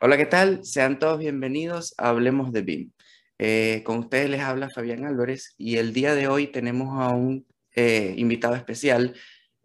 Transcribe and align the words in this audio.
Hola, 0.00 0.16
¿qué 0.16 0.26
tal? 0.26 0.64
Sean 0.64 1.00
todos 1.00 1.18
bienvenidos 1.18 1.92
a 1.98 2.10
Hablemos 2.10 2.52
de 2.52 2.62
BIM. 2.62 2.92
Eh, 3.36 3.82
con 3.84 3.98
ustedes 3.98 4.30
les 4.30 4.42
habla 4.42 4.70
Fabián 4.70 5.04
Álvarez 5.04 5.56
y 5.58 5.78
el 5.78 5.92
día 5.92 6.14
de 6.14 6.28
hoy 6.28 6.52
tenemos 6.52 7.02
a 7.02 7.08
un 7.08 7.44
eh, 7.74 8.14
invitado 8.16 8.54
especial, 8.54 9.16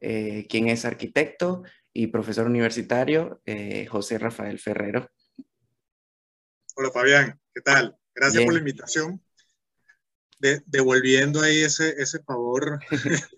eh, 0.01 0.47
quien 0.49 0.69
es 0.69 0.85
arquitecto 0.85 1.61
y 1.93 2.07
profesor 2.07 2.47
universitario, 2.47 3.43
José 3.89 4.17
Rafael 4.17 4.57
Ferrero. 4.57 5.07
Hola 6.77 6.89
Fabián, 6.89 7.39
¿qué 7.53 7.61
tal? 7.61 7.95
Gracias 8.15 8.43
por 8.43 8.53
la 8.53 8.59
invitación. 8.59 9.23
devolviendo 10.65 11.41
ahí 11.41 11.59
ese, 11.59 11.93
ese 12.01 12.23
favor, 12.23 12.79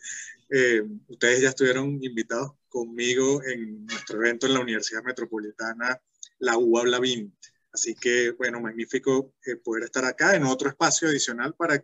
ustedes 1.10 1.42
ya 1.42 1.50
estuvieron 1.50 2.02
invitados 2.02 2.54
conmigo 2.70 3.44
en 3.44 3.86
nuestro 3.86 4.18
evento 4.22 4.48
en 4.48 4.54
la 4.54 4.62
Universidad 4.62 5.04
Metropolitana, 5.04 6.02
la 6.40 6.58
U 6.58 6.78
Habla 6.78 7.00
BIM. 7.00 7.32
Así 7.74 7.96
que, 7.96 8.32
bueno, 8.32 8.62
magnífico 8.62 9.34
eh, 9.46 9.58
poder 9.58 9.84
estar 9.84 10.06
acá 10.06 10.36
en 10.36 10.44
otro 10.44 10.70
espacio 10.70 11.10
adicional 11.10 11.54
para 11.56 11.84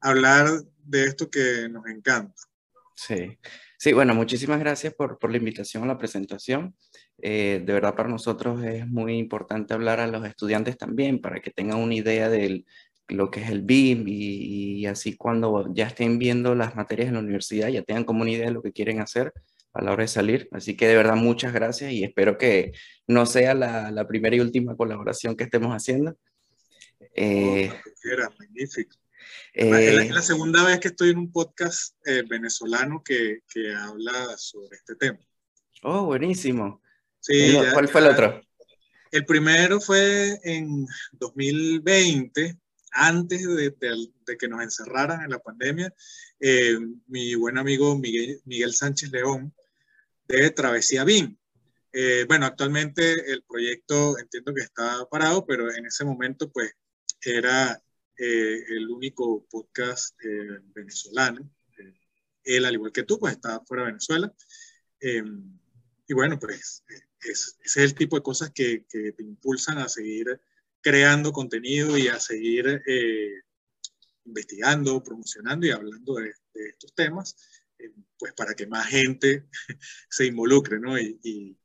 hablar 0.00 0.48
de 0.84 1.04
esto 1.04 1.30
que 1.30 1.68
nos 1.70 1.86
encanta. 1.86 2.34
Sí, 2.94 3.38
sí 3.78 3.92
bueno, 3.92 4.14
muchísimas 4.14 4.60
gracias 4.60 4.92
por, 4.94 5.18
por 5.18 5.30
la 5.30 5.38
invitación 5.38 5.84
a 5.84 5.86
la 5.86 5.98
presentación. 5.98 6.76
Eh, 7.18 7.62
de 7.64 7.72
verdad 7.72 7.94
para 7.94 8.08
nosotros 8.08 8.62
es 8.64 8.86
muy 8.86 9.16
importante 9.16 9.74
hablar 9.74 10.00
a 10.00 10.06
los 10.06 10.26
estudiantes 10.26 10.76
también 10.76 11.20
para 11.20 11.40
que 11.40 11.50
tengan 11.50 11.78
una 11.78 11.94
idea 11.94 12.28
de 12.28 12.64
lo 13.08 13.30
que 13.30 13.42
es 13.42 13.50
el 13.50 13.62
BIM 13.62 14.08
y, 14.08 14.80
y, 14.80 14.86
así 14.86 15.16
cuando 15.16 15.72
ya 15.72 15.86
estén 15.86 16.18
viendo 16.18 16.54
las 16.54 16.74
materias 16.74 17.08
en 17.08 17.14
la 17.14 17.20
universidad 17.20 17.68
ya 17.68 17.82
tengan 17.82 18.04
como 18.04 18.22
una 18.22 18.32
idea 18.32 18.46
de 18.46 18.52
lo 18.52 18.62
que 18.62 18.72
quieren 18.72 19.00
hacer 19.00 19.32
a 19.72 19.82
la 19.82 19.92
hora 19.92 20.02
de 20.02 20.08
salir. 20.08 20.48
Así 20.52 20.76
que 20.76 20.86
de 20.86 20.96
verdad 20.96 21.16
muchas 21.16 21.52
gracias 21.52 21.92
y 21.92 22.04
espero 22.04 22.38
que 22.38 22.72
no 23.06 23.26
sea 23.26 23.54
la, 23.54 23.90
la 23.90 24.06
primera 24.06 24.36
y 24.36 24.40
última 24.40 24.76
colaboración 24.76 25.36
que 25.36 25.44
estemos 25.44 25.72
haciendo. 25.72 26.16
Eh, 27.14 27.72
era 28.04 28.30
magnífico. 28.38 28.96
Eh, 29.54 30.06
es, 30.06 30.10
la, 30.10 30.22
segunda 30.22 30.64
vez 30.64 30.80
que 30.80 30.88
estoy 30.88 31.10
en 31.10 31.18
un 31.18 31.32
podcast 31.32 31.96
eh, 32.06 32.22
venezolano 32.28 33.02
que, 33.04 33.40
que, 33.48 33.72
habla 33.74 34.36
sobre 34.36 34.76
este 34.76 34.96
tema. 34.96 35.18
Oh, 35.82 36.06
buenísimo. 36.06 36.82
Sí, 37.20 37.54
¿Cuál 37.72 37.88
fue 37.88 38.00
el 38.00 38.08
otro? 38.08 38.40
El 39.10 39.24
primero 39.26 39.80
fue 39.80 40.38
en 40.42 40.86
2020, 41.12 42.58
antes 42.92 43.46
de, 43.46 43.74
de, 44.26 44.36
que 44.38 44.48
nos 44.48 44.62
encerraran 44.62 45.22
en 45.22 45.30
la 45.30 45.38
pandemia. 45.38 45.92
mi 47.06 47.34
buen 47.34 47.58
amigo 47.58 47.96
Miguel, 47.96 48.40
Miguel 48.44 48.74
Sánchez 48.74 49.10
León 49.12 49.54
de 50.26 50.50
Travesía 50.50 51.04
BIM. 51.04 51.36
Eh, 51.92 52.24
bueno, 52.26 52.46
actualmente 52.46 53.32
el 53.32 53.42
proyecto 53.42 54.18
entiendo 54.18 54.54
que 54.54 54.62
está 54.62 55.06
parado, 55.10 55.44
pero 55.44 55.70
en 55.72 55.84
ese 55.84 56.04
momento 56.04 56.50
pues 56.50 56.72
era 57.20 57.82
eh, 58.16 58.64
el 58.68 58.88
único 58.88 59.46
podcast 59.50 60.18
eh, 60.24 60.60
venezolano. 60.74 61.50
él, 62.44 62.64
al 62.64 62.74
igual 62.74 62.92
que 62.92 63.02
tú, 63.02 63.18
pues 63.18 63.34
estaba 63.34 63.64
fuera 63.64 63.84
de 63.84 63.92
Venezuela. 63.92 64.34
y 65.00 66.14
bueno, 66.14 66.38
pues 66.38 66.82
ese 67.20 67.54
es 67.64 67.76
el 67.76 67.94
tipo 67.94 68.16
de 68.16 68.22
cosas 68.22 68.50
que, 68.50 68.86
que, 68.88 69.12
te 69.12 69.22
impulsan 69.22 69.78
a 69.78 69.88
seguir 69.88 70.40
creando 70.80 71.32
contenido 71.32 71.96
y 71.96 72.08
a 72.08 72.18
seguir 72.18 72.82
investigando, 74.24 75.02
promocionando 75.02 75.66
y 75.66 75.70
hablando 75.70 76.14
de, 76.14 76.34
de 76.54 76.68
estos 76.70 76.94
temas 76.94 77.36
pues 78.22 78.34
para 78.34 78.54
que 78.54 78.68
más 78.68 78.86
gente 78.86 79.46
se 80.08 80.26
involucre, 80.26 80.78
¿no? 80.78 80.96
Y, 80.96 81.18
y, 81.24 81.56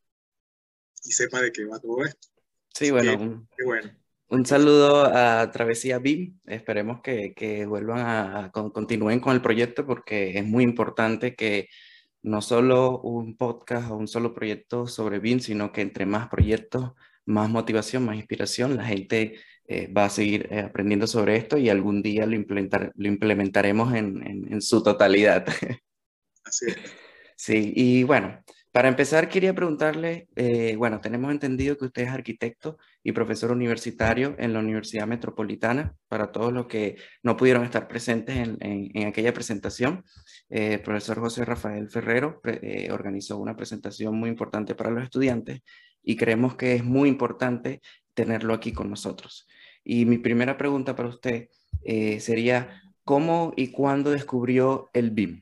sepa 1.12 1.40
de 1.40 1.52
qué 1.52 1.64
va 1.66 1.80
todo 1.80 2.04
esto. 2.04 2.30
Sí, 2.74 2.90
bueno, 2.90 3.14
un, 3.14 3.50
bueno. 3.64 3.92
Un 4.30 4.44
saludo 4.44 5.06
a 5.06 5.52
Travesía 5.52 6.00
BIM. 6.00 6.40
Esperemos 6.48 7.02
que, 7.04 7.36
que 7.36 7.68
vuelvan 7.68 8.00
a, 8.00 8.52
continúen 8.52 9.20
con 9.20 9.36
el 9.36 9.42
proyecto 9.44 9.86
porque 9.86 10.40
es 10.40 10.46
muy 10.46 10.64
importante 10.64 11.36
que 11.36 11.70
no 12.24 12.42
solo 12.42 13.02
un 13.02 13.38
podcast 13.38 13.92
o 13.92 13.96
un 13.96 14.08
solo 14.08 14.34
proyecto 14.34 14.88
sobre 14.88 15.20
BIM, 15.20 15.40
sino 15.40 15.72
que 15.72 15.82
entre 15.82 16.08
más 16.08 16.28
proyectos, 16.28 16.94
más 17.26 17.52
motivación, 17.52 18.04
más 18.04 18.16
inspiración, 18.16 18.76
la 18.76 18.86
gente 18.86 19.36
eh, 19.68 19.94
va 19.94 20.06
a 20.06 20.10
seguir 20.10 20.48
eh, 20.50 20.62
aprendiendo 20.62 21.06
sobre 21.06 21.36
esto 21.36 21.60
y 21.60 21.70
algún 21.70 22.02
día 22.02 22.26
lo, 22.26 22.34
implementar, 22.34 22.92
lo 22.96 23.08
implementaremos 23.08 23.94
en, 23.94 24.26
en, 24.26 24.54
en 24.54 24.62
su 24.64 24.82
totalidad. 24.82 25.46
Sí, 27.36 27.72
y 27.76 28.04
bueno, 28.04 28.44
para 28.78 28.90
empezar 28.90 29.28
quería 29.28 29.56
preguntarle, 29.56 30.28
eh, 30.36 30.76
bueno, 30.76 31.00
tenemos 31.02 31.32
entendido 31.32 31.78
que 31.78 31.86
usted 31.86 32.04
es 32.04 32.10
arquitecto 32.10 32.78
y 33.02 33.12
profesor 33.12 33.52
universitario 33.52 34.36
en 34.38 34.54
la 34.54 34.60
Universidad 34.60 35.08
Metropolitana, 35.08 35.96
para 36.08 36.32
todos 36.32 36.54
los 36.54 36.68
que 36.68 36.98
no 37.24 37.38
pudieron 37.38 37.64
estar 37.64 37.88
presentes 37.88 38.38
en, 38.38 39.08
aquella 39.08 39.34
presentación. 39.34 40.04
Eh, 40.50 40.74
el 40.76 40.82
profesor 40.82 41.20
José 41.20 41.44
Rafael 41.44 41.90
Ferrero 41.90 42.40
eh, 42.44 42.90
organizó 42.92 43.38
una 43.38 43.56
presentación 43.56 44.16
muy 44.16 44.30
importante 44.30 44.76
para 44.76 44.92
los 44.92 45.04
estudiantes 45.04 45.62
y 46.04 46.16
creemos 46.16 46.56
que 46.56 46.76
es 46.76 46.84
muy 46.84 47.10
importante 47.10 47.82
tenerlo 48.14 48.54
aquí 48.54 48.74
con 48.74 48.92
nosotros. 48.92 49.48
Y 49.84 50.06
mi 50.06 50.20
primera 50.20 50.56
pregunta 50.56 50.96
para 50.96 51.10
usted 51.10 51.50
sería, 52.20 52.80
¿cómo 53.04 53.54
y 53.56 53.72
cuándo 53.72 54.12
descubrió 54.12 54.90
el 54.94 55.10
BIM? 55.10 55.42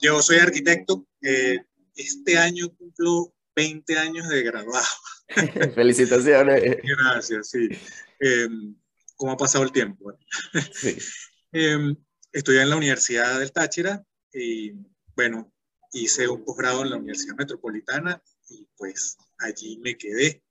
Yo 0.00 0.22
soy 0.22 0.38
arquitecto. 0.38 1.06
Eh, 1.22 1.58
este 1.96 2.38
año 2.38 2.74
cumplo 2.76 3.34
20 3.56 3.98
años 3.98 4.28
de 4.28 4.42
graduado. 4.42 4.86
Felicitaciones. 5.74 6.78
Gracias, 6.82 7.50
sí. 7.50 7.68
Em, 8.18 8.76
¿Cómo 9.16 9.32
ha 9.32 9.36
pasado 9.36 9.64
el 9.64 9.72
tiempo? 9.72 10.12
Sí. 10.72 10.96
Em, 11.52 11.96
estudié 12.32 12.62
en 12.62 12.70
la 12.70 12.76
Universidad 12.76 13.38
del 13.38 13.52
Táchira 13.52 14.04
y, 14.32 14.72
bueno, 15.14 15.52
hice 15.92 16.26
un 16.28 16.44
posgrado 16.44 16.82
en 16.82 16.90
la 16.90 16.96
Universidad 16.96 17.36
Metropolitana 17.36 18.20
y 18.48 18.68
pues 18.76 19.16
allí 19.38 19.78
me 19.78 19.96
quedé. 19.96 20.42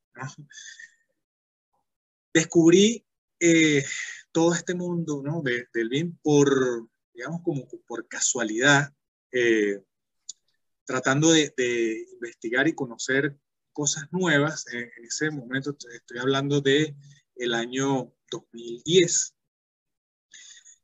Descubrí 2.33 3.05
eh, 3.39 3.83
todo 4.31 4.53
este 4.53 4.73
mundo 4.73 5.21
¿no? 5.21 5.41
del 5.41 5.89
BIM 5.89 6.17
por, 6.21 6.87
digamos, 7.13 7.41
como 7.43 7.67
por 7.85 8.07
casualidad. 8.07 8.93
Eh, 9.33 9.81
tratando 10.85 11.31
de, 11.31 12.05
investigar 12.13 12.67
y 12.67 12.75
conocer 12.75 13.35
cosas 13.71 14.07
nuevas. 14.11 14.65
En, 14.71 14.91
ese 15.03 15.31
momento 15.31 15.75
estoy 15.91 16.19
hablando 16.19 16.61
de 16.61 16.95
el 17.35 17.53
año 17.55 18.13
2010. 18.29 19.35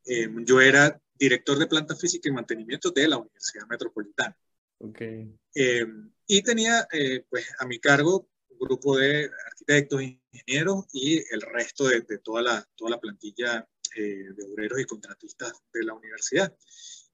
Eh, 0.05 0.29
yo 0.45 0.61
era 0.61 0.99
director 1.13 1.59
de 1.59 1.67
planta 1.67 1.95
física 1.95 2.27
y 2.27 2.31
mantenimiento 2.31 2.89
de 2.89 3.07
la 3.07 3.17
Universidad 3.17 3.67
Metropolitana. 3.67 4.35
Okay. 4.79 5.37
Eh, 5.53 5.85
y 6.25 6.41
tenía 6.41 6.87
pues 7.29 7.53
a 7.59 7.67
mi 7.67 7.79
cargo 7.79 8.29
un 8.49 8.57
grupo 8.57 8.97
de 8.97 9.29
arquitectos, 9.47 10.01
ingenieros 10.01 10.85
y 10.93 11.17
el 11.33 11.41
resto 11.41 11.87
de, 11.87 12.01
toda, 12.23 12.41
la, 12.41 12.69
toda 12.75 12.91
la 12.91 12.99
plantilla 12.99 13.67
de 13.95 14.45
obreros 14.49 14.79
y 14.79 14.85
contratistas 14.85 15.53
de 15.73 15.83
la 15.83 15.93
universidad. 15.93 16.55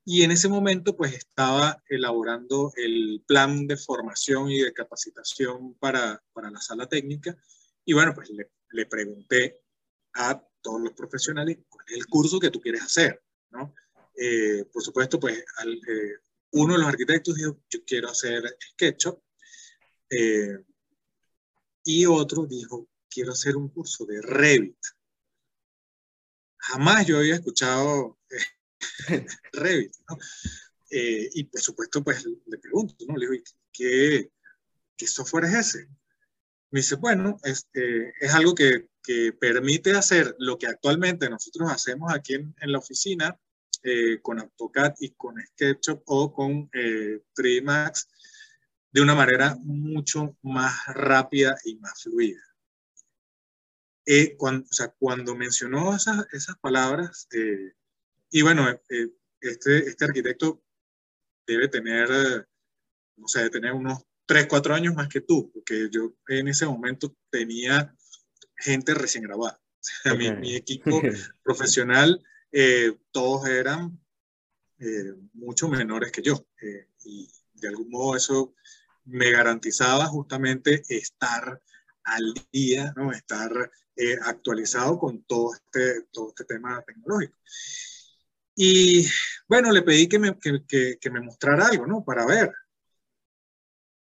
Y 0.08 0.22
en 0.22 0.30
ese 0.30 0.48
momento, 0.48 0.96
pues 0.96 1.14
estaba 1.14 1.84
elaborando 1.90 2.72
el 2.76 3.24
plan 3.28 3.66
de 3.66 3.76
formación 3.76 4.52
y 4.52 4.60
de 4.60 4.72
capacitación 4.72 5.74
para, 5.76 6.24
para 6.32 6.52
la 6.52 6.62
sala 6.62 6.88
técnica. 6.88 7.36
Y 7.84 7.94
bueno, 7.94 8.14
pues 8.14 8.30
le, 8.30 8.52
le, 8.70 8.86
pregunté 8.86 9.62
a 10.14 10.40
todos 10.62 10.80
los 10.80 10.94
profesionales 10.94 11.58
cuál 11.68 11.86
es 11.88 11.96
el 11.96 12.06
curso 12.06 12.40
que 12.40 12.52
tú 12.52 12.62
quieres 12.62 12.84
hacer, 12.84 13.24
¿no? 13.50 13.74
Eh, 14.16 14.66
por 14.72 14.84
supuesto, 14.84 15.20
pues 15.20 15.40
eh, 15.40 16.16
uno 16.52 16.74
de 16.74 16.80
los 16.80 16.88
arquitectos 16.88 17.36
dijo, 17.36 17.60
yo 17.70 17.80
quiero 17.84 18.10
hacer 18.10 18.44
SketchUp. 18.74 19.22
Eh, 20.10 20.64
y 21.84 22.06
otro 22.06 22.46
dijo, 22.46 22.88
quiero 23.10 23.32
hacer 23.32 23.58
un 23.58 23.70
curso 23.70 24.06
de 24.06 24.22
Revit. 24.22 24.78
Jamás 26.58 27.06
yo 27.06 27.18
había 27.18 27.36
escuchado 27.36 28.20
Revit, 29.54 29.94
¿no? 30.10 30.18
Eh, 30.92 31.30
y 31.34 31.44
por 31.46 31.62
supuesto, 31.62 32.04
pues 32.04 32.26
le 32.46 32.58
pregunto, 32.58 33.06
¿no? 33.08 33.16
Le 33.16 33.28
digo, 33.28 33.44
¿qué, 33.72 34.32
qué 34.96 35.08
software 35.08 35.46
es 35.46 35.54
ese? 35.54 35.88
Me 36.72 36.80
dice, 36.80 36.96
bueno, 36.96 37.38
este, 37.44 38.14
es 38.20 38.34
algo 38.34 38.54
que, 38.54 38.88
que, 39.02 39.34
permite 39.34 39.92
hacer 39.94 40.36
lo 40.40 40.58
que 40.58 40.68
actualmente 40.68 41.30
nosotros 41.30 41.72
hacemos 41.72 42.14
aquí 42.14 42.36
en, 42.36 42.56
en 42.62 42.72
la 42.72 42.80
oficina 42.80 43.40
eh, 43.84 44.20
con 44.22 44.40
AutoCAD 44.40 44.96
y 45.00 45.12
con 45.12 45.36
SketchUp 45.40 46.02
o 46.06 46.34
con 46.34 46.70
eh, 46.74 47.22
3 47.36 47.64
Max 47.64 48.08
de 48.92 49.02
una 49.02 49.14
manera 49.14 49.58
mucho 49.62 50.38
más 50.42 50.74
rápida 50.88 51.56
y 51.66 51.76
más 51.76 52.02
fluida. 52.02 52.42
Eh, 54.06 54.36
cuando, 54.38 54.66
o 54.70 54.74
sea, 54.74 54.88
cuando 54.98 55.36
mencionó 55.36 55.96
esas, 55.96 56.26
esas 56.32 56.58
palabras, 56.58 57.28
eh, 57.32 57.74
y 58.36 58.42
bueno, 58.42 58.70
este, 59.40 59.88
este 59.88 60.04
arquitecto 60.04 60.62
debe 61.48 61.70
tener, 61.70 62.10
no 63.16 63.30
sé, 63.30 63.40
debe 63.40 63.50
tener 63.50 63.72
unos 63.72 64.04
tres, 64.26 64.48
cuatro 64.48 64.76
años 64.76 64.94
más 64.94 65.08
que 65.08 65.22
tú, 65.22 65.50
porque 65.54 65.88
yo 65.90 66.18
en 66.28 66.50
ese 66.50 66.66
momento 66.66 67.16
tenía 67.30 67.96
gente 68.58 68.94
recién 68.94 69.24
grabada. 69.24 69.62
mi, 70.42 70.54
equipo 70.54 71.02
profesional, 71.44 72.22
eh, 72.52 72.98
todos 73.12 73.48
eran 73.48 73.98
eh, 74.80 75.14
mucho 75.32 75.70
menores 75.70 76.12
que 76.12 76.22
yo. 76.22 76.46
Eh, 76.62 76.90
y 77.06 77.32
de 77.54 77.70
algún 77.70 77.90
modo 77.90 78.18
eso 78.18 78.54
me 79.06 79.32
garantizaba 79.32 80.08
justamente 80.08 80.84
estar 80.90 81.62
al 82.04 82.34
día, 82.52 82.94
¿no? 82.98 83.14
estar 83.14 83.72
actualizado 84.24 85.00
con 85.00 85.24
todo 85.24 85.54
este, 85.54 86.02
todo 86.12 86.28
este 86.28 86.44
tema 86.44 86.84
tecnológico. 86.86 87.38
Y 88.56 89.06
bueno, 89.48 89.72
le 89.72 89.82
pedí 89.82 90.08
que 90.08 90.20
me, 90.20 90.38
que, 90.40 90.98
que, 91.00 91.10
me 91.10 91.20
mostrara 91.20 91.68
algo, 91.68 91.86
¿no? 91.86 92.04
Para 92.04 92.26
ver. 92.26 92.52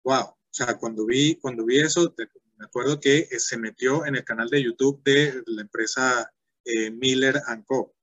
Wow. 0.03 0.23
O 0.23 0.37
sea, 0.49 0.77
cuando 0.77 1.05
vi, 1.05 1.35
cuando 1.35 1.65
vi 1.65 1.79
eso, 1.79 2.15
me 2.57 2.65
acuerdo 2.65 2.99
que 2.99 3.27
eh, 3.29 3.39
se 3.39 3.57
metió 3.57 4.05
en 4.05 4.15
el 4.15 4.23
canal 4.23 4.49
de 4.49 4.63
YouTube 4.63 5.03
de 5.03 5.43
la 5.45 5.61
empresa 5.61 6.31
eh, 6.63 6.89
Miller 6.91 7.41
Co., 7.65 7.95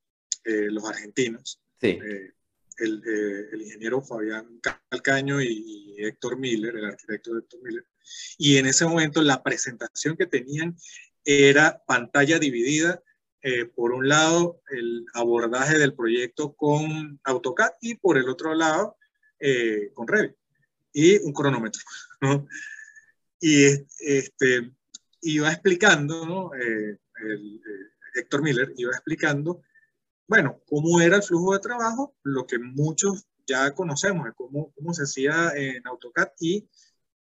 eh, 0.43 0.67
los 0.69 0.85
argentinos. 0.85 1.59
Sí. 1.81 1.99
El, 2.77 3.01
el, 3.51 3.61
ingeniero 3.61 4.01
Fabián 4.01 4.59
Calcaño 4.61 5.41
y, 5.41 5.95
Héctor 5.97 6.37
Miller, 6.37 6.75
el 6.75 6.85
arquitecto 6.85 7.37
Héctor 7.37 7.61
Miller. 7.63 7.85
Y 8.37 8.57
en 8.57 8.67
ese 8.67 8.85
momento 8.85 9.21
la 9.21 9.41
presentación 9.41 10.15
que 10.15 10.25
tenían 10.25 10.75
era 11.23 11.83
pantalla 11.85 12.37
dividida. 12.37 13.01
Por 13.75 13.91
un 13.91 14.07
lado, 14.09 14.61
el 14.71 15.05
abordaje 15.13 15.77
del 15.77 15.93
proyecto 15.93 16.53
con 16.53 17.19
AutoCAD 17.23 17.71
y 17.81 17.95
por 17.95 18.17
el 18.17 18.27
otro 18.27 18.53
lado, 18.55 18.97
con 19.93 20.07
Revit. 20.07 20.35
Y 20.93 21.17
un 21.19 21.33
cronómetro. 21.33 21.81
¿no? 22.21 22.47
y 23.39 23.65
este, 23.99 24.71
iba 25.21 25.51
explicando, 25.51 26.25
¿no? 26.25 26.53
Eh, 26.55 26.97
el, 27.21 27.55
eh, 27.55 28.19
Héctor 28.19 28.41
Miller 28.41 28.73
iba 28.77 28.91
explicando, 28.91 29.61
bueno, 30.27 30.61
cómo 30.67 30.99
era 31.01 31.17
el 31.17 31.23
flujo 31.23 31.53
de 31.53 31.59
trabajo, 31.59 32.15
lo 32.23 32.47
que 32.47 32.57
muchos 32.59 33.27
ya 33.45 33.71
conocemos, 33.75 34.27
cómo, 34.35 34.71
cómo 34.73 34.93
se 34.93 35.03
hacía 35.03 35.51
en 35.55 35.85
AutoCAD 35.85 36.29
y 36.39 36.67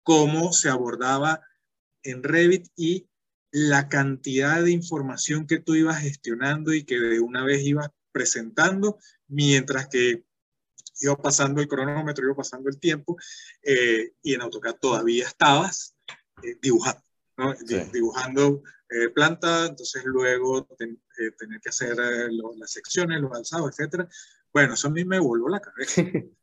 cómo 0.02 0.52
se 0.52 0.68
abordaba 0.68 1.40
en 2.02 2.22
Revit 2.22 2.66
y 2.74 3.07
la 3.50 3.88
cantidad 3.88 4.62
de 4.62 4.70
información 4.70 5.46
que 5.46 5.58
tú 5.58 5.74
ibas 5.74 6.00
gestionando 6.00 6.72
y 6.74 6.84
que 6.84 6.98
de 6.98 7.20
una 7.20 7.44
vez 7.44 7.62
ibas 7.62 7.90
presentando, 8.12 8.98
mientras 9.26 9.88
que 9.88 10.24
iba 11.00 11.16
pasando 11.16 11.60
el 11.60 11.68
cronómetro, 11.68 12.26
iba 12.26 12.34
pasando 12.34 12.68
el 12.68 12.78
tiempo, 12.78 13.16
eh, 13.62 14.12
y 14.22 14.34
en 14.34 14.42
AutoCAD 14.42 14.76
todavía 14.76 15.26
estabas 15.26 15.94
eh, 16.42 16.56
dibujando, 16.60 17.02
¿no? 17.36 17.54
dibujando 17.92 18.62
eh, 18.90 19.10
planta, 19.10 19.66
entonces 19.66 20.02
luego 20.04 20.66
eh, 20.78 21.30
tener 21.38 21.60
que 21.60 21.68
hacer 21.68 21.94
las 21.98 22.70
secciones, 22.70 23.20
los 23.20 23.32
alzados, 23.32 23.78
etc. 23.78 24.08
Bueno, 24.52 24.74
eso 24.74 24.88
a 24.88 24.90
mí 24.90 25.04
me 25.04 25.18
volvió 25.18 25.48
la 25.48 25.60
cabeza. 25.60 26.02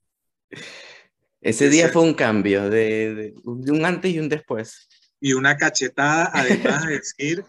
Ese 1.42 1.70
día 1.70 1.90
fue 1.90 2.04
un 2.04 2.14
cambio, 2.14 2.70
de, 2.70 3.36
un 3.44 3.86
antes 3.86 4.12
y 4.12 4.20
un 4.20 4.30
después. 4.30 4.88
Y 5.26 5.34
una 5.34 5.58
cachetada, 5.58 6.30
además 6.34 6.86
de 6.86 7.00
decir 7.00 7.46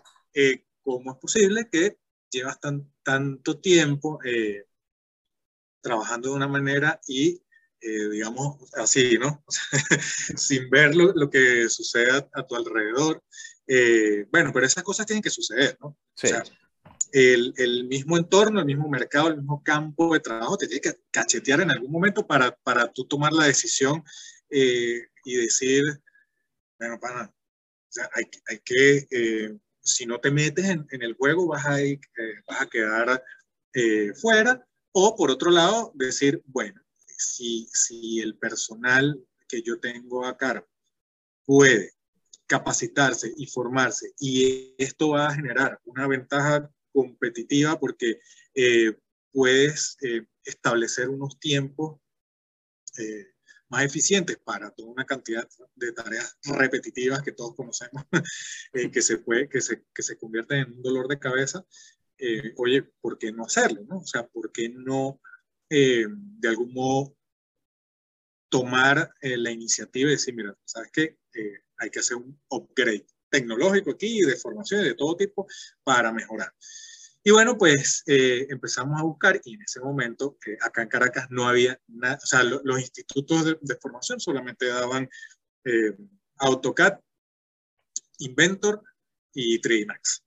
cómo 0.82 1.12
es 1.12 1.18
posible 1.18 1.68
que 1.70 1.98
llevas 2.30 2.58
tan, 2.60 2.90
tanto 3.02 3.58
tiempo 3.58 4.18
trabajando 5.82 6.30
de 6.30 6.36
una 6.36 6.48
manera 6.48 7.00
y 7.06 7.42
eh, 7.80 8.08
digamos, 8.10 8.56
así, 8.74 9.18
¿no? 9.18 9.44
Sin 10.36 10.70
ver 10.70 10.94
lo, 10.96 11.30
que 11.30 11.68
sucede 11.68 12.26
a, 12.32 12.46
tu 12.46 12.56
alrededor. 12.56 13.22
Eh, 13.66 14.26
bueno, 14.32 14.50
pero 14.52 14.66
esas 14.66 14.82
cosas 14.82 15.06
tienen 15.06 15.22
que 15.22 15.30
suceder, 15.30 15.76
¿no? 15.80 15.96
Sí. 16.14 16.28
O 16.28 16.30
sea, 16.30 16.42
el, 17.12 17.52
el, 17.58 17.84
mismo 17.84 18.16
entorno, 18.16 18.60
el 18.60 18.66
mismo 18.66 18.88
mercado, 18.88 19.28
el 19.28 19.36
mismo 19.36 19.62
campo 19.62 20.14
de 20.14 20.20
trabajo 20.20 20.56
te 20.56 20.66
tiene 20.66 20.80
que 20.80 20.98
cachetear 21.10 21.60
en 21.60 21.70
algún 21.70 21.92
momento 21.92 22.26
para, 22.26 22.56
para 22.56 22.90
tú 22.90 23.04
tomar 23.06 23.32
la 23.32 23.44
decisión 23.44 24.02
eh, 24.50 25.08
y 25.24 25.36
decir, 25.36 25.84
bueno, 26.78 26.98
pana, 26.98 27.32
sea, 27.96 28.10
hay, 28.14 28.58
que, 28.64 29.58
si 29.80 30.06
no 30.06 30.20
te 30.20 30.30
metes 30.30 30.64
en, 30.66 30.86
el 30.90 31.14
juego, 31.14 31.46
vas 31.46 31.66
a, 31.66 31.78
vas 32.46 32.60
a 32.62 32.66
quedar 32.66 33.22
fuera. 34.20 34.66
O 34.92 35.14
por 35.14 35.30
otro 35.30 35.50
lado, 35.50 35.92
decir, 35.94 36.42
bueno, 36.46 36.80
si, 37.18 38.20
el 38.20 38.36
personal 38.38 39.24
que 39.48 39.62
yo 39.62 39.78
tengo 39.78 40.26
a 40.26 40.36
cargo 40.36 40.66
puede 41.44 41.92
capacitarse 42.46 43.32
y 43.36 43.46
formarse 43.46 44.12
y 44.18 44.74
esto 44.78 45.10
va 45.10 45.28
a 45.28 45.34
generar 45.34 45.80
una 45.84 46.06
ventaja 46.06 46.70
competitiva 46.92 47.78
porque 47.78 48.20
eh, 48.54 48.96
puedes 49.32 49.96
eh, 50.02 50.26
establecer 50.44 51.08
unos 51.08 51.38
tiempos 51.40 52.00
eh, 52.98 53.26
más 53.68 53.84
eficientes 53.84 54.38
para 54.38 54.70
toda 54.70 54.90
una 54.90 55.04
cantidad 55.04 55.48
de 55.74 55.92
tareas 55.92 56.38
repetitivas 56.44 57.22
que 57.22 57.32
todos 57.32 57.54
conocemos, 57.54 58.04
que, 58.92 59.02
se 59.02 59.18
puede, 59.18 59.48
que, 59.48 59.60
se, 59.60 59.84
que 59.94 60.02
se 60.02 60.16
convierten 60.16 60.58
en 60.58 60.72
un 60.72 60.82
dolor 60.82 61.08
de 61.08 61.18
cabeza. 61.18 61.64
oye, 62.56 62.82
¿por 63.00 63.18
qué 63.18 63.32
no 63.32 63.44
hacerlo? 63.44 63.84
No? 63.88 63.98
O 63.98 64.06
sea, 64.06 64.26
¿por 64.26 64.52
qué 64.52 64.68
no 64.68 65.20
eh, 65.68 66.06
de 66.08 66.48
algún 66.48 66.72
modo 66.72 67.16
tomar 68.48 69.12
eh, 69.20 69.36
la 69.36 69.50
iniciativa 69.50 70.08
y 70.08 70.12
decir, 70.12 70.34
mira, 70.34 70.56
¿sabes 70.64 70.90
qué? 70.92 71.18
Eh, 71.34 71.62
hay 71.78 71.90
que 71.90 71.98
hacer 71.98 72.16
un 72.16 72.40
upgrade 72.48 73.06
tecnológico 73.28 73.90
aquí, 73.90 74.20
de 74.20 74.36
formación 74.36 74.84
de 74.84 74.94
todo 74.94 75.16
tipo, 75.16 75.46
para 75.82 76.12
mejorar. 76.12 76.52
Y 77.26 77.32
bueno, 77.32 77.58
pues 77.58 78.04
empezamos 78.06 79.00
a 79.00 79.02
buscar 79.02 79.40
y 79.44 79.54
en 79.54 79.62
ese 79.62 79.80
momento, 79.80 80.38
acá 80.60 80.82
en 80.82 80.88
Caracas 80.88 81.26
no 81.28 81.48
había 81.48 81.76
nada, 81.88 82.20
o 82.22 82.26
sea, 82.26 82.44
los 82.44 82.78
institutos 82.78 83.56
de, 83.60 83.76
formación 83.82 84.20
solamente 84.20 84.66
daban 84.66 85.08
AutoCAD, 86.36 87.00
Inventor 88.20 88.80
y 89.34 89.60
3D 89.60 89.86
Max. 89.86 90.22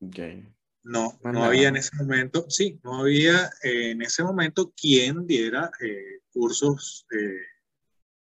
Okay. 0.00 0.46
No, 0.86 1.18
no 1.24 1.42
había 1.42 1.68
en 1.68 1.76
ese 1.76 1.96
momento, 1.96 2.48
sí, 2.48 2.78
no 2.84 3.00
había 3.00 3.50
eh, 3.64 3.90
en 3.90 4.02
ese 4.02 4.22
momento 4.22 4.72
quien 4.80 5.26
diera 5.26 5.72
eh, 5.80 6.20
cursos 6.30 7.04
eh, 7.10 7.44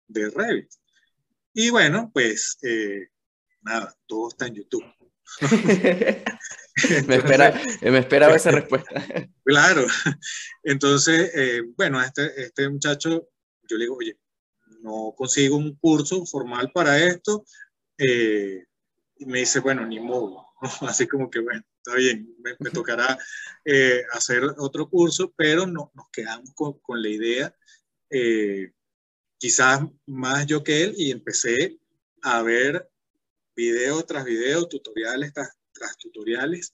de 0.07 0.29
Revit. 0.29 0.71
Y 1.53 1.69
bueno, 1.69 2.11
pues 2.13 2.57
nada, 3.61 3.93
todo 4.05 4.29
está 4.29 4.47
en 4.47 4.55
YouTube. 4.55 4.85
me, 7.07 7.15
espera, 7.15 7.61
me 7.81 7.99
esperaba 7.99 8.35
esa 8.35 8.51
respuesta. 8.51 9.03
claro. 9.43 9.85
Entonces, 10.63 11.31
bueno, 11.75 12.01
este, 12.01 12.43
este 12.43 12.69
muchacho, 12.69 13.29
yo 13.69 13.77
le 13.77 13.85
digo, 13.85 13.97
oye, 13.97 14.17
no 14.81 15.13
consigo 15.17 15.57
un 15.57 15.75
curso 15.75 16.25
formal 16.25 16.71
para 16.71 17.03
esto. 17.03 17.45
y 17.97 19.25
me 19.25 19.39
dice, 19.39 19.59
bueno, 19.59 19.85
ni 19.85 19.99
modo. 19.99 20.45
Así 20.81 21.07
como 21.07 21.29
que, 21.29 21.39
bueno, 21.39 21.63
está 21.77 21.95
bien, 21.95 22.35
me, 22.59 22.69
tocará 22.71 23.17
eh, 23.63 24.03
hacer 24.11 24.43
otro 24.57 24.89
curso, 24.89 25.33
pero 25.35 25.67
no, 25.67 25.91
nos 25.93 26.09
quedamos 26.11 26.51
con, 26.53 26.79
con 26.79 27.01
la 27.01 27.09
idea, 27.09 27.55
eh, 28.09 28.71
quizás 29.37 29.81
más 30.05 30.45
yo 30.45 30.63
que 30.63 30.83
él, 30.83 30.93
y 30.97 31.11
empecé 31.11 31.79
a 32.21 32.41
ver 32.41 32.89
video 33.55 34.03
tras 34.03 34.25
video, 34.25 34.67
tutoriales 34.67 35.33
tras, 35.33 35.49
tras 35.71 35.97
tutoriales, 35.97 36.73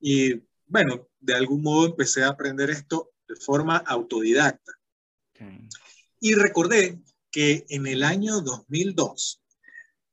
y 0.00 0.42
bueno, 0.66 1.08
de 1.20 1.34
algún 1.34 1.62
modo 1.62 1.86
empecé 1.86 2.22
a 2.22 2.28
aprender 2.28 2.70
esto 2.70 3.12
de 3.28 3.36
forma 3.36 3.76
autodidacta. 3.76 4.72
Y 6.20 6.34
recordé 6.34 7.00
que 7.30 7.64
en 7.68 7.86
el 7.86 8.02
año 8.02 8.40
2002, 8.40 9.42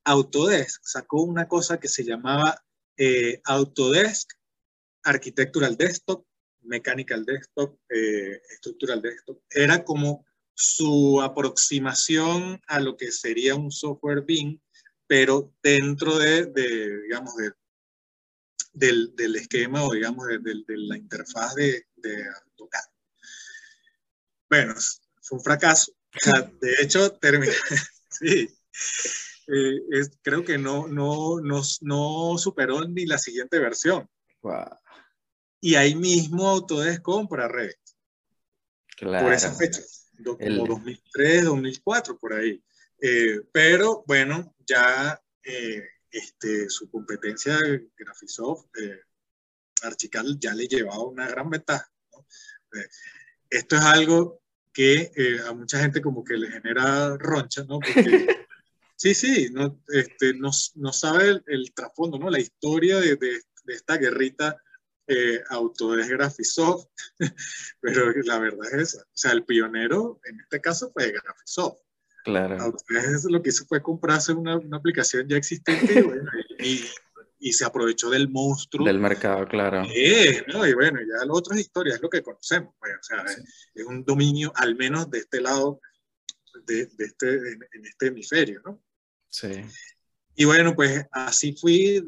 Autodesk 0.05 0.81
sacó 0.83 1.21
una 1.21 1.47
cosa 1.47 1.79
que 1.79 1.87
se 1.87 2.03
llamaba 2.03 2.63
eh, 2.97 3.41
Autodesk 3.45 4.31
Architectural 5.03 5.77
Desktop, 5.77 6.25
Mechanical 6.61 7.25
Desktop, 7.25 7.77
eh, 7.89 8.41
Structural 8.57 9.01
Desktop. 9.01 9.41
Era 9.49 9.83
como 9.83 10.25
su 10.53 11.21
aproximación 11.21 12.59
a 12.67 12.79
lo 12.79 12.97
que 12.97 13.11
sería 13.11 13.55
un 13.55 13.71
software 13.71 14.21
BIM, 14.21 14.59
pero 15.09 15.51
dentro 15.63 16.19
de, 16.19 16.45
digamos, 17.01 17.33
del, 18.71 19.15
del, 19.15 19.35
esquema 19.37 19.83
o, 19.83 19.91
digamos, 19.91 20.27
de, 20.27 20.63
la 20.67 20.97
interfaz 20.97 21.55
de, 21.55 21.83
AutoCAD. 22.45 22.83
Bueno, 24.47 24.75
fue 25.19 25.39
un 25.39 25.43
fracaso. 25.43 25.93
de 26.61 26.75
hecho, 26.79 27.11
terminé, 27.13 27.53
sí, 28.11 28.47
eh, 29.47 29.79
creo 30.21 30.45
que 30.45 30.59
no, 30.59 30.87
no, 30.87 31.41
no, 31.41 31.63
no 31.81 32.37
superó 32.37 32.87
ni 32.87 33.07
la 33.07 33.17
siguiente 33.17 33.57
versión. 33.57 34.07
Y 35.59 35.73
ahí 35.73 35.95
mismo 35.95 36.47
Autodesk 36.47 37.01
compra 37.01 37.47
Revit. 37.47 37.77
Claro. 38.95 39.25
Por 39.25 39.33
esa 39.33 39.55
fecha, 39.55 39.81
como 40.23 40.67
2003, 40.67 41.45
2004, 41.45 42.19
por 42.19 42.33
ahí. 42.33 42.63
Eh, 43.01 43.41
pero 43.51 44.03
bueno, 44.05 44.53
ya 44.69 45.21
eh, 45.43 45.83
este, 46.11 46.69
su 46.69 46.89
competencia 46.89 47.57
Graphisoft, 47.97 48.67
eh, 48.79 49.01
Archical, 49.83 50.37
ya 50.39 50.53
le 50.53 50.67
llevaba 50.67 51.03
una 51.03 51.27
gran 51.27 51.49
ventaja. 51.49 51.89
esto 53.49 53.75
es 53.75 53.81
algo 53.81 54.41
que 54.71 55.11
a 55.47 55.53
mucha 55.53 55.79
gente 55.79 56.01
como 56.01 56.23
que 56.23 56.37
le 56.37 56.51
genera 56.51 57.17
roncha, 57.17 57.63
¿no? 57.63 57.79
Porque, 57.79 58.27
sí, 58.95 59.15
sí, 59.15 59.49
no, 59.51 59.81
este, 59.87 60.33
no, 60.33 60.51
no 60.75 60.93
sabe 60.93 61.41
el, 61.47 61.73
trasfondo, 61.73 62.19
¿no? 62.19 62.29
La 62.29 62.39
historia 62.39 62.99
de, 62.99 63.15
de, 63.15 63.41
de 63.63 63.73
esta 63.73 63.97
guerrita 63.97 64.61
eh, 65.11 65.41
Autodesk 65.49 66.11
Graphisoft, 66.11 66.87
pero 67.81 68.11
la 68.23 68.37
verdad 68.37 68.67
es 68.73 68.93
esa. 68.93 69.01
O 69.01 69.17
sea, 69.17 69.31
el 69.31 69.43
pionero 69.43 70.21
en 70.23 70.39
este 70.39 70.61
caso 70.61 70.91
fue 70.93 71.11
Graphisoft. 71.11 71.79
Claro. 72.23 72.57
Autodesk 72.59 73.29
lo 73.29 73.41
que 73.41 73.49
hizo 73.49 73.65
fue 73.65 73.81
comprarse 73.81 74.33
una, 74.33 74.57
una 74.57 74.77
aplicación 74.77 75.27
ya 75.27 75.37
existente 75.37 76.05
y, 76.59 76.85
y, 77.39 77.53
se 77.53 77.65
aprovechó 77.65 78.09
del 78.09 78.29
monstruo. 78.29 78.85
Del 78.85 78.99
mercado, 78.99 79.47
claro. 79.47 79.83
¿no? 79.83 80.67
Y 80.67 80.73
bueno, 80.73 80.99
ya 80.99 81.25
lo 81.25 81.33
otro 81.33 81.53
es 81.53 81.61
historia, 81.61 81.95
es 81.95 82.01
lo 82.01 82.09
que 82.09 82.21
conocemos. 82.21 82.73
Pues, 82.79 82.93
o 82.93 83.03
sea, 83.03 83.23
es, 83.73 83.85
un 83.85 84.03
dominio, 84.03 84.51
al 84.55 84.75
menos 84.75 85.09
de 85.09 85.19
este 85.19 85.41
lado, 85.41 85.79
de, 86.65 86.85
de 86.87 87.05
este, 87.05 87.29
en, 87.29 87.59
en 87.71 87.85
este 87.85 88.07
hemisferio, 88.07 88.61
¿no? 88.65 88.83
Sí. 89.29 89.61
Y 90.35 90.45
bueno, 90.45 90.75
pues 90.75 91.05
así 91.11 91.53
fui 91.53 92.01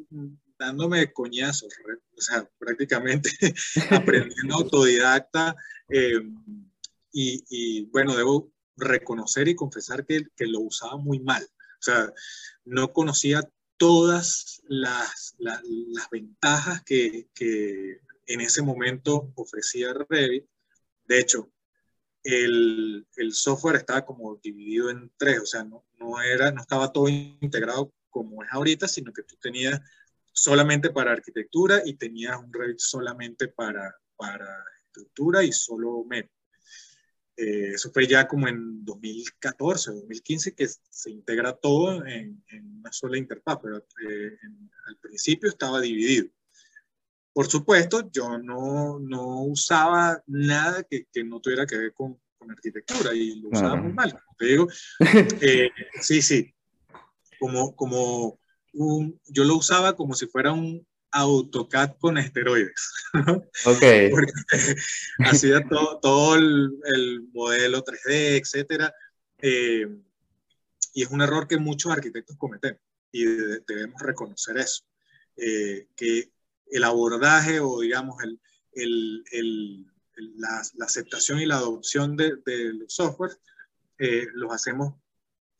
dándome 0.62 1.12
coñazos, 1.12 1.74
o 2.15 2.22
sea, 2.22 2.48
prácticamente 2.58 3.30
aprendiendo 3.89 4.56
autodidacta. 4.56 5.56
Eh, 5.89 6.22
y, 7.12 7.86
bueno, 7.88 8.15
debo 8.15 8.53
reconocer 8.78 9.48
y 9.48 9.56
confesar 9.56 10.06
que, 10.06 10.28
que, 10.36 10.48
lo 10.48 10.62
usaba 10.62 10.98
muy 10.98 11.20
mal. 11.20 11.44
O 11.44 11.84
sea, 11.84 12.12
no 12.66 12.94
conocía 12.94 13.42
todas 13.78 14.62
las, 14.68 15.36
las, 15.40 15.62
ventajas 16.12 16.84
que, 16.84 17.30
que, 17.34 18.00
en 18.28 18.42
ese 18.42 18.62
momento 18.62 19.34
ofrecía 19.36 19.94
Revit. 20.08 20.46
De 21.06 21.20
hecho, 21.20 21.51
el, 22.24 23.08
el, 23.16 23.34
software 23.34 23.78
estaba 23.78 24.06
como 24.06 24.36
dividido 24.38 24.90
en 24.90 25.12
tres, 25.18 25.40
o 25.42 25.46
sea, 25.46 25.63
no, 25.63 25.86
no, 25.98 26.22
era, 26.22 26.51
no 26.51 26.62
estaba 26.62 26.94
todo 26.94 27.10
integrado 27.10 27.94
como 28.10 28.44
es 28.44 28.50
ahorita, 28.51 28.88
sino 28.88 29.12
que 29.12 29.24
tú 29.24 29.36
tenías 29.42 29.82
solamente 30.32 30.92
para 30.92 31.12
arquitectura 31.12 31.82
y 31.84 31.96
tenía 31.96 32.38
un 32.38 32.54
Revit 32.54 32.80
solamente 32.80 33.48
para, 33.48 33.96
para 34.16 34.63
estructura 34.86 35.44
y 35.44 35.51
solo 35.51 36.04
MEP. 36.06 36.30
Eh, 37.38 37.72
eso 37.74 37.92
fue 37.92 38.08
ya 38.08 38.28
como 38.28 38.48
en 38.48 38.84
2014, 38.84 39.92
2015 39.92 40.54
que 40.54 40.68
se 40.68 41.10
integra 41.10 41.54
todo 41.54 42.06
en, 42.06 42.44
una 42.80 42.92
sola 42.92 43.18
interfaz, 43.18 43.60
pero 43.62 43.78
eh, 43.78 44.38
al 44.88 44.98
principio 44.98 45.50
estaba 45.50 45.80
dividido. 45.80 46.28
Por 47.34 47.48
supuesto, 47.48 48.10
yo 48.12 48.38
no, 48.38 49.00
no 49.00 49.44
usaba 49.44 50.22
nada 50.28 50.84
que, 50.84 51.06
que, 51.12 51.24
no 51.24 51.40
tuviera 51.40 51.66
que 51.66 51.78
ver 51.78 51.94
con, 51.94 52.20
con 52.38 52.52
arquitectura 52.52 53.14
y 53.14 53.40
lo 53.40 53.50
usaba 53.50 53.78
muy 53.78 53.94
mal. 53.94 54.12
Como 54.12 54.36
te 54.38 54.46
digo, 54.46 54.68
eh, 55.42 55.70
sí, 56.02 56.22
sí, 56.22 56.54
como, 57.40 57.76
como 57.76 58.40
yo 58.74 59.44
lo 59.44 59.58
usaba 59.58 59.96
como 59.96 60.14
si 60.14 60.28
fuera 60.28 60.52
un 60.52 60.86
AutoCAD 61.12 61.98
con 62.00 62.18
esteroides. 62.18 62.91
Ok. 63.65 63.84
Hacía 65.20 65.63
todo, 65.70 66.00
todo 66.00 66.36
el, 66.36 66.72
el, 66.86 67.27
modelo 67.34 67.84
3D, 67.84 68.39
etcétera. 68.39 68.94
Eh, 69.39 69.88
y 70.94 71.03
es 71.03 71.10
un 71.10 71.22
error 71.22 71.48
que 71.48 71.58
muchos 71.58 71.91
arquitectos 71.91 72.38
cometen 72.38 72.80
y 73.12 73.25
debemos 73.25 74.01
reconocer 74.01 74.58
eso. 74.58 74.84
Eh, 75.38 75.88
que 75.96 76.32
el 76.68 76.84
abordaje 76.84 77.60
o 77.60 77.80
digamos 77.80 78.22
el, 78.24 78.39
el, 78.74 79.24
el 79.32 79.86
la, 80.38 80.62
la, 80.75 80.86
aceptación 80.86 81.39
y 81.39 81.46
la 81.46 81.56
adopción 81.56 82.15
de, 82.15 82.36
de 82.46 82.74
los 82.74 82.94
softwares 82.94 83.39
eh, 83.98 84.27
los 84.34 84.53
hacemos 84.53 84.96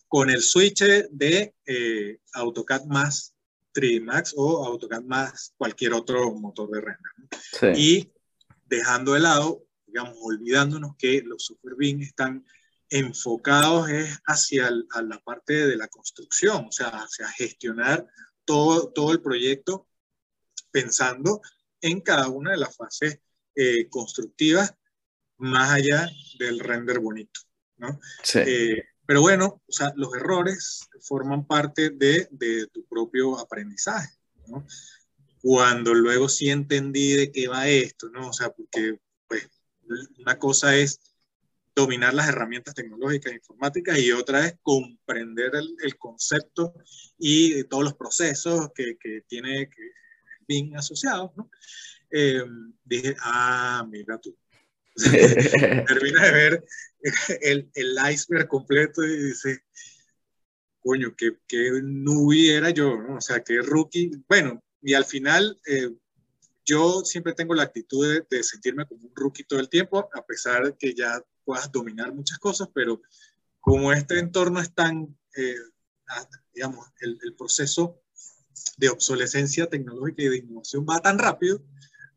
con 0.08 0.30
el 0.30 0.42
switch 0.42 0.84
de 1.10 1.54
eh, 1.66 2.20
AutoCAD 2.34 2.86
más 2.86 3.34
3D 3.74 4.02
Max 4.04 4.34
o 4.36 4.66
AutoCAD 4.66 5.04
más 5.04 5.54
cualquier 5.58 5.94
otro 5.94 6.32
motor 6.34 6.70
de 6.70 6.82
render. 6.82 7.80
Y 7.80 8.12
dejando 8.66 9.14
de 9.14 9.20
lado, 9.20 9.64
digamos, 9.86 10.16
olvidándonos 10.22 10.96
que 10.98 11.22
los 11.22 11.46
software 11.46 11.76
BIM 11.76 12.02
están 12.02 12.46
enfocados 12.90 13.90
es 13.90 14.20
hacia 14.26 14.70
la 14.70 15.20
parte 15.20 15.66
de 15.66 15.78
la 15.78 15.88
construcción, 15.88 16.66
o 16.68 16.72
sea, 16.72 16.90
hacia 16.90 17.28
gestionar 17.30 18.06
todo, 18.44 18.92
todo 18.92 19.14
el 19.14 19.22
proyecto 19.22 19.88
pensando 20.72 21.42
en 21.80 22.02
cada 22.02 22.28
una 22.28 22.52
de 22.52 22.58
las 22.58 22.76
fases 22.76 23.20
eh, 23.56 23.88
constructivas 23.90 24.76
más 25.38 25.72
allá 25.72 26.10
del 26.38 26.60
render 26.60 27.00
bonito. 27.00 27.42
¿no? 27.78 28.00
Sí. 28.24 28.40
Eh, 28.40 28.84
pero 29.12 29.20
bueno, 29.20 29.62
o 29.68 29.72
sea, 29.74 29.92
los 29.98 30.16
errores 30.16 30.88
forman 31.02 31.46
parte 31.46 31.90
de, 31.90 32.30
tu 32.72 32.86
propio 32.86 33.38
aprendizaje. 33.38 34.08
Cuando 35.42 35.94
luego 35.94 36.30
sí 36.30 36.50
entendí 36.50 37.12
de 37.18 37.30
qué 37.30 37.50
va 37.50 37.68
esto, 37.68 38.08
¿no? 38.08 38.30
O 38.30 38.32
sea, 38.32 38.52
porque 38.52 39.02
pues 39.28 39.50
una 40.18 40.40
cosa 40.40 40.78
es 40.78 41.02
dominar 41.76 42.14
las 42.14 42.30
herramientas 42.30 42.74
tecnológicas 42.74 43.34
e 43.34 43.36
informáticas 43.36 44.00
y 44.00 44.14
otra 44.14 44.48
es 44.48 44.56
comprender 44.62 45.52
el, 45.56 45.98
concepto 45.98 46.74
y 47.18 47.66
todos 47.66 47.84
los 47.84 47.96
procesos 47.96 48.70
que, 48.74 48.96
que 48.98 49.24
tiene 49.28 49.68
que, 49.68 49.92
bien 50.48 50.78
asociados, 50.78 51.32
¿no? 51.36 51.52
Eh, 52.12 52.46
dije, 52.86 53.18
ah, 53.20 53.86
mira 53.90 54.18
tú, 54.20 54.38
termina 55.88 56.26
de 56.26 56.32
ver 56.32 56.66
el, 57.42 57.72
el, 57.74 57.98
iceberg 58.12 58.48
completo 58.48 59.04
y 59.04 59.18
dice, 59.18 59.64
coño, 60.80 61.16
qué, 61.18 61.38
qué 61.48 61.72
nubie 61.84 62.56
era 62.56 62.70
yo, 62.70 62.98
¿no? 63.02 63.18
O 63.18 63.22
sea, 63.22 63.44
qué 63.44 63.62
rookie. 63.62 64.12
Bueno, 64.28 64.64
y 64.82 64.94
al 64.94 65.06
final 65.06 65.60
eh, 65.68 65.90
yo 66.66 67.02
siempre 67.04 67.34
tengo 67.34 67.54
la 67.54 67.64
actitud 67.64 68.08
de, 68.08 68.26
de, 68.30 68.44
sentirme 68.44 68.86
como 68.86 69.08
un 69.08 69.16
rookie 69.16 69.44
todo 69.44 69.60
el 69.60 69.70
tiempo, 69.70 70.10
a 70.14 70.26
pesar 70.26 70.66
de 70.66 70.76
que 70.78 70.94
ya 70.94 71.22
puedas 71.44 71.72
dominar 71.72 72.14
muchas 72.14 72.38
cosas, 72.40 72.70
pero 72.74 73.02
como 73.60 73.94
este 73.94 74.20
entorno 74.20 74.60
es 74.60 74.74
tan, 74.74 75.18
eh, 75.36 75.56
digamos, 76.54 76.88
el, 77.00 77.18
el 77.24 77.36
proceso 77.36 78.02
de 78.78 78.90
obsolescencia 78.90 79.68
tecnológica 79.68 80.24
y 80.24 80.30
de 80.30 80.38
innovación 80.38 80.86
va 80.90 81.00
tan 81.00 81.20
rápido, 81.20 81.64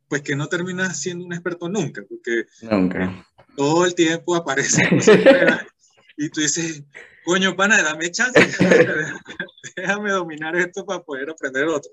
pues 0.09 0.23
que 0.23 0.37
no 0.37 0.49
terminas 0.49 1.01
siendo 1.01 1.25
un 1.25 1.33
experto 1.33 1.69
nunca, 1.69 2.03
porque 2.09 2.47
nunca. 2.63 3.27
todo 3.57 3.87
el 3.87 3.95
tiempo 3.95 4.35
aparece 4.35 4.83
y 6.17 6.29
tú 6.29 6.41
dices, 6.41 6.83
coño, 7.25 7.57
pana, 7.57 7.83
dame 7.83 8.11
chance, 8.11 8.41
déjame 9.77 10.11
dominar 10.11 10.57
esto 10.57 10.85
para 10.85 11.03
poder 11.03 11.31
aprender 11.31 11.67
otro. 11.67 11.91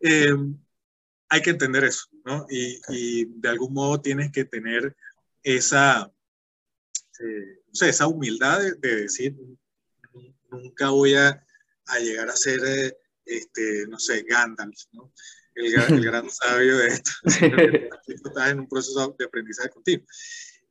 Eh, 0.00 0.34
hay 1.28 1.42
que 1.42 1.50
entender 1.50 1.84
eso, 1.84 2.06
¿no? 2.24 2.46
Y, 2.48 2.80
y, 2.88 3.24
de 3.24 3.48
algún 3.48 3.72
modo 3.72 4.00
tienes 4.00 4.30
que 4.30 4.44
tener 4.44 4.96
esa, 5.42 6.12
eh, 7.20 7.60
o 7.70 7.74
sea, 7.74 7.88
esa 7.88 8.06
humildad 8.06 8.60
de, 8.60 8.74
de, 8.74 8.96
decir, 9.02 9.36
nunca 10.50 10.90
voy 10.90 11.14
a, 11.14 11.44
a 11.86 11.98
llegar 11.98 12.28
a 12.28 12.36
ser, 12.36 12.60
eh, 12.64 12.96
este, 13.24 13.86
no 13.88 13.98
sé, 13.98 14.22
Gandalf, 14.22 14.84
¿no? 14.92 15.12
El, 15.54 15.74
el 15.74 16.04
gran 16.04 16.30
sabio 16.30 16.78
de 16.78 16.88
esto, 16.88 17.10
estás 18.06 18.50
en 18.50 18.60
un 18.60 18.68
proceso 18.68 19.14
de 19.18 19.24
aprendizaje 19.24 19.70
continuo. 19.70 20.06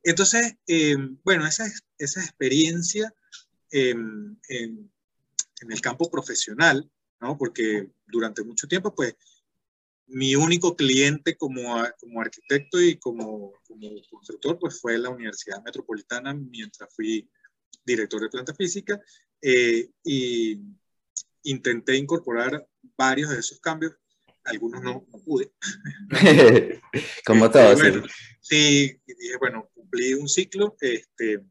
Entonces, 0.03 0.55
eh, 0.67 0.97
bueno, 1.23 1.47
esa, 1.47 1.65
esa 1.97 2.21
experiencia 2.21 3.13
eh, 3.71 3.91
en, 3.91 4.37
en, 4.49 4.91
el 5.71 5.79
campo 5.79 6.11
profesional, 6.11 6.89
¿no? 7.21 7.37
porque 7.37 7.89
durante 8.05 8.43
mucho 8.43 8.67
tiempo, 8.67 8.93
pues, 8.93 9.15
mi 10.07 10.35
único 10.35 10.75
cliente 10.75 11.37
como, 11.37 11.81
como 11.97 12.21
arquitecto 12.21 12.81
y 12.81 12.97
como, 12.97 13.53
como 13.65 13.89
constructor, 14.09 14.59
pues, 14.59 14.81
fue 14.81 14.97
la 14.97 15.09
Universidad 15.09 15.63
Metropolitana 15.63 16.33
mientras 16.33 16.93
fui 16.93 17.29
director 17.85 18.21
de 18.21 18.29
planta 18.29 18.53
física 18.53 19.01
eh, 19.41 19.89
y 20.03 20.59
intenté 21.43 21.95
incorporar 21.95 22.67
varios 22.97 23.29
de 23.29 23.39
esos 23.39 23.59
cambios 23.59 23.93
algunos 24.45 24.81
no, 24.81 25.05
no 25.11 25.19
pude. 25.23 25.51
Como 27.25 27.49
todo. 27.49 27.75
Bueno, 27.75 28.03
sí, 28.41 29.01
dije, 29.05 29.37
bueno, 29.39 29.69
cumplí 29.73 30.13
un 30.13 30.27
ciclo, 30.27 30.75
este, 30.81 31.43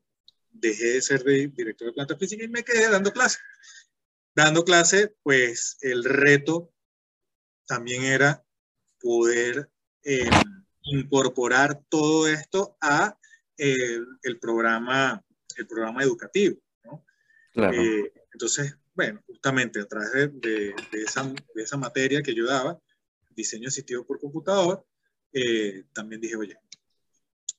dejé 0.50 0.84
de 0.94 1.02
ser 1.02 1.22
de, 1.24 1.48
director 1.48 1.88
de 1.88 1.94
planta 1.94 2.16
física 2.16 2.44
y 2.44 2.48
me 2.48 2.64
quedé 2.64 2.88
dando 2.88 3.12
clase. 3.12 3.38
Dando 4.34 4.64
clase, 4.64 5.14
pues 5.22 5.76
el 5.80 6.04
reto 6.04 6.72
también 7.66 8.04
era 8.04 8.44
poder 9.00 9.70
eh, 10.04 10.30
incorporar 10.82 11.82
todo 11.88 12.28
esto 12.28 12.76
a 12.80 13.18
eh, 13.56 13.98
el, 14.22 14.38
programa, 14.38 15.22
el 15.56 15.66
programa 15.66 16.02
educativo. 16.02 16.56
¿no? 16.84 17.04
Claro. 17.52 17.80
Eh, 17.80 18.12
entonces, 18.32 18.76
bueno, 18.94 19.22
justamente 19.26 19.80
a 19.80 19.86
través 19.86 20.12
de, 20.40 20.74
de, 20.90 21.02
esa, 21.04 21.24
de, 21.24 21.62
esa, 21.62 21.76
materia 21.76 22.22
que 22.22 22.34
yo 22.34 22.46
daba, 22.46 22.78
diseño 23.30 23.68
asistido 23.68 24.06
por 24.06 24.20
computador, 24.20 24.86
eh, 25.32 25.84
también 25.92 26.20
dije, 26.20 26.36
oye, 26.36 26.58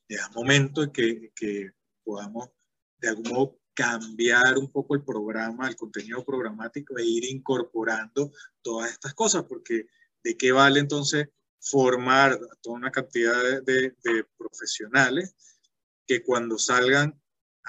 es 0.08 0.30
momento 0.34 0.92
que, 0.92 1.32
que 1.34 1.72
podamos 2.04 2.50
de 2.98 3.08
algún 3.08 3.32
modo 3.32 3.58
cambiar 3.74 4.56
un 4.56 4.70
poco 4.70 4.94
el 4.94 5.04
programa, 5.04 5.68
el 5.68 5.76
contenido 5.76 6.24
programático 6.24 6.96
e 6.96 7.04
ir 7.04 7.24
incorporando 7.24 8.32
todas 8.62 8.92
estas 8.92 9.14
cosas, 9.14 9.44
porque 9.44 9.88
¿de 10.22 10.36
qué 10.36 10.52
vale 10.52 10.78
entonces 10.80 11.28
formar 11.60 12.32
a 12.32 12.56
toda 12.62 12.76
una 12.76 12.92
cantidad 12.92 13.62
de, 13.62 13.96
de, 14.02 14.24
profesionales 14.36 15.34
que 16.06 16.22
cuando 16.22 16.58
salgan 16.58 17.20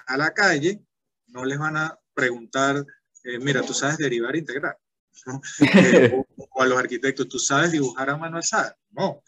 a 0.08 0.18
la 0.18 0.34
calle 0.34 0.86
no 1.28 1.44
les 1.44 1.58
van 1.58 1.78
a 1.78 2.00
preguntar, 2.14 2.86
eh, 3.26 3.40
mira, 3.40 3.62
tú 3.62 3.74
sabes 3.74 3.98
derivar 3.98 4.36
e 4.36 4.40
integrar, 4.40 4.78
eh, 5.76 6.12
o, 6.12 6.62
a 6.62 6.66
los 6.66 6.78
arquitectos, 6.78 7.28
tú 7.28 7.40
sabes 7.40 7.72
dibujar 7.72 8.10
a 8.10 8.18
mano 8.18 8.38
alzada. 8.38 8.78
No, 8.92 9.24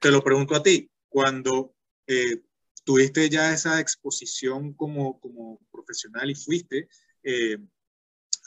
te 0.00 0.10
lo 0.10 0.22
pregunto 0.22 0.54
a 0.54 0.62
ti, 0.62 0.90
cuando 1.08 1.74
eh, 2.06 2.42
tuviste 2.84 3.28
ya 3.28 3.52
esa 3.52 3.80
exposición 3.80 4.72
como, 4.74 5.18
como 5.20 5.60
profesional 5.70 6.30
y 6.30 6.34
fuiste 6.34 6.88
eh, 7.22 7.58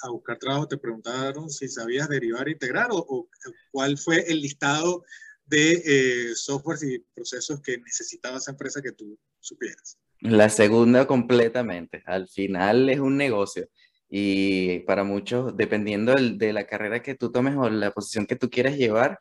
a 0.01 0.09
buscar 0.09 0.37
trabajo, 0.39 0.67
te 0.67 0.77
preguntaron 0.77 1.49
si 1.49 1.67
sabías 1.67 2.07
derivar 2.07 2.47
e 2.47 2.53
integrar 2.53 2.87
o, 2.91 3.27
cuál 3.71 3.97
fue 3.97 4.23
el 4.31 4.41
listado 4.41 5.03
de 5.45 5.81
eh, 5.85 6.35
softwares 6.35 6.83
y 6.83 6.99
procesos 7.13 7.59
que 7.61 7.77
necesitaba 7.79 8.37
esa 8.37 8.51
empresa 8.51 8.81
que 8.81 8.93
tú 8.93 9.19
supieras. 9.39 9.97
La 10.21 10.49
segunda 10.49 11.07
completamente. 11.07 12.03
Al 12.05 12.27
final 12.27 12.89
es 12.89 12.99
un 12.99 13.17
negocio. 13.17 13.67
Y 14.09 14.79
para 14.81 15.03
muchos, 15.03 15.55
dependiendo 15.55 16.15
de 16.15 16.53
la 16.53 16.65
carrera 16.65 17.01
que 17.01 17.15
tú 17.15 17.31
tomes 17.31 17.55
o 17.55 17.69
la 17.69 17.91
posición 17.91 18.25
que 18.25 18.35
tú 18.35 18.49
quieras 18.49 18.75
llevar, 18.77 19.19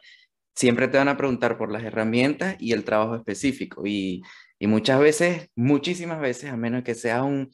siempre 0.55 0.89
te 0.89 0.99
van 0.99 1.09
a 1.09 1.17
preguntar 1.17 1.59
por 1.59 1.71
las 1.71 1.85
herramientas 1.85 2.57
y 2.59 2.73
el 2.73 2.85
trabajo 2.85 3.17
específico. 3.17 3.87
Y 3.87 4.23
y 4.59 4.67
muchas 4.67 5.01
veces, 5.01 5.51
muchísimas 5.55 6.21
veces, 6.21 6.51
a 6.51 6.57
menos 6.57 6.83
que 6.83 6.95
sea 6.95 7.23
un 7.23 7.51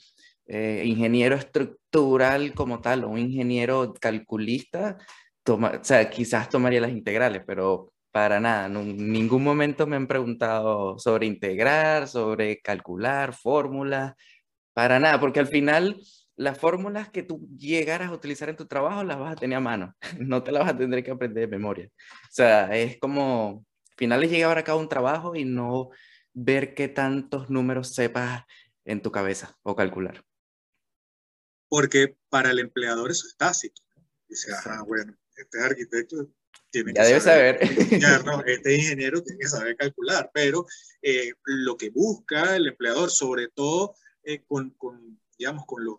eh, 0.46 0.82
ingeniero 0.86 1.36
estructural 1.36 2.54
como 2.54 2.80
tal 2.80 3.04
o 3.04 3.08
un 3.10 3.18
ingeniero 3.18 3.94
calculista, 4.00 4.98
toma, 5.42 5.80
o 5.82 6.10
quizás 6.10 6.48
tomaría 6.48 6.80
las 6.80 6.92
integrales, 6.92 7.42
pero 7.46 7.92
para 8.10 8.40
nada, 8.40 8.66
en 8.66 9.12
ningún 9.12 9.42
momento 9.44 9.86
me 9.86 9.96
han 9.96 10.06
preguntado 10.06 10.98
sobre 10.98 11.26
integrar, 11.26 12.08
sobre 12.08 12.60
calcular, 12.60 13.34
fórmulas, 13.34 14.14
para 14.72 14.98
nada, 15.00 15.20
porque 15.20 15.40
al 15.40 15.48
final 15.48 15.96
las 16.36 16.58
fórmulas 16.58 17.10
que 17.10 17.22
tú 17.22 17.48
llegaras 17.56 18.10
a 18.10 18.14
utilizar 18.14 18.48
en 18.48 18.56
tu 18.56 18.66
trabajo 18.66 19.04
las 19.04 19.18
vas 19.18 19.32
a 19.32 19.36
tener 19.36 19.56
a 19.56 19.60
mano, 19.60 19.94
no 20.18 20.42
te 20.42 20.52
las 20.52 20.64
vas 20.64 20.74
a 20.74 20.78
tener 20.78 21.04
que 21.04 21.10
aprender 21.10 21.42
de 21.42 21.56
memoria. 21.56 21.88
O 21.88 22.32
sea, 22.32 22.76
es 22.76 22.98
como, 22.98 23.64
al 23.90 23.96
final 23.96 24.24
es 24.24 24.30
llegar 24.30 24.58
a 24.58 24.64
cabo 24.64 24.80
un 24.80 24.88
trabajo 24.88 25.36
y 25.36 25.44
no 25.44 25.90
ver 26.32 26.74
qué 26.74 26.88
tantos 26.88 27.50
números 27.50 27.94
sepas 27.94 28.44
en 28.84 29.00
tu 29.00 29.12
cabeza 29.12 29.56
o 29.62 29.76
calcular. 29.76 30.24
Porque 31.68 32.16
para 32.28 32.50
el 32.50 32.58
empleador 32.58 33.10
eso 33.10 33.26
es 33.26 33.36
tácito. 33.36 33.82
Dice, 34.28 34.52
ah, 34.66 34.82
bueno, 34.86 35.16
este 35.36 35.60
arquitecto 35.60 36.28
tiene 36.70 36.92
ya 36.92 37.02
que 37.02 37.08
debe 37.08 37.20
saber. 37.20 37.58
este 38.46 38.76
ingeniero 38.76 39.22
tiene 39.22 39.40
que 39.40 39.48
saber 39.48 39.76
calcular, 39.76 40.30
pero 40.34 40.66
eh, 41.02 41.32
lo 41.44 41.76
que 41.76 41.90
busca 41.90 42.56
el 42.56 42.66
empleador, 42.66 43.10
sobre 43.10 43.48
todo 43.48 43.94
eh, 44.24 44.42
con, 44.46 44.70
con, 44.70 45.20
digamos, 45.38 45.64
con 45.66 45.84
los, 45.84 45.98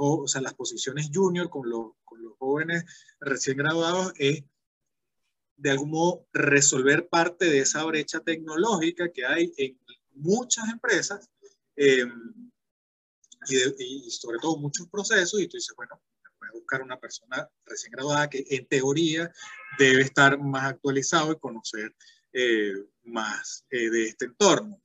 o 0.00 0.28
sea, 0.28 0.40
las 0.40 0.54
posiciones 0.54 1.10
junior, 1.12 1.50
con 1.50 1.68
los, 1.68 1.92
con 2.04 2.22
los 2.22 2.36
jóvenes 2.38 2.84
recién 3.20 3.58
graduados, 3.58 4.12
es 4.16 4.44
de 5.56 5.70
algún 5.70 5.90
modo 5.90 6.26
resolver 6.32 7.08
parte 7.08 7.44
de 7.46 7.60
esa 7.60 7.84
brecha 7.84 8.20
tecnológica 8.20 9.12
que 9.12 9.26
hay 9.26 9.52
en 9.58 9.78
muchas 10.14 10.68
empresas 10.70 11.28
eh, 11.76 12.06
y, 13.48 14.10
sobre 14.10 14.38
todo 14.38 14.56
muchos 14.56 14.88
procesos 14.88 15.40
y 15.40 15.48
tú 15.48 15.58
dices, 15.58 15.74
bueno, 15.76 16.00
voy 16.38 16.48
a 16.48 16.52
buscar 16.52 16.82
una 16.82 16.98
persona 16.98 17.48
recién 17.66 17.92
graduada 17.92 18.30
que 18.30 18.44
en 18.48 18.66
teoría 18.66 19.30
debe 19.78 20.02
estar 20.02 20.38
más 20.38 20.64
actualizado 20.64 21.32
y 21.32 21.38
conocer 21.38 21.94
eh, 22.32 22.72
más 23.04 23.66
eh, 23.70 23.90
de 23.90 24.06
este 24.06 24.26
entorno. 24.26 24.80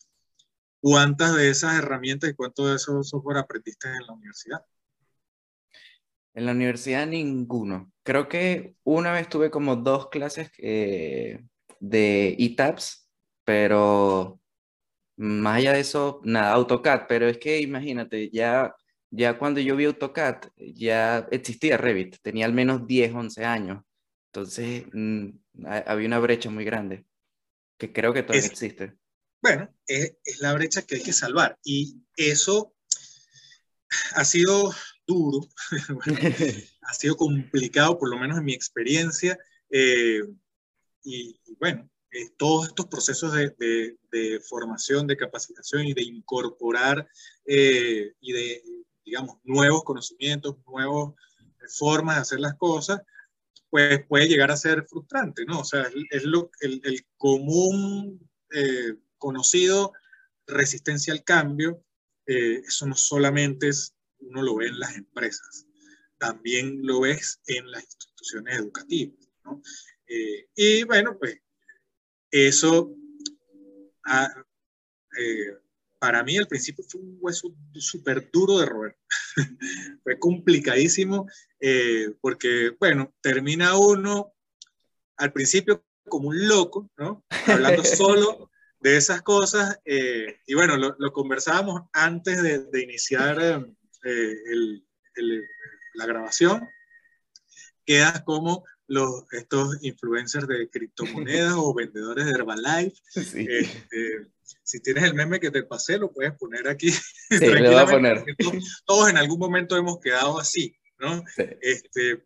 ¿Cuántas 0.81 1.35
de 1.35 1.49
esas 1.49 1.75
herramientas 1.77 2.29
y 2.29 2.33
cuánto 2.33 2.67
de 2.67 2.75
esos 2.75 3.09
software 3.09 3.37
aprendiste 3.37 3.87
en 3.87 4.05
la 4.05 4.13
universidad? 4.13 4.65
En 6.35 6.45
la 6.45 6.51
universidad 6.51 7.07
ninguno. 7.07 7.91
Creo 8.03 8.27
que 8.27 8.75
una 8.83 9.11
vez 9.11 9.29
tuve 9.29 9.49
como 9.49 9.77
dos 9.77 10.09
clases 10.09 10.51
de 10.57 12.35
ETAPS, 12.37 13.09
pero 13.45 14.41
más 15.17 15.57
allá 15.57 15.73
de 15.73 15.79
eso, 15.79 16.19
nada, 16.23 16.51
AutoCAD, 16.53 17.07
pero 17.07 17.27
es 17.27 17.37
que 17.37 17.61
imagínate, 17.61 18.29
ya, 18.31 18.75
ya 19.11 19.37
cuando 19.37 19.61
yo 19.61 19.75
vi 19.75 19.85
AutoCAD, 19.85 20.49
ya 20.57 21.27
existía 21.31 21.77
Revit, 21.77 22.17
tenía 22.21 22.45
al 22.45 22.53
menos 22.53 22.85
10, 22.85 23.13
11 23.13 23.45
años, 23.45 23.83
entonces 24.27 24.83
mm, 24.91 25.29
había 25.63 26.07
una 26.07 26.19
brecha 26.19 26.49
muy 26.49 26.65
grande, 26.65 27.05
que 27.77 27.93
creo 27.93 28.13
que 28.13 28.23
todavía 28.23 28.47
existe. 28.47 28.93
Bueno, 29.41 29.73
es, 29.87 30.17
es 30.25 30.41
la 30.41 30.53
brecha 30.53 30.81
que 30.81 30.95
hay 30.95 31.03
que 31.03 31.13
salvar 31.13 31.57
y 31.63 32.01
eso 32.17 32.75
ha 34.15 34.25
sido 34.25 34.73
duro, 35.05 35.47
ha 36.81 36.93
sido 36.93 37.15
complicado, 37.15 37.97
por 37.97 38.09
lo 38.09 38.17
menos 38.17 38.37
en 38.37 38.45
mi 38.45 38.53
experiencia. 38.53 39.37
Eh, 39.69 40.21
y, 41.03 41.39
bueno, 41.59 41.89
eh, 42.11 42.29
todos 42.37 42.67
estos 42.67 42.87
procesos 42.87 43.33
de, 43.33 43.97
de, 44.11 44.39
formación, 44.39 45.07
de 45.07 45.17
capacitación 45.17 45.85
y 45.85 45.93
de 45.93 46.03
incorporar 46.03 47.07
eh, 47.45 48.13
y 48.19 48.31
de, 48.33 48.63
digamos, 49.03 49.37
nuevos 49.43 49.83
conocimientos, 49.83 50.57
nuevas 50.67 51.13
formas 51.77 52.15
de 52.15 52.21
hacer 52.21 52.39
las 52.39 52.55
cosas, 52.55 53.01
pues 53.69 54.05
puede 54.07 54.27
llegar 54.27 54.51
a 54.51 54.57
ser 54.57 54.85
frustrante, 54.87 55.45
¿no? 55.45 55.59
O 55.59 55.65
sea, 55.65 55.87
es, 56.11 56.23
lo, 56.23 56.49
el, 56.61 56.81
el, 56.83 57.05
común 57.17 58.19
conocido 59.17 59.91
resistencia 60.47 61.11
al 61.11 61.23
cambio, 61.23 61.83
eso 62.25 62.85
no 62.85 62.95
solamente 62.95 63.67
es 63.67 63.94
uno 64.25 64.41
lo 64.41 64.55
ve 64.57 64.67
en 64.67 64.79
las 64.79 64.95
empresas, 64.95 65.65
también 66.17 66.85
lo 66.85 67.01
ves 67.01 67.41
en 67.47 67.69
las 67.71 67.83
instituciones 67.83 68.57
educativas. 68.57 69.27
¿no? 69.43 69.61
Eh, 70.07 70.47
y 70.55 70.83
bueno, 70.83 71.17
pues 71.17 71.39
eso 72.31 72.95
ah, 74.05 74.29
eh, 75.17 75.57
para 75.99 76.23
mí 76.23 76.37
al 76.37 76.47
principio 76.47 76.83
fue 76.87 77.01
un 77.01 77.17
hueso 77.19 77.55
súper 77.73 78.29
duro 78.31 78.59
de 78.59 78.65
roer. 78.65 78.97
fue 80.03 80.19
complicadísimo 80.19 81.27
eh, 81.59 82.13
porque, 82.21 82.75
bueno, 82.79 83.13
termina 83.21 83.77
uno 83.77 84.33
al 85.17 85.31
principio 85.31 85.85
como 86.07 86.29
un 86.29 86.47
loco, 86.47 86.91
¿no? 86.97 87.25
Hablando 87.47 87.83
solo 87.83 88.51
de 88.79 88.97
esas 88.97 89.23
cosas. 89.23 89.79
y 89.85 90.53
bueno, 90.53 90.77
lo, 90.77 90.95
lo 90.99 91.11
conversábamos 91.11 91.83
antes 91.93 92.43
de, 92.43 92.65
de 92.65 92.83
iniciar 92.83 93.65
eh, 94.05 94.81
la 95.95 96.05
grabación, 96.05 96.67
quedas 97.85 98.21
como 98.23 98.63
los, 98.87 99.23
estos 99.31 99.77
influencers 99.81 100.47
de 100.47 100.69
criptomonedas 100.69 101.53
o 101.55 101.73
vendedores 101.73 102.25
de 102.25 102.31
Herbalife. 102.31 102.95
Este, 103.15 104.27
si 104.63 104.79
tienes 104.79 105.03
el 105.05 105.15
meme 105.15 105.39
que 105.39 105.49
te 105.49 105.63
pasé, 105.63 105.97
lo 105.97 106.11
puedes 106.11 106.33
poner 106.33 106.67
aquí. 106.67 106.91
Sí, 107.29 107.39
le 107.39 107.69
voy 107.69 107.79
a 107.79 107.85
poner. 107.87 108.23
Todos 108.85 109.09
en 109.09 109.17
algún 109.17 109.39
momento 109.39 109.75
hemos 109.75 109.99
quedado 109.99 110.39
así, 110.39 110.75
¿no? 110.99 111.23
Este, 111.59 112.23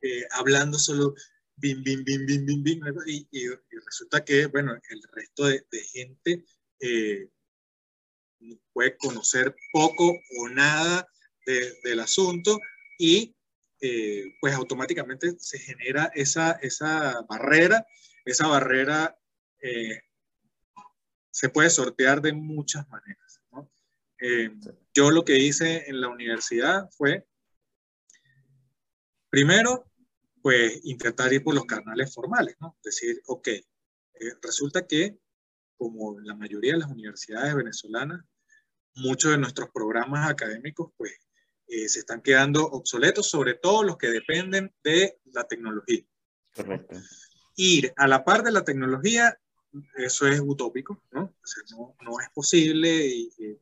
eh, 0.00 0.26
hablando 0.30 0.78
solo 0.78 1.14
bim, 1.56 1.82
bim, 1.82 2.02
bim, 2.02 2.26
bim, 2.26 2.44
bim, 2.46 2.62
bim, 2.62 2.82
y, 3.06 3.28
y, 3.30 3.48
resulta 3.84 4.24
que, 4.24 4.46
bueno, 4.46 4.72
el 4.72 5.02
resto 5.12 5.46
de, 5.46 5.62
gente 5.92 6.44
eh, 6.80 7.28
puede 8.72 8.96
conocer 8.96 9.54
poco 9.72 10.12
o 10.38 10.48
nada 10.48 11.06
del 11.46 12.00
asunto 12.00 12.60
y 12.98 13.34
eh, 13.80 14.36
pues 14.40 14.54
automáticamente 14.54 15.34
se 15.38 15.58
genera 15.58 16.10
esa, 16.14 16.52
esa 16.62 17.22
barrera. 17.28 17.84
Esa 18.24 18.46
barrera 18.46 19.18
eh, 19.60 20.02
se 21.30 21.48
puede 21.48 21.68
sortear 21.70 22.22
de 22.22 22.32
muchas 22.32 22.88
maneras. 22.88 23.42
Eh, 24.20 24.50
yo 24.94 25.10
lo 25.10 25.24
que 25.24 25.36
hice 25.36 25.90
en 25.90 26.00
la 26.00 26.06
universidad 26.06 26.88
fue, 26.92 27.26
primero, 29.28 29.90
pues 30.40 30.80
intentar 30.84 31.32
ir 31.32 31.42
por 31.42 31.54
los 31.54 31.64
canales 31.64 32.14
formales, 32.14 32.54
¿no? 32.60 32.78
Decir, 32.84 33.20
ok, 33.26 33.48
resulta 34.40 34.86
que 34.86 35.18
como 35.76 36.20
la 36.20 36.36
mayoría 36.36 36.74
de 36.74 36.78
las 36.78 36.90
universidades 36.90 37.52
venezolanas, 37.56 38.24
muchos 38.94 39.32
de 39.32 39.38
nuestros 39.38 39.70
programas 39.70 40.30
académicos, 40.30 40.92
pues, 40.96 41.12
eh, 41.68 41.88
se 41.88 42.00
están 42.00 42.20
quedando 42.20 42.64
obsoletos, 42.66 43.28
sobre 43.28 43.54
todo 43.54 43.82
los 43.82 43.96
que 43.96 44.08
dependen 44.08 44.74
de 44.82 45.18
la 45.32 45.44
tecnología. 45.44 46.02
Correcto. 46.54 47.00
Ir 47.56 47.92
a 47.96 48.06
la 48.06 48.24
par 48.24 48.42
de 48.42 48.52
la 48.52 48.64
tecnología, 48.64 49.38
eso 49.96 50.26
es 50.26 50.40
utópico, 50.40 51.02
¿no? 51.12 51.22
O 51.22 51.46
sea, 51.46 51.62
no, 51.70 51.96
no, 52.02 52.20
es 52.20 52.28
posible 52.34 53.10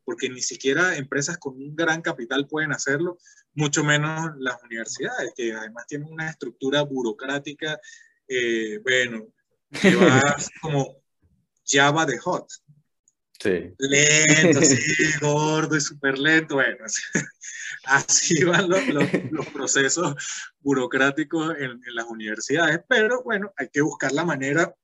porque 0.04 0.28
ni 0.28 0.40
siquiera 0.40 0.96
empresas 0.96 1.38
con 1.38 1.54
un 1.54 1.76
gran 1.76 2.02
capital 2.02 2.48
pueden 2.48 2.72
hacerlo, 2.72 3.18
mucho 3.54 3.84
menos 3.84 4.32
las 4.38 4.60
universidades, 4.62 5.32
que 5.36 5.52
además 5.52 5.86
tienen 5.86 6.08
una 6.10 6.28
estructura 6.28 6.82
burocrática, 6.82 7.80
eh, 8.26 8.78
bueno, 8.82 9.28
que 9.80 9.94
va 9.94 10.20
como 10.62 10.96
Java 11.64 12.06
de 12.06 12.18
hot. 12.18 12.48
Sí. 13.40 13.74
Lento, 13.78 14.60
sí, 14.60 14.76
gordo 15.20 15.76
y 15.76 15.80
súper 15.80 16.18
lento. 16.18 16.56
Bueno, 16.56 16.84
así 17.84 18.44
van 18.44 18.68
los, 18.68 18.86
los, 19.30 19.46
procesos 19.46 20.14
burocráticos 20.60 21.56
en, 21.56 21.70
en, 21.70 21.94
las 21.94 22.04
universidades, 22.04 22.80
pero 22.86 23.22
bueno, 23.22 23.52
hay 23.56 23.68
que 23.70 23.80
buscar 23.80 24.12
la 24.12 24.26
manera 24.26 24.74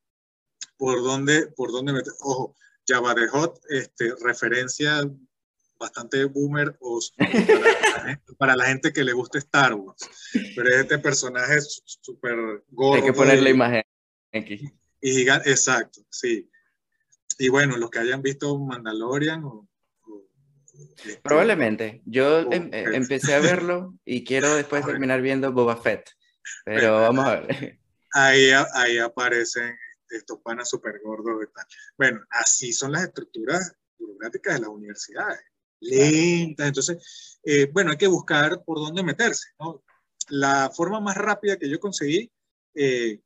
por 0.79 1.03
donde, 1.03 1.49
por 1.49 1.71
donde 1.71 1.93
meter. 1.93 2.13
Ojo, 2.21 2.57
Java 2.87 3.15
de 3.15 3.29
Hot, 3.29 3.61
este, 3.69 4.13
referencia 4.23 5.03
bastante 5.79 6.25
boomer 6.25 6.75
o 6.81 6.99
para, 8.39 8.57
la 8.57 8.65
gente 8.65 8.93
que 8.93 9.05
le 9.05 9.13
gusta 9.13 9.39
Star 9.39 9.75
Wars. 9.75 10.09
Pero 10.55 10.69
este 10.81 10.99
personaje 10.99 11.57
es 11.57 11.83
súper 11.85 12.65
gordo. 12.71 13.03
Hay 13.03 13.03
que 13.03 13.13
poner 13.13 13.43
la 13.43 13.51
imagen 13.51 13.83
aquí. 14.33 14.73
Y 15.01 15.29
exacto, 15.29 16.01
sí. 16.09 16.49
Y 17.39 17.49
bueno, 17.49 17.77
los 17.77 17.91
que 17.91 17.99
hayan 17.99 18.23
visto 18.23 18.59
Mandalorian 18.59 19.45
o... 19.45 19.69
Este, 21.05 21.21
Probablemente. 21.23 22.03
Yo 22.05 22.41
em, 22.51 22.71
eh, 22.73 22.85
empecé 22.93 23.35
a 23.35 23.41
verlo 23.41 23.99
y 24.05 24.25
quiero 24.25 24.55
después 24.57 24.85
terminar 24.85 25.21
viendo 25.21 25.53
Boba 25.53 25.77
Fett. 25.77 26.11
Pero 26.65 27.01
vamos 27.01 27.27
a 27.27 27.41
ver. 27.41 27.79
Ahí, 28.13 28.51
ahí 28.75 28.99
aparecen 28.99 29.77
estos 30.09 30.41
panas 30.41 30.69
súper 30.69 31.01
gordos 31.03 31.45
y 31.45 31.53
tal. 31.53 31.67
Bueno, 31.99 32.21
así 32.31 32.73
son 32.73 32.93
las 32.93 33.05
estructuras 33.05 33.75
burocráticas 33.99 34.55
de 34.55 34.61
las 34.61 34.69
universidades. 34.69 35.41
Lentas. 35.81 36.69
Entonces, 36.69 37.39
eh, 37.45 37.69
bueno, 37.73 37.91
hay 37.91 37.99
que 37.99 38.07
buscar 38.07 38.63
por 38.65 38.79
dónde 38.79 39.03
meterse. 39.03 39.49
¿no? 39.61 39.83
La 40.29 40.71
forma 40.75 41.01
más 41.01 41.17
rápida 41.17 41.59
que 41.59 41.69
yo 41.69 41.79
conseguí, 41.79 42.31
eh, 42.75 43.21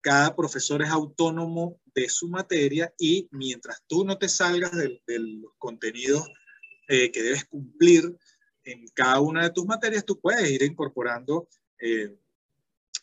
cada 0.00 0.34
profesor 0.34 0.82
es 0.82 0.90
autónomo 0.90 1.80
de 1.94 2.08
su 2.08 2.28
materia 2.28 2.92
y 2.98 3.28
mientras 3.32 3.82
tú 3.86 4.04
no 4.04 4.18
te 4.18 4.28
salgas 4.28 4.72
de, 4.76 5.00
los 5.06 5.52
contenidos 5.58 6.26
eh, 6.88 7.10
que 7.10 7.22
debes 7.22 7.44
cumplir 7.46 8.16
en 8.64 8.86
cada 8.88 9.20
una 9.20 9.44
de 9.44 9.50
tus 9.50 9.66
materias, 9.66 10.04
tú 10.04 10.20
puedes 10.20 10.48
ir 10.50 10.62
incorporando 10.62 11.48
eh, 11.80 12.14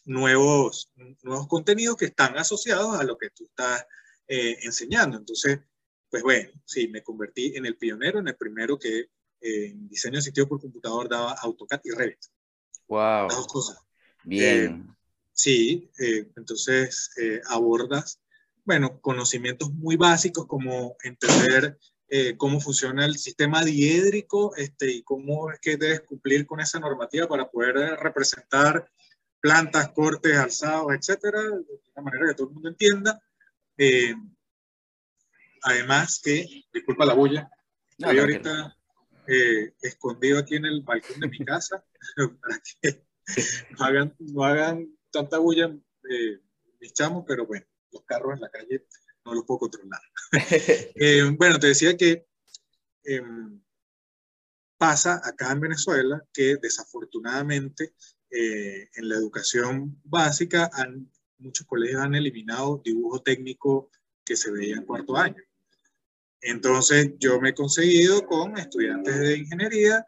nuevos, 0.06 0.92
nuevos 1.24 1.48
contenidos 1.48 1.98
que 1.98 2.06
están 2.06 2.38
asociados 2.38 3.00
a 3.00 3.04
lo 3.04 3.18
que 3.18 3.30
tú 3.32 3.46
estás 3.46 3.86
eh, 4.28 4.58
enseñando. 4.62 5.18
Entonces, 5.18 5.60
pues 6.10 6.24
bueno, 6.24 6.52
sí, 6.66 6.88
me 6.88 7.04
convertí 7.04 7.54
en 7.56 7.66
el 7.66 7.78
pionero, 7.78 8.20
en 8.20 8.28
el 8.28 8.36
primero 8.36 8.78
que 8.78 9.10
en 9.42 9.88
diseño 9.90 10.18
de 10.18 10.22
sitio 10.22 10.48
por 10.48 10.62
computador 10.62 11.10
daba 11.10 11.34
AutoCAD 11.34 11.82
y 11.84 11.92
Revit. 11.92 12.20
Wow. 12.88 13.28
Las 13.28 13.36
dos 13.36 13.48
cosas. 13.48 13.80
Bien. 14.24 14.95
Sí, 15.36 15.92
eh, 16.00 16.32
entonces 16.38 17.12
eh, 17.18 17.42
abordas, 17.50 18.22
bueno, 18.64 19.02
conocimientos 19.02 19.70
muy 19.74 19.98
básicos 19.98 20.48
como 20.48 20.96
entender 21.04 21.78
eh, 22.08 22.38
cómo 22.38 22.62
funciona 22.62 23.06
el 23.06 23.18
sistema 23.18 23.62
diédrico 23.62 24.56
este, 24.56 24.90
y 24.90 25.04
cómo 25.04 25.52
es 25.52 25.60
que 25.60 25.76
debes 25.76 26.02
cumplir 26.02 26.46
con 26.46 26.62
esa 26.62 26.80
normativa 26.80 27.28
para 27.28 27.52
poder 27.52 27.76
representar 28.00 28.90
plantas, 29.42 29.90
cortes, 29.90 30.38
alzados, 30.38 30.94
etcétera, 30.94 31.42
de 31.42 31.82
una 31.96 32.04
manera 32.04 32.28
que 32.28 32.36
todo 32.36 32.48
el 32.48 32.54
mundo 32.54 32.70
entienda. 32.70 33.22
además 35.64 36.22
que, 36.24 36.64
disculpa 36.74 37.06
la 37.06 37.14
bulla, 37.14 37.50
estoy 37.90 38.20
ahorita 38.20 38.78
escondido 39.82 40.40
aquí 40.40 40.56
en 40.56 40.66
el 40.66 40.82
balcón 40.82 41.20
de 41.20 41.28
mi 41.28 41.40
casa 41.40 41.84
para 42.42 42.62
que 42.82 43.06
hagan, 43.80 44.16
no 44.20 44.46
hagan 44.46 44.96
tanta 45.16 45.38
bulla 45.38 45.74
eh, 46.10 46.40
mis 46.82 46.94
chamos, 46.94 47.24
pero 47.26 47.46
bueno, 47.46 47.66
los 47.92 48.04
carros 48.04 48.34
en 48.34 48.42
la 48.42 48.50
calle 48.50 48.86
no 49.24 49.34
los 49.34 49.46
puedo 49.46 49.60
controlar. 49.60 50.02
Eh, 50.98 51.24
bueno, 51.38 51.58
te 51.58 51.68
decía 51.68 51.96
que 51.96 52.26
em, 53.04 53.62
pasa 54.78 55.22
acá 55.24 55.52
en 55.52 55.62
Venezuela 55.62 56.22
que 56.34 56.58
desafortunadamente 56.62 57.94
eh, 58.30 58.90
en 58.94 59.10
la 59.10 59.16
educación 59.16 60.02
básica 60.04 60.70
han, 60.74 61.10
muchos 61.38 61.66
colegios 61.66 62.02
han 62.02 62.16
eliminado 62.16 62.82
dibujo 62.84 63.22
técnico 63.22 63.90
que 64.26 64.36
se 64.36 64.52
veía 64.52 64.76
en 64.76 64.86
cuarto 64.86 65.16
año. 65.16 65.42
Entonces 66.42 67.14
yo 67.20 67.40
me 67.40 67.50
he 67.50 67.54
conseguido 67.54 68.26
con 68.26 68.58
estudiantes 68.58 69.18
de 69.18 69.38
ingeniería 69.38 70.06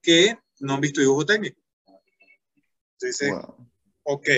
que 0.00 0.38
no 0.60 0.74
han 0.74 0.80
visto 0.80 1.00
dibujo 1.00 1.26
técnico. 1.26 1.60
Entonces, 2.92 3.32
ok, 4.06 4.28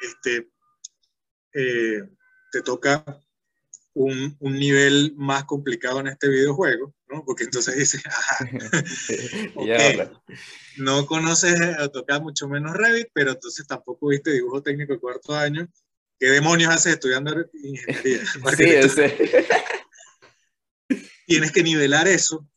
este, 0.00 0.48
eh, 1.52 2.02
te 2.50 2.62
toca 2.62 3.04
un, 3.94 4.36
un, 4.40 4.58
nivel 4.58 5.14
más 5.16 5.44
complicado 5.44 6.00
en 6.00 6.08
este 6.08 6.28
videojuego, 6.28 6.94
¿no? 7.08 7.24
Porque 7.24 7.44
entonces 7.44 7.76
dices, 7.76 8.02
no 10.78 11.06
conoces 11.06 11.60
AutoCAD, 11.78 12.22
mucho 12.22 12.48
menos 12.48 12.74
Revit, 12.74 13.08
pero 13.12 13.32
entonces 13.32 13.66
tampoco 13.66 14.08
viste 14.08 14.32
dibujo 14.32 14.62
técnico 14.62 14.94
de 14.94 15.00
cuarto 15.00 15.34
año. 15.34 15.68
¿Qué 16.18 16.28
demonios 16.28 16.72
haces 16.72 16.94
estudiando 16.94 17.34
ingeniería? 17.52 18.22
Tienes 21.26 21.52
que 21.52 21.62
nivelar 21.62 22.08
eso 22.08 22.48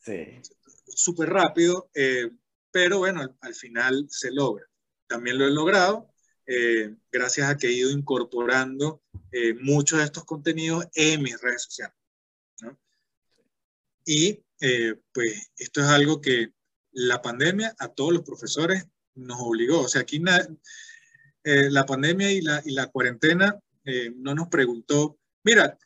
súper 0.88 1.30
rápido, 1.30 1.90
eh, 1.94 2.30
pero 2.72 3.00
bueno, 3.00 3.22
al 3.42 3.56
final 3.56 4.08
se 4.10 4.32
logra. 4.32 4.66
También 5.08 5.38
lo 5.38 5.46
he 5.46 5.52
logrado 5.52 6.13
eh, 6.46 6.94
gracias 7.12 7.50
a 7.50 7.58
que 7.58 7.68
he 7.68 7.72
ido 7.72 7.92
incorporando 7.92 9.02
eh, 9.32 9.54
muchos 9.54 10.00
de 10.00 10.06
estos 10.06 10.26
contenidos 10.26 10.86
en 10.94 11.22
mis 11.22 11.40
redes 11.40 11.64
sociales. 11.64 11.96
Y 14.06 14.44
eh, 14.60 14.96
pues 15.14 15.52
esto 15.58 15.80
es 15.82 15.88
algo 15.88 16.20
que 16.20 16.52
la 16.92 17.22
pandemia 17.22 17.74
a 17.80 17.88
todos 17.88 18.12
los 18.12 18.24
profesores 18.24 18.86
nos 19.16 19.40
obligó. 19.40 19.82
O 19.82 19.88
sea, 19.88 20.02
aquí 20.02 20.22
la 21.44 21.86
pandemia 21.86 22.32
y 22.32 22.42
la, 22.42 22.62
y 22.66 22.72
la 22.72 22.88
cuarentena 22.88 23.58
no 24.16 24.36
nos 24.36 24.50
preguntó, 24.50 25.18
mira, 25.44 25.78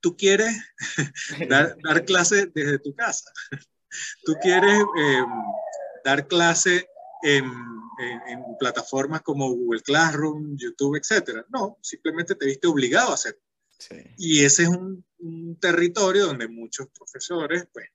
tú 0.00 0.16
quieres 0.16 0.56
dar, 1.48 1.76
dar 1.82 2.04
clase 2.04 2.46
desde 2.46 2.78
tu 2.78 2.94
casa, 2.94 3.30
tú 4.24 4.34
quieres 4.40 4.84
dar 6.04 6.28
clase 6.28 6.88
en 7.22 7.44
en, 7.98 8.56
plataformas 8.58 9.22
como 9.22 9.50
Google 9.50 9.82
Classroom, 9.82 10.56
YouTube, 10.56 10.96
etcétera. 10.96 11.44
No, 11.48 11.78
simplemente 11.82 12.34
te 12.34 12.46
viste 12.46 12.68
obligado 12.68 13.10
a 13.10 13.14
hacerlo. 13.14 13.40
Y 14.16 14.44
ese 14.44 14.64
es 14.64 14.68
un, 14.68 15.04
territorio 15.60 16.26
donde 16.26 16.46
muchos 16.46 16.88
profesores, 16.90 17.66
pues, 17.72 17.88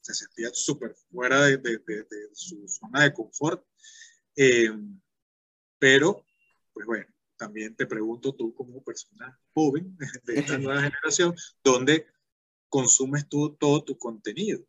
se 0.00 0.12
sentían 0.12 0.54
súper 0.54 0.94
fuera 1.10 1.46
de, 1.46 1.56
de, 1.56 1.78
de, 1.78 2.28
su 2.32 2.68
zona 2.68 3.04
de 3.04 3.14
confort. 3.14 3.64
Eh, 4.36 4.70
pero, 5.78 6.24
pues 6.74 6.86
bueno, 6.86 7.06
también 7.36 7.74
te 7.74 7.86
pregunto 7.86 8.34
tú 8.34 8.54
como 8.54 8.82
persona 8.82 9.38
joven 9.54 9.96
de 10.24 10.38
esta 10.38 10.58
nueva 10.58 10.82
generación, 10.90 11.34
¿dónde 11.62 12.06
consumes 12.68 13.26
tú 13.28 13.56
todo 13.56 13.82
tu 13.82 13.96
contenido? 13.96 14.62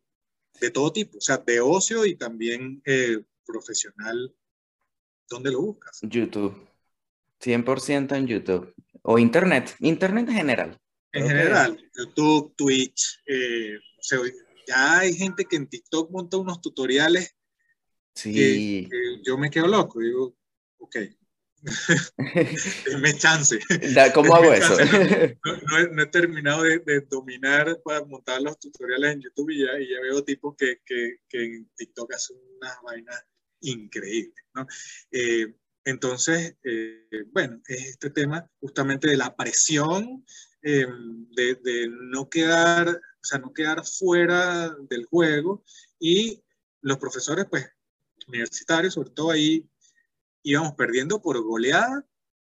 De 0.58 0.70
todo 0.70 0.90
tipo, 0.90 1.18
o 1.18 1.20
sea, 1.20 1.36
de 1.36 1.60
ocio 1.60 2.06
y 2.06 2.14
también 2.14 2.80
eh, 2.86 3.22
profesional 3.46 4.34
¿Dónde 5.28 5.50
lo 5.50 5.60
buscas? 5.60 5.98
YouTube. 6.02 6.54
100% 7.40 8.16
en 8.16 8.26
YouTube. 8.26 8.74
O 9.02 9.18
Internet. 9.18 9.76
Internet 9.80 10.28
en 10.28 10.34
general. 10.34 10.80
En 11.12 11.26
general. 11.26 11.90
YouTube, 11.94 12.54
Twitch. 12.56 13.22
Eh, 13.26 13.76
o 13.76 14.02
sea, 14.02 14.18
ya 14.66 14.98
hay 14.98 15.14
gente 15.14 15.44
que 15.44 15.56
en 15.56 15.68
TikTok 15.68 16.10
monta 16.10 16.36
unos 16.36 16.60
tutoriales. 16.60 17.34
Sí. 18.14 18.88
Que, 18.90 19.20
yo 19.24 19.36
me 19.36 19.50
quedo 19.50 19.66
loco. 19.66 20.00
Digo, 20.00 20.36
ok. 20.78 20.96
Denme 22.86 23.14
chance. 23.18 23.58
¿Cómo 24.14 24.34
hago 24.36 24.52
eso? 24.52 24.76
No, 25.92 26.02
he, 26.02 26.06
terminado 26.06 26.62
de, 26.62 27.00
dominar 27.10 27.80
para 27.84 28.04
montar 28.04 28.40
los 28.40 28.58
tutoriales 28.58 29.14
en 29.14 29.22
YouTube 29.22 29.50
y 29.50 29.64
ya, 29.64 29.78
y 29.80 29.90
ya 29.90 30.00
veo 30.00 30.22
tipos 30.22 30.54
que, 30.56 30.80
que, 30.84 31.18
que 31.28 31.44
en 31.44 31.70
TikTok 31.74 32.14
hacen 32.14 32.36
unas 32.56 32.76
vainas 32.82 33.24
increíble. 33.60 34.34
¿no? 34.54 34.66
Eh, 35.10 35.54
entonces, 35.84 36.56
eh, 36.64 37.24
bueno, 37.32 37.60
es 37.68 37.86
este 37.86 38.10
tema 38.10 38.50
justamente 38.60 39.08
de 39.08 39.16
la 39.16 39.36
presión, 39.36 40.24
eh, 40.62 40.86
de, 41.36 41.88
no 41.88 42.28
quedar, 42.28 42.88
o 42.88 43.24
sea, 43.24 43.38
no 43.38 43.52
quedar 43.52 43.86
fuera 43.86 44.74
del 44.90 45.04
juego 45.04 45.64
y 46.00 46.42
los 46.80 46.98
profesores, 46.98 47.46
pues, 47.48 47.68
universitarios, 48.26 48.94
sobre 48.94 49.10
todo 49.10 49.30
ahí, 49.30 49.68
íbamos 50.42 50.74
perdiendo 50.74 51.22
por 51.22 51.40
goleada 51.40 52.04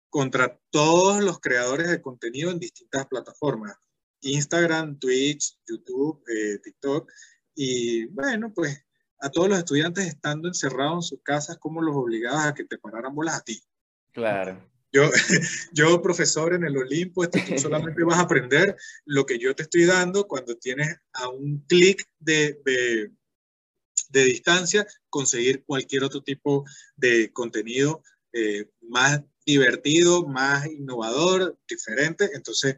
contra 0.08 0.60
todos 0.70 1.22
los 1.22 1.38
creadores 1.38 1.88
de 1.88 2.02
contenido 2.02 2.50
en 2.50 2.58
distintas 2.58 3.06
plataformas. 3.06 3.76
Instagram, 4.22 4.98
Twitch, 4.98 5.56
YouTube, 5.66 6.22
eh, 6.28 6.58
TikTok. 6.58 7.10
Y 7.54 8.06
bueno, 8.06 8.52
pues 8.52 8.84
a 9.20 9.30
todos 9.30 9.48
los 9.48 9.58
estudiantes 9.58 10.06
estando 10.06 10.48
encerrados 10.48 10.96
en 10.96 11.02
sus 11.02 11.22
casas, 11.22 11.58
¿cómo 11.58 11.82
los 11.82 11.94
obligabas 11.94 12.46
a 12.46 12.54
que 12.54 12.64
te 12.64 12.78
pararan 12.78 13.14
bolas 13.14 13.36
a 13.36 13.44
ti? 13.44 13.62
Claro. 14.12 14.70
Yo, 14.92 15.08
yo, 15.72 16.02
profesor 16.02 16.54
en 16.54 16.64
el 16.64 16.76
Olimpo, 16.76 17.28
tú 17.28 17.38
solamente 17.58 18.02
vas 18.02 18.18
a 18.18 18.22
aprender 18.22 18.76
lo 19.04 19.26
que 19.26 19.38
yo 19.38 19.54
te 19.54 19.64
estoy 19.64 19.84
dando 19.84 20.26
cuando 20.26 20.56
tienes 20.56 20.96
a 21.12 21.28
un 21.28 21.64
clic 21.66 22.02
de, 22.18 22.60
de, 22.64 23.12
de, 24.08 24.24
distancia 24.24 24.86
conseguir 25.08 25.64
cualquier 25.64 26.02
otro 26.02 26.22
tipo 26.22 26.64
de 26.96 27.32
contenido 27.32 28.02
eh, 28.32 28.68
más 28.80 29.22
divertido, 29.44 30.26
más 30.26 30.66
innovador, 30.66 31.58
diferente. 31.68 32.30
Entonces, 32.34 32.76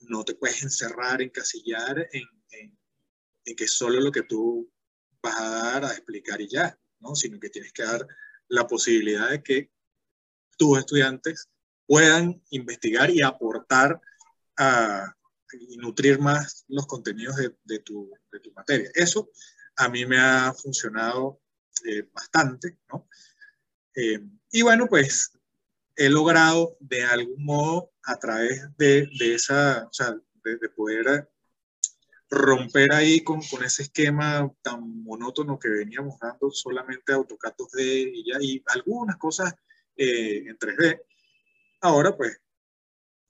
no 0.00 0.24
te 0.24 0.34
puedes 0.34 0.62
encerrar, 0.62 1.20
encasillar 1.20 2.08
en, 2.12 2.22
en, 2.52 2.78
en 3.44 3.56
que 3.56 3.66
solo 3.66 4.00
lo 4.00 4.12
que 4.12 4.22
tú 4.22 4.70
vas 5.22 5.40
a 5.40 5.48
dar 5.48 5.84
a 5.84 5.92
explicar 5.92 6.40
y 6.40 6.48
ya, 6.48 6.78
¿no? 7.00 7.14
Sino 7.14 7.38
que 7.38 7.50
tienes 7.50 7.72
que 7.72 7.84
dar 7.84 8.06
la 8.48 8.66
posibilidad 8.66 9.30
de 9.30 9.42
que 9.42 9.70
tus 10.56 10.78
estudiantes 10.78 11.48
puedan 11.86 12.42
investigar 12.50 13.10
y 13.10 13.22
aportar 13.22 14.00
a, 14.56 15.16
y 15.52 15.76
nutrir 15.76 16.18
más 16.18 16.64
los 16.68 16.86
contenidos 16.86 17.36
de, 17.64 17.78
tu, 17.80 18.10
materia. 18.54 18.90
Eso 18.94 19.30
a 19.76 19.88
mí 19.88 20.04
me 20.06 20.18
ha 20.18 20.52
funcionado 20.52 21.40
eh, 21.84 22.08
bastante, 22.12 22.78
¿no? 22.92 23.08
Eh, 23.94 24.20
y 24.52 24.62
bueno, 24.62 24.86
pues 24.86 25.32
he 25.96 26.08
logrado 26.08 26.76
de 26.80 27.02
algún 27.04 27.44
modo 27.44 27.92
a 28.04 28.18
través 28.18 28.62
de, 28.76 29.08
de 29.18 29.34
esa, 29.34 29.86
o 29.88 29.92
sea, 29.92 30.14
de, 30.44 30.56
de, 30.58 30.68
poder 30.70 31.28
romper 32.30 32.92
ahí 32.92 33.24
con, 33.24 33.40
con, 33.42 33.64
ese 33.64 33.82
esquema 33.82 34.50
tan 34.62 35.02
monótono 35.02 35.58
que 35.58 35.68
veníamos 35.68 36.18
dando 36.20 36.50
solamente 36.50 37.12
AutoCAD 37.12 37.54
2D 37.56 38.10
y 38.14 38.30
ya, 38.30 38.38
y 38.40 38.62
algunas 38.66 39.16
cosas 39.16 39.54
eh, 39.96 40.44
en 40.46 40.56
3D. 40.56 41.02
Ahora 41.80 42.16
pues 42.16 42.40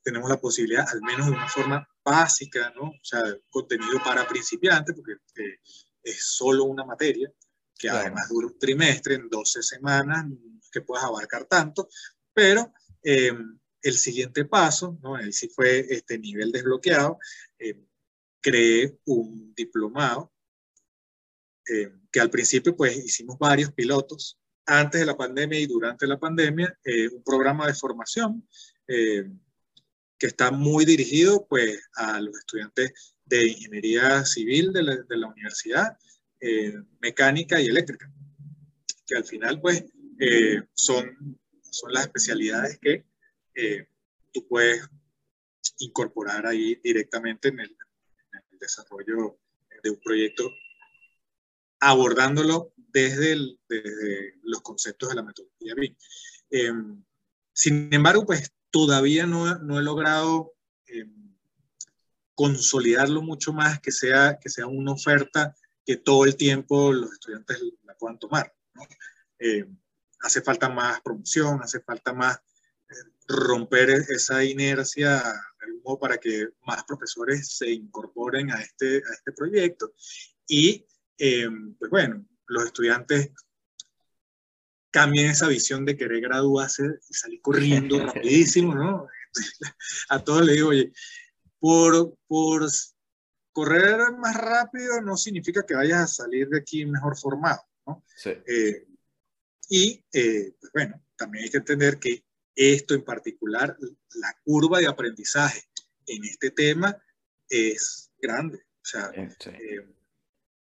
tenemos 0.03 0.29
la 0.29 0.41
posibilidad, 0.41 0.87
al 0.89 1.03
menos 1.03 1.27
de 1.27 1.33
una 1.33 1.49
forma 1.49 1.89
básica, 2.05 2.73
¿no? 2.75 2.91
O 2.91 3.01
sea, 3.03 3.23
contenido 3.49 4.03
para 4.05 4.27
principiantes, 4.27 4.95
porque 4.95 5.13
eh, 5.43 5.59
es 6.03 6.25
solo 6.27 6.65
una 6.65 6.85
materia, 6.85 7.31
que 7.79 7.89
claro. 7.89 8.01
además 8.01 8.29
dura 8.29 8.47
un 8.49 8.59
trimestre, 8.59 9.15
en 9.15 9.29
12 9.29 9.63
semanas, 9.63 10.27
que 10.71 10.81
puedas 10.81 11.05
abarcar 11.05 11.45
tanto, 11.45 11.89
pero 12.33 12.73
eh, 13.03 13.33
el 13.83 13.99
siguiente 13.99 14.45
paso, 14.45 14.99
¿no? 15.03 15.17
Ahí 15.17 15.33
sí 15.33 15.49
fue 15.49 15.87
este 15.91 16.19
nivel 16.19 16.53
desbloqueado, 16.53 17.19
eh, 17.59 17.79
creé 18.41 18.99
un 19.07 19.55
diplomado, 19.55 20.33
eh, 21.69 21.93
que 22.11 22.21
al 22.21 22.31
principio 22.31 22.77
pues 22.77 22.97
hicimos 22.97 23.39
varios 23.39 23.73
pilotos, 23.73 24.39
antes 24.67 25.01
de 25.01 25.07
la 25.07 25.17
pandemia 25.17 25.59
y 25.59 25.67
durante 25.67 26.07
la 26.07 26.19
pandemia, 26.19 26.79
eh, 26.85 27.09
un 27.09 27.23
programa 27.23 27.67
de 27.67 27.75
formación 27.75 28.47
eh, 28.87 29.29
que 30.19 30.27
está 30.27 30.51
muy 30.51 30.85
dirigido 30.85 31.47
pues 31.49 31.81
a 31.95 32.21
los 32.21 32.37
estudiantes 32.39 33.15
de 33.25 33.49
ingeniería 33.49 34.25
civil 34.25 34.73
de 34.73 34.83
la, 34.83 34.97
de 34.97 35.17
la 35.17 35.29
universidad, 35.29 35.97
mecánica 37.01 37.61
y 37.61 37.67
eléctrica, 37.67 38.11
que 39.07 39.17
al 39.17 39.25
final 39.25 39.61
pues 39.61 39.85
son 40.73 41.39
son 41.71 41.93
las 41.93 42.07
especialidades 42.07 42.79
que 42.79 43.05
eh, 43.55 43.87
tú 44.33 44.47
puedes 44.47 44.89
incorporar 45.79 46.47
ahí 46.47 46.79
directamente 46.83 47.49
en 47.49 47.61
el, 47.61 47.77
desarrollo 48.61 49.39
de 49.83 49.91
un 49.91 50.01
proyecto, 50.01 50.51
abordándolo 51.81 52.73
desde, 52.77 53.57
desde 53.69 54.35
los 54.43 54.61
conceptos 54.61 55.09
de 55.09 55.15
la 55.15 55.23
metodología 55.23 55.75
BIM. 55.75 55.97
Eh, 56.51 56.73
sin 57.53 57.93
embargo, 57.93 58.27
pues 58.27 58.53
todavía 58.71 59.27
no, 59.27 59.59
no 59.59 59.79
he 59.79 59.83
logrado 59.83 60.55
eh, 60.87 61.07
consolidarlo 62.35 63.23
mucho 63.23 63.53
más, 63.53 63.81
que 63.81 63.93
sea, 63.93 64.39
que 64.41 64.49
sea 64.49 64.67
una 64.67 64.93
oferta 64.93 65.55
que 65.85 65.97
todo 65.97 66.25
el 66.25 66.37
tiempo 66.37 66.93
los 66.93 67.13
estudiantes 67.13 67.61
la 67.85 67.95
puedan 67.97 68.19
tomar. 68.19 68.55
Eh, 69.39 69.67
hace 70.21 70.43
falta 70.43 70.69
más 70.69 71.01
promoción, 71.01 71.61
hace 71.63 71.81
falta 71.81 72.13
más 72.13 72.37
eh, 72.89 72.95
romper 73.29 73.91
esa 73.91 74.45
inercia 74.45 75.23
para 75.99 76.19
que 76.19 76.49
más 76.67 76.85
profesores 76.85 77.57
se 77.57 77.71
incorporen 77.71 78.51
a 78.51 78.61
este, 78.61 78.97
a 78.99 79.13
este 79.13 79.33
proyecto. 79.33 79.93
Y, 80.47 80.87
eh, 81.19 81.49
pues 81.79 81.91
bueno, 81.91 82.27
los 82.47 82.67
estudiantes 82.67 83.31
cambien 84.91 85.31
esa 85.31 85.49
visión 85.49 85.85
de 85.85 85.97
querer 85.97 86.21
graduarse 86.21 86.83
y 87.09 87.15
salir 87.15 87.41
corriendo 87.41 87.99
rapidísimo, 88.07 88.75
¿no? 88.75 89.07
A 90.09 90.23
todos 90.25 90.45
les 90.45 90.57
digo, 90.57 90.69
oye, 90.69 90.93
por, 91.59 92.17
por 92.27 92.69
correr 93.53 94.13
más 94.19 94.37
rápido 94.37 95.01
no 95.01 95.17
significa 95.17 95.65
que 95.65 95.75
vayas 95.75 96.01
a 96.01 96.07
salir 96.07 96.49
de 96.49 96.59
aquí 96.59 96.85
mejor 96.85 97.17
formado, 97.17 97.61
¿no? 97.87 98.05
Sí. 98.17 98.31
Eh, 98.47 98.87
y, 99.69 100.05
eh, 100.13 100.57
pues 100.61 100.73
bueno, 100.73 101.01
también 101.17 101.45
hay 101.45 101.51
que 101.51 101.59
entender 101.59 101.99
que 102.01 102.25
esto 102.55 102.95
en 102.95 103.05
particular, 103.05 103.77
la 104.15 104.37
curva 104.45 104.79
de 104.79 104.87
aprendizaje 104.87 105.63
en 106.07 106.25
este 106.25 106.51
tema 106.51 106.97
es 107.49 108.11
grande. 108.21 108.59
O 108.59 108.85
sea, 108.85 109.11
sí. 109.13 109.51
eh, 109.51 109.87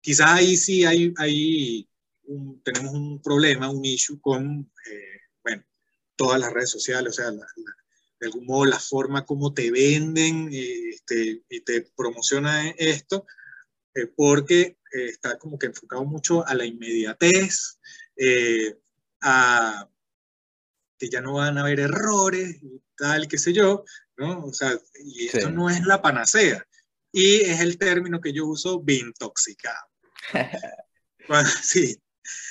quizás 0.00 0.30
ahí 0.30 0.56
sí 0.56 0.84
hay, 0.84 1.12
hay 1.16 1.88
un, 2.24 2.62
tenemos 2.62 2.92
un 2.92 3.20
problema, 3.22 3.70
un 3.70 3.84
issue 3.84 4.20
con, 4.20 4.70
eh, 4.90 5.20
bueno, 5.42 5.64
todas 6.16 6.40
las 6.40 6.52
redes 6.52 6.70
sociales, 6.70 7.10
o 7.10 7.22
sea, 7.22 7.30
la, 7.30 7.46
la, 7.56 7.76
de 8.20 8.26
algún 8.26 8.46
modo 8.46 8.64
la 8.64 8.78
forma 8.78 9.24
como 9.24 9.52
te 9.52 9.70
venden 9.70 10.48
este, 10.52 11.42
y 11.48 11.60
te 11.60 11.82
promociona 11.94 12.70
esto, 12.70 13.26
eh, 13.94 14.06
porque 14.14 14.78
eh, 14.92 15.06
está 15.06 15.38
como 15.38 15.58
que 15.58 15.66
enfocado 15.66 16.04
mucho 16.04 16.46
a 16.46 16.54
la 16.54 16.64
inmediatez, 16.64 17.78
eh, 18.16 18.78
a 19.20 19.88
que 20.98 21.08
ya 21.08 21.20
no 21.20 21.34
van 21.34 21.58
a 21.58 21.62
haber 21.62 21.80
errores 21.80 22.56
y 22.62 22.82
tal, 22.96 23.28
qué 23.28 23.38
sé 23.38 23.52
yo, 23.52 23.84
¿no? 24.16 24.44
O 24.44 24.52
sea, 24.52 24.78
y 25.04 25.26
esto 25.26 25.48
sí. 25.48 25.52
no 25.52 25.70
es 25.70 25.84
la 25.84 26.00
panacea. 26.00 26.66
Y 27.12 27.42
es 27.42 27.60
el 27.60 27.78
término 27.78 28.20
que 28.20 28.32
yo 28.32 28.46
uso, 28.46 28.82
intoxicado. 28.86 29.86
cuando, 31.26 31.50
sí, 31.62 32.00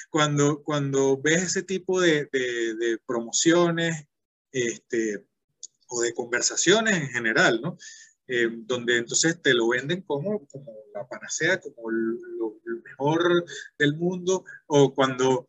cuando, 0.09 0.63
cuando 0.63 1.21
ves 1.21 1.43
ese 1.43 1.63
tipo 1.63 2.01
de, 2.01 2.29
de, 2.31 2.75
de, 2.75 2.97
promociones 3.05 4.05
este, 4.51 5.25
o 5.87 6.01
de 6.01 6.13
conversaciones 6.13 6.95
en 6.95 7.09
general, 7.09 7.61
¿no? 7.61 7.77
Eh, 8.27 8.47
donde 8.51 8.97
entonces 8.97 9.39
te 9.41 9.53
lo 9.53 9.67
venden 9.67 10.01
como, 10.01 10.47
como 10.47 10.73
la 10.93 11.07
panacea, 11.07 11.59
como 11.59 11.91
lo, 11.91 12.59
lo 12.63 12.81
mejor 12.81 13.45
del 13.77 13.95
mundo, 13.95 14.45
o 14.65 14.95
cuando 14.95 15.47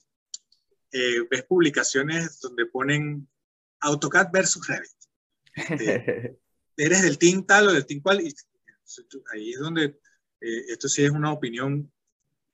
eh, 0.93 1.27
ves 1.31 1.45
publicaciones 1.45 2.41
donde 2.41 2.67
ponen 2.67 3.29
AutoCAD 3.81 4.31
versus 4.33 4.67
Revit. 4.67 5.81
Eh, 5.81 6.37
eres 6.77 7.03
del 7.03 7.19
team 7.19 7.45
tal 7.45 7.69
o 7.69 7.73
del 7.73 7.87
team 7.87 8.01
cual, 8.01 8.21
y 8.21 8.35
ahí 9.33 9.53
es 9.53 9.59
donde 9.59 9.99
eh, 10.41 10.65
esto 10.69 10.89
sí 10.89 11.05
es 11.05 11.11
una 11.11 11.33
opinión 11.33 11.91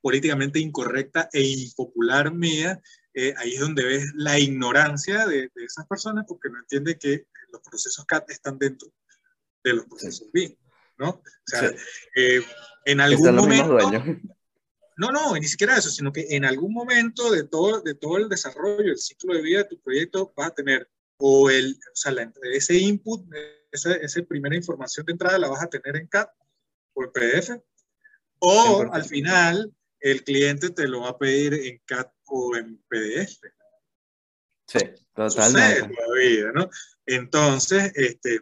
políticamente 0.00 0.58
incorrecta 0.58 1.28
e 1.32 1.42
impopular 1.42 2.32
mía, 2.34 2.80
eh, 3.14 3.34
ahí 3.36 3.54
es 3.54 3.60
donde 3.60 3.84
ves 3.84 4.12
la 4.14 4.38
ignorancia 4.38 5.26
de, 5.26 5.50
de, 5.54 5.64
esas 5.64 5.86
personas 5.86 6.24
porque 6.26 6.48
no 6.48 6.58
entiende 6.58 6.98
que 6.98 7.26
los 7.52 7.60
procesos 7.62 8.04
CAD 8.06 8.24
están 8.28 8.58
dentro 8.58 8.92
de 9.62 9.74
los 9.74 9.86
procesos. 9.86 10.28
BIM, 10.32 10.56
¿no? 10.98 11.10
O 11.10 11.22
sea, 11.46 11.68
sí. 11.68 11.76
eh, 12.16 12.42
en 12.84 13.00
algún 13.00 13.34
momento... 13.36 13.78
No, 14.96 15.10
no, 15.10 15.34
ni 15.34 15.46
siquiera 15.46 15.76
eso, 15.76 15.90
sino 15.90 16.12
que 16.12 16.26
en 16.30 16.44
algún 16.44 16.72
momento 16.72 17.30
de 17.30 17.44
todo, 17.44 17.80
de 17.80 17.94
todo 17.94 18.18
el 18.18 18.28
desarrollo, 18.28 18.92
el 18.92 18.98
ciclo 18.98 19.34
de 19.34 19.42
vida 19.42 19.58
de 19.58 19.68
tu 19.68 19.80
proyecto, 19.80 20.32
vas 20.36 20.48
a 20.48 20.54
tener 20.54 20.88
o, 21.18 21.50
el, 21.50 21.72
o 21.74 21.96
sea, 21.96 22.12
la, 22.12 22.32
ese 22.52 22.76
input, 22.76 23.24
esa, 23.70 23.94
esa, 23.94 24.22
primera 24.22 24.56
información 24.56 25.06
de 25.06 25.12
entrada 25.12 25.38
la 25.38 25.48
vas 25.48 25.62
a 25.62 25.68
tener 25.68 25.96
en 25.96 26.08
CAD 26.08 26.26
o 26.94 27.04
en 27.04 27.12
PDF, 27.12 27.62
o 28.40 28.92
al 28.92 29.04
final 29.04 29.72
el 30.00 30.24
cliente 30.24 30.70
te 30.70 30.88
lo 30.88 31.02
va 31.02 31.10
a 31.10 31.18
pedir 31.18 31.54
en 31.54 31.80
CAD 31.84 32.06
o 32.26 32.56
en 32.56 32.76
PDF. 32.88 33.40
Sí, 34.66 34.80
totalmente. 35.14 35.94
Todavía, 35.94 36.52
¿no? 36.52 36.68
Entonces, 37.06 37.92
este, 37.94 38.40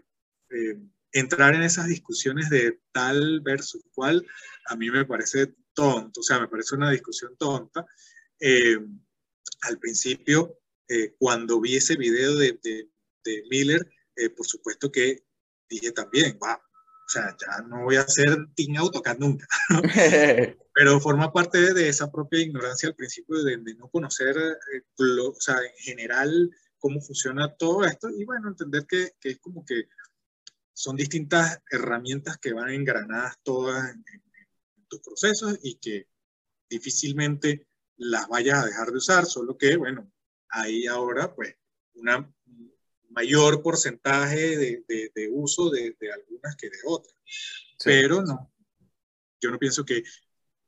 eh, 0.51 0.79
entrar 1.13 1.55
en 1.55 1.63
esas 1.63 1.87
discusiones 1.87 2.49
de 2.51 2.81
tal 2.93 3.41
versus 3.41 3.85
cual, 3.93 4.27
a 4.67 4.77
mí 4.77 4.91
me 4.91 5.05
parece 5.05 5.55
tonto, 5.75 6.21
o 6.21 6.23
sea, 6.23 6.41
me 6.41 6.49
parece 6.49 6.75
una 6.75 6.91
discusión 6.91 7.37
tonta. 7.37 7.87
Eh, 8.39 8.79
al 9.63 9.79
principio, 9.79 10.59
eh, 10.89 11.15
cuando 11.19 11.61
vi 11.61 11.77
ese 11.77 11.97
video 11.97 12.37
de, 12.37 12.59
de, 12.63 12.89
Miller, 13.51 13.81
eh, 14.17 14.31
por 14.31 14.47
supuesto 14.47 14.91
que 14.91 15.25
dije 15.69 15.93
también, 15.93 16.37
wow, 16.41 16.55
o 16.55 17.09
sea, 17.09 17.37
ya 17.39 17.63
no 17.69 17.85
voy 17.85 17.97
a 17.97 18.03
hacer 18.03 18.37
Team 18.57 18.77
AutoCAD 18.77 19.19
nunca. 19.19 19.47
Pero 20.75 21.01
forma 21.01 21.33
parte 21.33 21.75
de 21.75 21.89
esa 21.89 22.11
propia 22.11 22.41
ignorancia 22.41 22.89
al 22.89 22.95
principio 22.95 23.43
de, 23.43 23.59
no 23.75 23.89
conocer, 23.89 24.37
o 24.99 25.37
sea, 25.39 25.57
en 25.59 25.77
general, 25.77 26.51
cómo 26.79 27.01
funciona 27.01 27.55
todo 27.55 27.85
esto 27.85 28.09
y 28.09 28.25
bueno, 28.25 28.49
entender 28.49 28.87
que, 28.87 29.13
que 29.21 29.31
es 29.31 29.39
como 29.39 29.65
que 29.65 29.89
son 30.81 30.97
distintas 30.97 31.61
herramientas 31.71 32.39
que 32.39 32.55
van 32.55 32.71
engranadas 32.71 33.37
todas 33.43 33.91
en, 33.91 34.03
tus 34.91 35.01
procesos 35.01 35.59
y 35.63 35.77
que 35.77 36.09
difícilmente 36.69 37.67
las 37.97 38.29
vayas 38.29 38.59
a 38.59 38.67
dejar 38.67 38.91
de 38.91 38.99
usar, 38.99 39.25
solo 39.27 39.57
que, 39.57 39.77
bueno, 39.77 40.11
hay 40.49 40.87
ahora 40.87 41.35
pues 41.35 41.57
un 41.95 42.35
mayor 43.11 43.63
porcentaje 43.63 44.57
de, 44.57 44.85
de, 45.15 45.29
uso 45.31 45.71
de, 45.71 45.97
de, 45.99 46.13
algunas 46.13 46.57
que 46.57 46.69
de 46.69 46.79
otras. 46.85 47.15
Pero 47.83 48.23
no, 48.23 48.53
yo 49.41 49.51
no 49.51 49.59
pienso 49.59 49.85
que, 49.85 50.03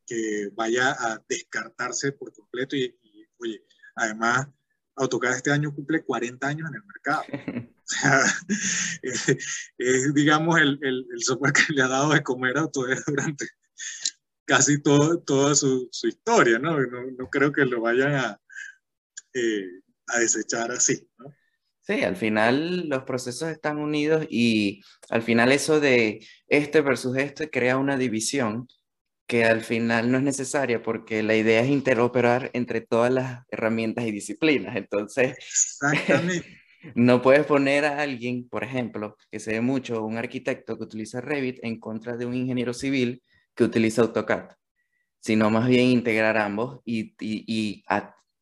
que, 0.07 0.51
vaya 0.55 0.93
a 0.93 1.23
descartarse 1.29 2.13
por 2.13 2.33
completo 2.33 2.77
y, 2.77 2.97
y, 3.03 3.27
oye, 3.39 3.65
además 3.95 4.49
AutoCAD 4.97 5.37
este 5.37 5.51
año 5.51 5.75
cumple 5.75 6.05
40 6.05 6.47
años 6.47 6.69
en 6.69 6.77
el 6.77 6.85
mercado. 6.85 7.23
es, 9.79 10.15
digamos, 10.15 10.61
el, 10.61 10.79
el, 10.83 11.07
el, 11.13 11.23
software 11.23 11.53
que 11.53 11.73
le 11.73 11.83
ha 11.83 11.89
dado 11.89 12.13
de 12.13 12.23
comer 12.23 12.57
a 12.57 12.61
Autodesk 12.63 13.07
durante 13.07 13.47
casi 14.45 14.83
todo, 14.83 15.21
toda 15.21 15.55
su, 15.55 15.89
su 15.91 16.09
historia, 16.09 16.59
¿no? 16.59 16.79
¿no? 16.81 17.11
¿no? 17.19 17.31
creo 17.31 17.53
que 17.53 17.65
lo 17.65 17.81
vayan 17.81 18.15
a, 18.15 18.41
eh, 19.35 19.67
a 20.09 20.19
desechar 20.19 20.71
así, 20.71 21.09
¿no? 21.19 21.35
Sí, 21.85 22.05
al 22.05 22.15
final 22.15 22.89
los 22.89 23.03
procesos 23.03 23.49
están 23.49 23.79
unidos 23.79 24.25
y 24.31 24.83
al 25.11 25.23
final 25.23 25.51
eso 25.51 25.81
de 25.81 26.25
este 26.47 26.81
versus 26.81 27.17
este 27.17 27.51
crea 27.51 27.77
una 27.77 27.97
división 27.97 28.69
que 29.27 29.45
al 29.45 29.63
final 29.63 30.13
no 30.13 30.19
es 30.19 30.25
necesaria 30.25 30.81
porque 30.81 31.25
la 31.25 31.35
idea 31.35 31.61
es 31.61 31.69
interoperar 31.69 32.51
entre 32.53 32.83
todas 32.83 33.13
las 33.13 33.45
herramientas 33.49 34.05
y 34.05 34.13
disciplinas. 34.13 34.77
Entonces, 34.77 35.37
Exactamente. 35.39 36.59
No 36.97 37.23
puedes 37.23 37.47
poner 37.47 37.85
a 37.85 38.01
alguien, 38.01 38.49
por 38.49 38.65
ejemplo, 38.65 39.17
que 39.31 39.39
se 39.39 39.53
ve 39.53 39.61
mucho, 39.61 40.05
un 40.05 40.19
arquitecto 40.19 40.77
que 40.77 40.83
utiliza 40.83 41.21
Revit 41.21 41.61
en 41.63 41.79
contra 41.79 42.17
de 42.17 42.27
un 42.27 42.35
ingeniero 42.35 42.75
civil 42.75 43.23
que 43.55 43.65
utiliza 43.65 44.03
AutoCAD, 44.03 44.51
sino 45.21 45.51
más 45.51 45.69
bien 45.69 45.87
integrar 45.87 46.37
ambos 46.37 46.81
y, 46.85 47.15
y, 47.21 47.85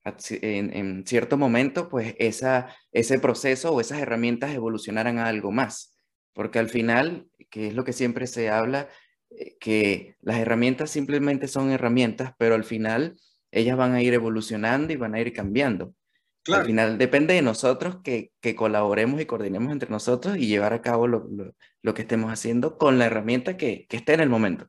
en, 0.04 1.06
cierto 1.06 1.36
momento, 1.36 1.88
pues 1.88 2.14
esa, 2.18 2.74
ese 2.92 3.18
proceso 3.18 3.72
o 3.72 3.80
esas 3.80 4.00
herramientas 4.00 4.54
evolucionaran 4.54 5.18
a 5.18 5.26
algo 5.26 5.52
más. 5.52 5.94
Porque 6.32 6.58
al 6.58 6.68
final, 6.68 7.28
que 7.50 7.68
es 7.68 7.74
lo 7.74 7.84
que 7.84 7.92
siempre 7.92 8.26
se 8.26 8.50
habla, 8.50 8.88
eh, 9.30 9.56
que 9.60 10.16
las 10.20 10.38
herramientas 10.38 10.90
simplemente 10.90 11.48
son 11.48 11.70
herramientas, 11.70 12.32
pero 12.38 12.54
al 12.54 12.64
final 12.64 13.16
ellas 13.50 13.76
van 13.76 13.94
a 13.94 14.02
ir 14.02 14.14
evolucionando 14.14 14.92
y 14.92 14.96
van 14.96 15.14
a 15.14 15.20
ir 15.20 15.32
cambiando. 15.32 15.94
Al 16.48 16.64
final 16.64 16.96
depende 16.96 17.34
de 17.34 17.42
nosotros 17.42 17.98
que, 18.02 18.32
que, 18.40 18.54
colaboremos 18.54 19.20
y 19.20 19.26
coordinemos 19.26 19.72
entre 19.72 19.90
nosotros 19.90 20.38
y 20.38 20.46
llevar 20.46 20.72
a 20.72 20.80
cabo 20.80 21.06
lo, 21.06 21.28
lo, 21.82 21.94
que 21.94 22.02
estemos 22.02 22.32
haciendo 22.32 22.78
con 22.78 22.98
la 22.98 23.06
herramienta 23.06 23.58
que, 23.58 23.86
que 23.88 23.98
esté 23.98 24.14
en 24.14 24.20
el 24.20 24.30
momento. 24.30 24.66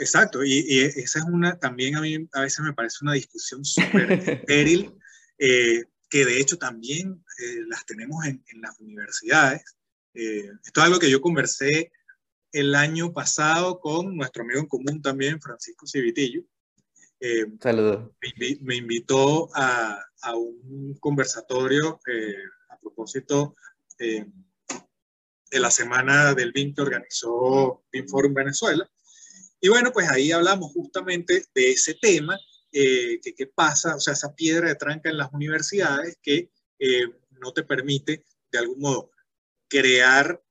Exacto, 0.00 0.42
y, 0.42 0.64
y, 0.66 0.80
esa 0.80 1.18
es 1.18 1.24
una, 1.26 1.58
también 1.58 1.94
a 1.94 2.00
mí 2.00 2.26
a 2.32 2.40
veces 2.40 2.60
me 2.60 2.72
parece 2.72 2.98
una 3.02 3.12
discusión 3.12 3.62
súper 3.62 4.10
estéril, 4.12 4.94
eh, 5.38 5.84
que 6.08 6.24
de 6.24 6.40
hecho 6.40 6.56
también 6.56 7.22
eh, 7.38 7.58
las 7.68 7.84
tenemos 7.84 8.24
en, 8.24 8.42
en 8.50 8.62
las 8.62 8.80
universidades. 8.80 9.62
Eh, 10.14 10.50
esto 10.64 10.80
es 10.80 10.86
algo 10.86 10.98
que 10.98 11.10
yo 11.10 11.20
conversé 11.20 11.92
el 12.52 12.74
año 12.74 13.12
pasado 13.12 13.78
con 13.78 14.16
nuestro 14.16 14.42
amigo 14.42 14.60
en 14.60 14.68
común 14.68 15.02
también, 15.02 15.40
Francisco 15.40 15.86
Civitillo, 15.86 16.42
Saludos. 17.60 18.12
Me, 18.62 18.76
invitó 18.76 19.50
a, 19.54 20.02
a, 20.22 20.34
un 20.34 20.96
conversatorio 20.98 22.00
a 22.70 22.78
propósito 22.78 23.54
de 23.98 24.24
la 25.50 25.70
semana 25.70 26.32
del 26.32 26.52
BIM 26.52 26.74
que 26.74 26.80
organizó 26.80 27.84
BIM 27.92 28.08
Forum 28.08 28.32
Venezuela. 28.32 28.90
Y 29.60 29.68
bueno, 29.68 29.92
pues 29.92 30.08
ahí 30.10 30.32
hablamos 30.32 30.72
justamente 30.72 31.44
de 31.54 31.72
ese 31.72 31.94
tema, 31.94 32.38
que 32.72 33.34
qué 33.36 33.46
pasa, 33.46 33.96
o 33.96 34.00
sea, 34.00 34.14
esa 34.14 34.34
piedra 34.34 34.68
de 34.68 34.74
tranca 34.76 35.10
en 35.10 35.18
las 35.18 35.32
universidades 35.32 36.18
que 36.22 36.50
no 37.40 37.52
te 37.52 37.64
permite, 37.64 38.24
de 38.50 38.58
algún 38.58 38.80
modo, 38.80 39.10
crear 39.68 40.42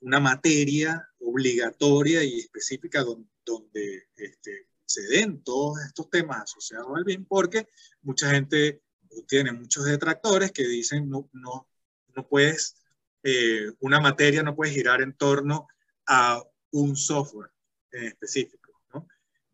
una 0.00 0.20
materia 0.20 1.08
obligatoria 1.20 2.22
y 2.24 2.40
específica 2.40 3.04
donde, 3.44 4.08
este, 4.16 4.68
se 4.84 5.02
den 5.02 5.42
todos 5.42 5.80
estos 5.86 6.08
temas 6.10 6.42
asociados 6.42 6.88
al 6.96 7.04
BIM, 7.04 7.26
porque 7.26 7.68
mucha 8.02 8.30
gente 8.30 8.82
tiene 9.26 9.52
muchos 9.52 9.84
detractores 9.84 10.50
que 10.50 10.66
dicen 10.66 11.08
no, 11.08 11.28
no, 11.32 11.68
no 12.14 12.26
puedes, 12.26 12.76
eh, 13.22 13.70
una 13.80 14.00
materia 14.00 14.42
no 14.42 14.56
puede 14.56 14.72
girar 14.72 15.02
en 15.02 15.14
torno 15.14 15.68
a 16.06 16.42
un 16.72 16.96
software 16.96 17.50
en 17.92 18.04
específico. 18.04 18.72
¿no? 18.92 19.06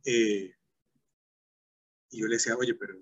Eh, 0.04 0.54
y 2.10 2.20
yo 2.20 2.26
le 2.26 2.36
decía, 2.36 2.56
oye, 2.56 2.74
pero 2.74 2.94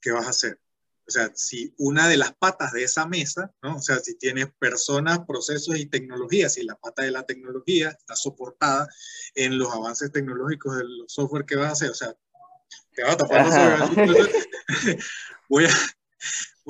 ¿qué 0.00 0.12
vas 0.12 0.26
a 0.26 0.30
hacer? 0.30 0.60
O 1.06 1.10
sea, 1.10 1.32
si 1.34 1.74
una 1.78 2.08
de 2.08 2.16
las 2.16 2.34
patas 2.34 2.72
de 2.72 2.84
esa 2.84 3.04
mesa, 3.04 3.52
¿no? 3.62 3.78
O 3.78 3.82
sea, 3.82 3.98
si 3.98 4.16
tienes 4.16 4.46
personas, 4.60 5.20
procesos 5.26 5.76
y 5.76 5.86
tecnologías, 5.86 6.54
si 6.54 6.62
la 6.62 6.76
pata 6.76 7.02
de 7.02 7.10
la 7.10 7.24
tecnología 7.24 7.88
está 7.88 8.14
soportada 8.14 8.86
en 9.34 9.58
los 9.58 9.72
avances 9.74 10.12
tecnológicos 10.12 10.76
del 10.76 11.04
software 11.08 11.44
que 11.44 11.56
vas 11.56 11.68
a 11.68 11.72
hacer, 11.72 11.90
o 11.90 11.94
sea, 11.94 12.14
te 12.94 13.02
vas 13.02 13.14
a 13.14 13.16
tapar 13.16 13.46
los 14.06 14.28
voy 15.48 15.64
a, 15.64 15.70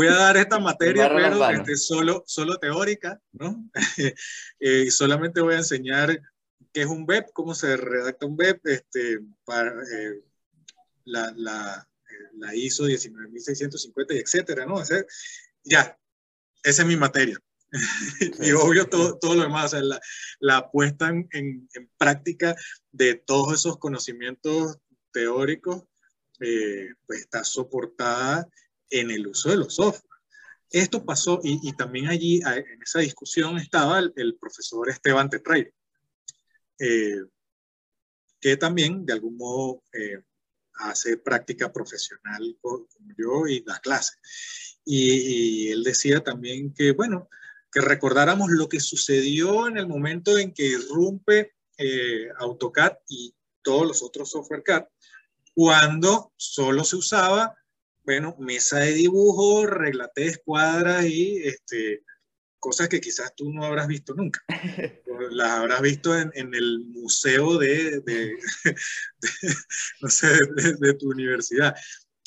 voy 0.01 0.15
a 0.15 0.17
dar 0.17 0.37
esta 0.39 0.59
materia, 0.59 1.11
pero 1.11 1.51
este, 1.51 1.77
solo, 1.77 2.25
solo 2.27 2.57
teórica, 2.57 3.21
¿no? 3.33 3.71
eh, 4.61 4.91
solamente 4.91 5.43
voy 5.43 5.55
a 5.55 5.59
enseñar 5.59 6.21
qué 6.73 6.81
es 6.83 6.87
un 6.87 7.05
web, 7.05 7.27
cómo 7.35 7.55
se 7.55 7.77
redacta 7.77 8.25
un 8.25 8.37
web, 8.37 8.59
este, 8.65 9.21
para 9.45 9.71
eh, 9.71 10.23
la, 11.05 11.33
la 11.37 11.87
la 12.35 12.55
ISO 12.55 12.87
19650 12.87 14.15
y 14.15 14.19
etcétera, 14.19 14.65
¿no? 14.65 14.77
O 14.77 14.85
ya, 15.65 15.99
esa 16.63 16.83
es 16.83 16.89
mi 16.89 16.97
materia. 16.97 17.39
y 18.41 18.53
obvio 18.53 18.89
todo, 18.89 19.19
todo 19.19 19.35
lo 19.35 19.43
demás, 19.43 19.67
o 19.67 19.69
sea, 19.69 19.83
la, 19.83 20.01
la 20.41 20.71
puesta 20.71 21.09
en, 21.09 21.29
en, 21.33 21.69
práctica 21.99 22.57
de 22.91 23.15
todos 23.15 23.55
esos 23.55 23.79
conocimientos 23.79 24.79
teóricos, 25.13 25.85
eh, 26.41 26.89
pues 27.07 27.21
está 27.21 27.45
soportada 27.45 28.49
en 28.91 29.11
el 29.11 29.27
uso 29.27 29.51
de 29.51 29.57
los 29.57 29.75
software. 29.75 30.11
Esto 30.71 31.05
pasó 31.05 31.41
y, 31.43 31.73
también 31.73 32.09
allí 32.09 32.41
en 32.41 32.83
esa 32.83 33.01
discusión 33.01 33.57
estaba 33.59 33.99
el, 33.99 34.37
profesor 34.41 34.89
Esteban 34.89 35.29
Tetraire, 35.29 35.75
eh, 36.79 37.23
que 38.41 38.57
también 38.57 39.05
de 39.05 39.13
algún 39.13 39.37
modo 39.37 39.83
eh, 39.93 40.23
hace 40.75 41.17
práctica 41.17 41.73
profesional 41.73 42.57
como 42.61 42.87
yo 43.19 43.49
y 43.49 43.63
da 43.63 43.81
clases. 43.81 44.19
Y, 44.85 45.71
él 45.71 45.83
decía 45.83 46.21
también 46.21 46.73
que, 46.73 46.93
bueno, 46.93 47.29
que 47.73 47.81
recordáramos 47.81 48.51
lo 48.51 48.69
que 48.69 48.81
sucedió 48.81 49.67
en 49.67 49.77
el 49.77 49.89
momento 49.89 50.39
en 50.39 50.53
que 50.53 50.67
irrumpe 50.67 51.55
eh, 51.79 52.29
AutoCAD 52.39 52.93
y 53.09 53.35
todos 53.63 53.87
los 53.87 54.03
otros 54.03 54.31
software 54.31 54.63
CAD, 54.63 54.85
cuando 55.55 56.33
solo 56.37 56.85
se 56.85 56.97
usaba, 56.97 57.57
bueno, 58.11 58.35
mesa 58.41 58.81
de 58.81 58.93
dibujo, 58.93 59.67
reglate 59.67 60.23
de 60.23 60.27
escuadras 60.27 61.07
y 61.07 61.37
este, 61.45 62.03
cosas 62.59 62.89
que 62.89 63.01
quizás 63.01 63.33
tú 63.37 63.53
no 63.53 63.65
habrás 63.65 63.87
visto 63.87 64.15
nunca. 64.15 64.41
Las 65.31 65.51
habrás 65.51 65.81
visto 65.81 66.19
en, 66.19 66.33
en 66.35 66.53
el 66.53 66.81
museo 66.87 67.57
de, 67.57 68.01
de, 68.01 68.37
no 70.01 70.09
sé, 70.09 70.27
de, 70.57 70.95
tu 70.95 71.09
universidad. 71.09 71.77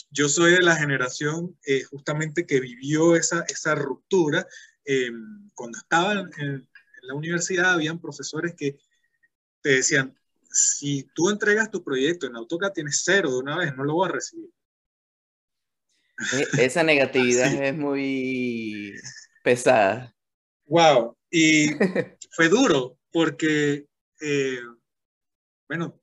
Yo 0.10 0.30
soy 0.30 0.54
de 0.54 0.62
la 0.62 0.78
generación 0.78 1.60
eh, 1.66 1.84
justamente 1.84 2.46
que 2.46 2.62
vivió 2.62 3.18
esa, 3.18 3.44
esa 3.50 3.76
ruptura. 3.76 4.48
Eh, 4.86 5.12
cuando 5.54 5.80
estaba 5.80 6.14
en, 6.14 6.30
en, 6.38 6.68
la 7.02 7.14
universidad, 7.14 7.74
habían 7.74 8.00
profesores 8.00 8.56
que 8.56 8.78
te 9.62 9.72
decían, 9.72 10.18
si 10.50 11.10
tú 11.14 11.30
entregas 11.30 11.70
tu 11.70 11.84
proyecto 11.84 12.26
en 12.26 12.38
AutoCAD, 12.38 12.72
tienes 12.72 13.02
cero 13.04 13.32
de 13.32 13.38
una 13.40 13.58
vez, 13.58 13.76
no 13.76 13.84
lo 13.84 13.96
voy 13.96 14.08
a 14.08 14.14
recibir. 14.14 14.50
E, 16.34 16.66
esa 16.66 16.84
negatividad 16.84 17.52
es 17.54 17.76
muy 17.76 18.94
pesada. 19.44 20.16
Wow, 20.66 21.18
y 21.30 21.68
fue 22.32 22.50
duro 22.50 22.98
porque, 23.12 23.88
eh, 24.22 24.62
bueno, 25.68 26.00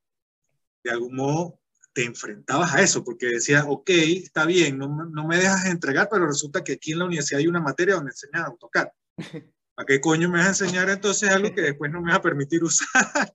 de 0.85 0.91
algún 0.91 1.15
modo 1.17 1.61
te 1.93 2.05
enfrentabas 2.05 2.75
a 2.75 2.83
eso, 2.83 3.05
porque 3.05 3.27
decías, 3.27 3.65
ok, 3.67 3.91
está 3.91 4.47
bien, 4.47 4.79
no, 4.79 4.89
no 4.89 5.27
me 5.27 5.37
dejas 5.37 5.67
entregar, 5.67 6.09
pero 6.11 6.27
resulta 6.27 6.63
que 6.63 6.75
aquí 6.75 6.93
en 6.93 7.01
la 7.01 7.07
universidad 7.07 7.41
hay 7.41 7.49
una 7.49 7.61
materia 7.61 7.97
donde 7.97 8.13
enseñan 8.13 8.43
a 8.43 8.47
AutoCAD. 8.47 8.89
¿A 9.77 9.85
qué 9.85 10.01
coño 10.01 10.29
me 10.29 10.39
vas 10.39 10.61
a 10.61 10.65
enseñar 10.65 10.91
entonces 10.91 11.31
algo 11.31 11.55
que 11.55 11.63
después 11.63 11.91
no 11.91 12.03
me 12.03 12.11
va 12.11 12.19
a 12.19 12.23
permitir 12.23 12.63
usar? 12.65 13.35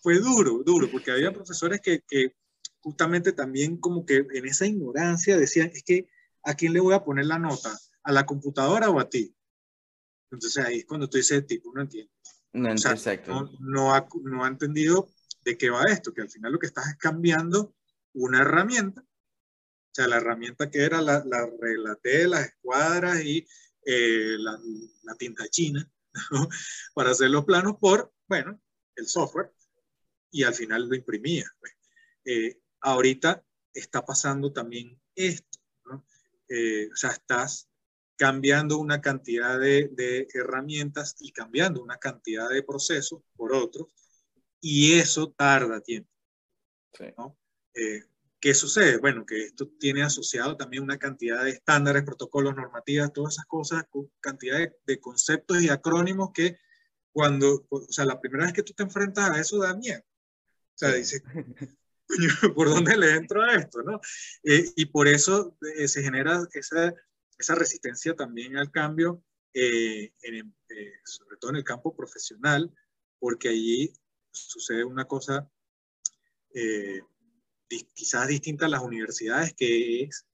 Fue 0.00 0.18
duro, 0.18 0.62
duro, 0.64 0.88
porque 0.90 1.10
había 1.10 1.32
profesores 1.32 1.80
que, 1.80 2.00
que 2.08 2.34
justamente 2.80 3.32
también 3.32 3.76
como 3.78 4.04
que 4.06 4.26
en 4.32 4.46
esa 4.46 4.66
ignorancia 4.66 5.36
decían, 5.36 5.70
es 5.74 5.82
que 5.82 6.08
¿a 6.42 6.54
quién 6.54 6.72
le 6.72 6.80
voy 6.80 6.94
a 6.94 7.04
poner 7.04 7.26
la 7.26 7.38
nota? 7.38 7.76
¿A 8.02 8.12
la 8.12 8.26
computadora 8.26 8.90
o 8.90 9.00
a 9.00 9.08
ti? 9.08 9.34
Entonces 10.30 10.64
ahí 10.64 10.78
es 10.78 10.84
cuando 10.86 11.08
tú 11.08 11.16
dices, 11.16 11.46
tipo, 11.46 11.72
no 11.74 11.82
entiendo. 11.82 12.12
No, 12.52 12.72
O 12.72 12.76
sea, 12.78 12.94
no, 13.26 13.50
no 13.60 13.94
ha, 13.94 14.08
no 14.22 14.44
ha 14.44 14.48
entendido 14.48 15.10
de 15.44 15.56
qué 15.56 15.70
va 15.70 15.84
esto, 15.84 16.12
que 16.12 16.22
al 16.22 16.30
final 16.30 16.52
lo 16.52 16.58
que 16.58 16.66
estás 16.66 16.88
es 16.88 16.96
cambiando 16.96 17.74
una 18.14 18.40
herramienta, 18.40 19.02
o 19.02 19.94
sea, 19.94 20.08
la 20.08 20.16
herramienta 20.16 20.70
que 20.70 20.82
era 20.82 21.00
la, 21.00 21.22
la 21.24 21.48
regla 21.60 21.96
T, 21.96 22.26
las 22.26 22.46
escuadras 22.46 23.22
y 23.22 23.46
eh, 23.84 24.36
la, 24.38 24.58
la 25.02 25.14
tinta 25.14 25.48
china, 25.48 25.90
¿no? 26.30 26.48
para 26.94 27.10
hacer 27.10 27.30
los 27.30 27.44
planos 27.44 27.76
por, 27.80 28.12
bueno, 28.26 28.60
el 28.96 29.06
software, 29.06 29.52
y 30.30 30.42
al 30.42 30.54
final 30.54 30.88
lo 30.88 30.94
imprimía. 30.94 31.44
pues. 31.60 31.72
Eh, 32.24 32.60
ahorita 32.80 33.44
está 33.72 34.04
pasando 34.04 34.52
también 34.52 35.00
esto, 35.14 35.58
¿no? 35.86 36.04
Eh, 36.48 36.88
o 36.92 36.96
sea, 36.96 37.10
estás 37.10 37.68
cambiando 38.16 38.78
una 38.78 39.00
cantidad 39.00 39.58
de, 39.60 39.88
de, 39.92 40.26
herramientas 40.34 41.14
y 41.20 41.30
cambiando 41.32 41.82
una 41.82 41.98
cantidad 41.98 42.48
de 42.48 42.62
procesos 42.62 43.22
por 43.36 43.52
otros, 43.52 43.88
y 44.60 44.94
eso 44.94 45.30
tarda 45.30 45.80
tiempo. 45.80 46.10
Sí. 46.92 47.04
¿no? 47.16 47.38
Eh, 47.74 48.02
¿Qué 48.40 48.54
sucede? 48.54 48.98
Bueno, 48.98 49.24
que 49.26 49.44
esto 49.44 49.68
tiene 49.78 50.02
asociado 50.02 50.56
también 50.56 50.82
una 50.82 50.98
cantidad 50.98 51.44
de 51.44 51.50
estándares, 51.50 52.04
protocolos, 52.04 52.54
normativas, 52.56 53.12
todas 53.12 53.34
esas 53.34 53.46
cosas, 53.46 53.84
cantidad 54.20 54.58
de, 54.58 54.76
de 54.86 55.00
conceptos 55.00 55.62
y 55.62 55.68
acrónimos 55.68 56.30
que 56.32 56.58
cuando, 57.12 57.66
o 57.68 57.86
sea, 57.88 58.04
la 58.04 58.20
primera 58.20 58.44
vez 58.44 58.52
que 58.52 58.62
tú 58.62 58.72
te 58.74 58.84
enfrentas 58.84 59.30
a 59.30 59.40
eso 59.40 59.58
da 59.58 59.74
miedo. 59.74 60.00
O 60.00 60.78
sea, 60.78 60.92
dices, 60.92 61.22
¿por 62.54 62.68
dónde 62.68 62.96
le 62.96 63.14
entro 63.14 63.42
a 63.42 63.54
esto? 63.54 63.82
¿no? 63.82 64.00
Eh, 64.42 64.72
y 64.76 64.86
por 64.86 65.08
eso 65.08 65.56
eh, 65.76 65.88
se 65.88 66.02
genera 66.02 66.46
esa, 66.52 66.94
esa, 67.38 67.54
resistencia 67.54 68.14
también 68.14 68.56
al 68.56 68.70
cambio, 68.70 69.22
eh, 69.54 70.12
en, 70.22 70.54
eh, 70.68 70.92
sobre 71.04 71.36
todo 71.38 71.50
en 71.50 71.56
el 71.58 71.64
campo 71.64 71.94
profesional, 71.94 72.72
porque 73.18 73.48
allí 73.48 73.92
sucede 74.30 74.84
una 74.84 75.04
cosa 75.04 75.50
eh, 76.54 77.00
quizás 77.94 78.28
distinta 78.28 78.66
a 78.66 78.70
las 78.70 78.82
universidades, 78.82 79.54
que 79.54 80.04
es, 80.04 80.24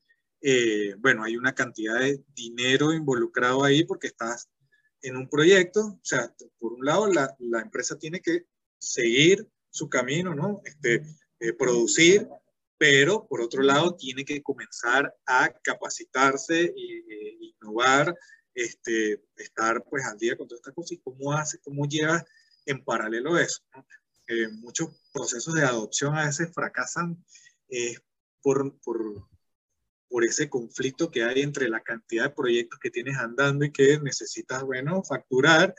bueno, 0.99 1.25
hay 1.25 1.37
una 1.37 1.55
cantidad 1.55 1.99
de 1.99 2.23
dinero 2.35 2.93
involucrado 2.93 3.65
ahí 3.65 3.85
porque 3.85 4.09
estás 4.09 4.51
en 5.01 5.17
un 5.17 5.29
proyecto, 5.29 5.81
o 5.81 6.01
sea, 6.05 6.35
por 6.59 6.75
un 6.75 6.85
lado 6.85 7.11
la, 7.11 7.35
la 7.39 7.61
empresa 7.61 7.99
tiene 7.99 8.21
que 8.21 8.47
seguir 8.79 9.49
su 9.71 9.89
camino, 9.89 10.35
¿no? 10.35 10.61
Este, 10.65 11.03
eh, 11.41 11.53
producir, 11.53 12.29
pero 12.79 13.27
por 13.27 13.41
otro 13.41 13.63
lado 13.63 13.97
tiene 13.97 14.25
que 14.25 14.43
comenzar 14.43 15.15
a 15.27 15.53
capacitarse 15.63 16.75
e 16.77 17.37
innovar, 17.41 18.15
este, 18.55 19.23
estar 19.37 19.85
pues 19.85 20.05
al 20.05 20.19
día 20.19 20.37
con 20.37 20.47
todas 20.47 20.61
estas 20.61 20.75
cosas 20.75 20.93
y 20.93 20.99
cómo 20.99 21.33
hace, 21.33 21.59
cómo 21.59 21.87
lleva 21.87 22.25
en 22.67 22.85
paralelo 22.85 23.39
eso. 23.39 23.63
¿no? 23.75 23.87
Eh, 24.29 24.49
muchos 24.49 24.89
procesos 25.13 25.55
de 25.55 25.65
adopción 25.65 26.17
a 26.17 26.27
veces 26.27 26.53
fracasan 26.55 27.23
eh, 27.69 27.97
por, 28.41 28.79
por, 28.81 29.29
por 30.09 30.25
ese 30.25 30.49
conflicto 30.49 31.11
que 31.11 31.25
hay 31.25 31.43
entre 31.43 31.69
la 31.69 31.83
cantidad 31.83 32.25
de 32.25 32.35
proyectos 32.35 32.79
que 32.79 32.91
tienes 32.91 33.17
andando 33.17 33.65
y 33.65 33.73
que 33.73 33.99
necesitas, 33.99 34.63
bueno, 34.63 35.03
facturar, 35.03 35.75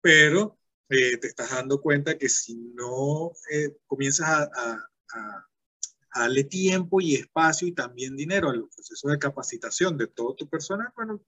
pero 0.00 0.58
eh, 0.88 1.16
te 1.18 1.26
estás 1.26 1.50
dando 1.50 1.80
cuenta 1.80 2.18
que 2.18 2.28
si 2.28 2.54
no 2.74 3.32
eh, 3.50 3.76
comienzas 3.86 4.28
a, 4.28 4.42
a, 4.42 4.90
a, 5.14 5.46
a, 6.12 6.20
darle 6.20 6.44
tiempo 6.44 7.00
y 7.00 7.14
espacio 7.14 7.68
y 7.68 7.72
también 7.72 8.16
dinero 8.16 8.50
al 8.50 8.68
proceso 8.68 9.08
de 9.08 9.18
capacitación 9.18 9.96
de 9.96 10.06
todo 10.06 10.34
tu 10.34 10.48
personal, 10.48 10.88
bueno, 10.96 11.22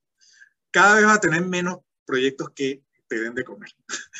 cada 0.70 0.96
vez 0.96 1.04
vas 1.04 1.16
a 1.16 1.20
tener 1.20 1.44
menos 1.44 1.78
proyectos 2.04 2.50
que 2.54 2.82
te 3.08 3.20
den 3.20 3.34
de 3.34 3.44
comer. 3.44 3.70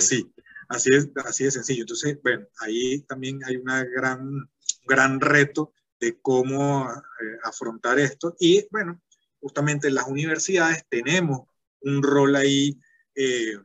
Sí. 0.00 0.32
Así, 0.68 0.90
así 0.90 0.94
es, 0.94 1.08
así 1.24 1.44
de 1.44 1.50
sencillo. 1.52 1.82
Entonces, 1.82 2.18
bueno, 2.22 2.46
ahí 2.58 3.02
también 3.02 3.40
hay 3.44 3.56
una 3.56 3.84
gran, 3.84 4.50
gran 4.84 5.20
reto 5.20 5.72
de 6.00 6.18
cómo 6.20 6.90
eh, 6.90 7.38
afrontar 7.44 7.98
esto. 8.00 8.36
Y 8.40 8.66
bueno, 8.70 9.00
justamente 9.40 9.90
las 9.90 10.08
universidades 10.08 10.84
tenemos 10.88 11.48
un 11.80 12.02
rol 12.02 12.34
ahí, 12.34 12.80
eh, 13.14 13.58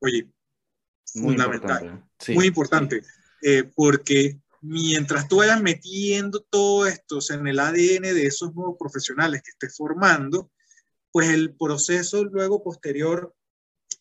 oye, 0.00 0.30
muy 1.14 1.32
fundamental, 1.32 1.82
importante, 1.82 2.14
sí. 2.18 2.34
muy 2.34 2.46
importante, 2.46 3.02
eh, 3.42 3.70
porque 3.74 4.38
mientras 4.64 5.28
tú 5.28 5.36
vayas 5.36 5.60
metiendo 5.60 6.40
todo 6.40 6.86
esto 6.86 7.18
o 7.18 7.20
sea, 7.20 7.36
en 7.36 7.46
el 7.46 7.60
ADN 7.60 8.02
de 8.02 8.26
esos 8.26 8.54
nuevos 8.54 8.76
profesionales 8.78 9.42
que 9.42 9.50
estés 9.50 9.76
formando, 9.76 10.50
pues 11.12 11.28
el 11.28 11.54
proceso 11.54 12.24
luego 12.24 12.62
posterior 12.62 13.34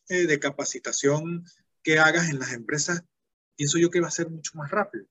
eh, 0.07 0.25
de 0.25 0.39
capacitación 0.39 1.43
que 1.83 1.99
hagas 1.99 2.29
en 2.29 2.39
las 2.39 2.53
empresas, 2.53 3.03
pienso 3.57 3.77
yo 3.77 3.89
que 3.89 3.99
va 3.99 4.07
a 4.07 4.11
ser 4.11 4.29
mucho 4.29 4.53
más 4.55 4.71
rápido. 4.71 5.05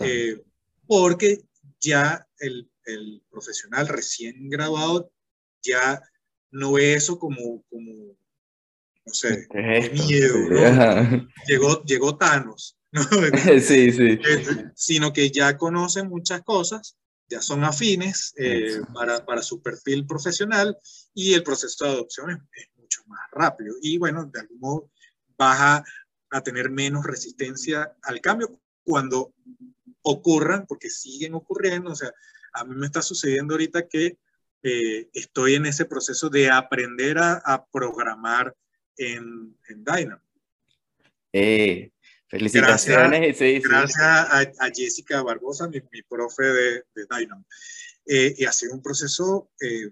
Eh, 0.00 0.40
porque 0.86 1.42
ya 1.80 2.26
el, 2.38 2.70
el, 2.84 3.22
profesional 3.28 3.88
recién 3.88 4.48
graduado 4.48 5.10
ya 5.62 6.00
no 6.50 6.72
ve 6.72 6.94
eso 6.94 7.18
como, 7.18 7.64
como 7.68 8.16
no 9.04 9.12
sé, 9.12 9.46
es 9.52 9.92
miedo, 9.92 10.38
¿no? 10.48 11.28
llegó, 11.46 11.82
llegó 11.82 12.16
Thanos, 12.16 12.78
¿no? 12.96 13.02
sí, 13.60 13.92
sí. 13.92 14.18
sino 14.74 15.12
que 15.12 15.30
ya 15.30 15.56
conocen 15.56 16.08
muchas 16.08 16.42
cosas, 16.42 16.96
ya 17.28 17.42
son 17.42 17.64
afines 17.64 18.34
eh, 18.36 18.80
para, 18.94 19.24
para, 19.24 19.42
su 19.42 19.60
perfil 19.60 20.06
profesional 20.06 20.76
y 21.14 21.34
el 21.34 21.42
proceso 21.42 21.84
de 21.84 21.90
adopción 21.90 22.30
es, 22.30 22.38
es, 22.52 22.68
mucho 22.76 23.02
más 23.06 23.20
rápido. 23.32 23.74
Y 23.82 23.98
bueno, 23.98 24.24
de 24.26 24.40
algún 24.40 24.60
modo 24.60 24.90
vas 25.36 25.58
a, 25.60 25.84
a 26.30 26.40
tener 26.40 26.70
menos 26.70 27.04
resistencia 27.04 27.96
al 28.02 28.20
cambio 28.20 28.60
cuando 28.84 29.34
ocurran, 30.02 30.66
porque 30.66 30.88
siguen 30.88 31.34
ocurriendo, 31.34 31.90
o 31.90 31.96
sea, 31.96 32.12
a 32.52 32.64
mí 32.64 32.76
me 32.76 32.86
está 32.86 33.02
sucediendo 33.02 33.54
ahorita 33.54 33.88
que 33.88 34.18
eh, 34.62 35.08
estoy 35.12 35.56
en 35.56 35.66
ese 35.66 35.84
proceso 35.84 36.30
de 36.30 36.48
aprender 36.48 37.18
a, 37.18 37.34
a 37.44 37.66
programar 37.66 38.54
en, 38.96 39.56
en 39.68 39.84
Dynamo. 39.84 40.22
Eh, 41.32 41.90
felicitaciones. 42.28 43.20
Gracias, 43.20 43.38
sí, 43.38 43.60
gracias 43.60 43.92
sí. 43.92 44.02
A, 44.02 44.66
a, 44.66 44.70
Jessica 44.74 45.22
Barbosa, 45.22 45.68
mi, 45.68 45.80
mi 45.92 46.02
profe 46.02 46.44
de, 46.44 46.72
de 46.94 47.06
Dynamo. 47.10 47.44
Eh, 48.06 48.34
y 48.38 48.44
ha 48.44 48.52
sido 48.52 48.74
un 48.74 48.82
proceso 48.82 49.50
eh, 49.60 49.90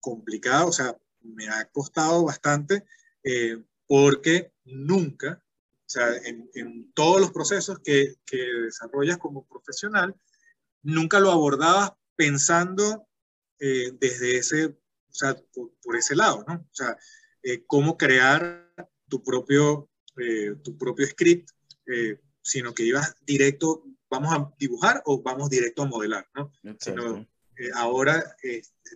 complicado, 0.00 0.68
o 0.68 0.72
sea, 0.72 0.96
me 1.20 1.48
ha 1.48 1.64
costado 1.66 2.24
bastante 2.24 2.84
eh, 3.22 3.62
porque 3.86 4.52
nunca, 4.64 5.42
o 5.64 5.88
sea, 5.88 6.16
en, 6.24 6.50
en 6.54 6.92
todos 6.92 7.20
los 7.20 7.30
procesos 7.30 7.78
que, 7.84 8.16
que, 8.24 8.38
desarrollas 8.64 9.18
como 9.18 9.46
profesional, 9.46 10.14
nunca 10.82 11.20
lo 11.20 11.30
abordabas 11.30 11.92
pensando 12.16 13.06
eh, 13.60 13.92
desde 14.00 14.38
ese, 14.38 14.66
o 14.66 15.12
sea, 15.12 15.36
por, 15.52 15.72
por, 15.82 15.96
ese 15.96 16.16
lado, 16.16 16.44
¿no? 16.48 16.54
O 16.54 16.74
sea, 16.74 16.96
eh, 17.42 17.64
cómo 17.66 17.96
crear 17.96 18.72
tu 19.08 19.22
propio, 19.22 19.88
eh, 20.16 20.56
tu 20.62 20.76
propio 20.76 21.06
script, 21.06 21.50
eh, 21.86 22.18
sino 22.42 22.74
que 22.74 22.84
ibas 22.84 23.14
directo, 23.24 23.84
vamos 24.10 24.34
a 24.34 24.52
dibujar 24.58 25.02
o 25.06 25.22
vamos 25.22 25.50
directo 25.50 25.82
a 25.82 25.86
modelar, 25.86 26.28
¿no? 26.34 26.52
Sino, 26.78 27.26
ahora 27.74 28.36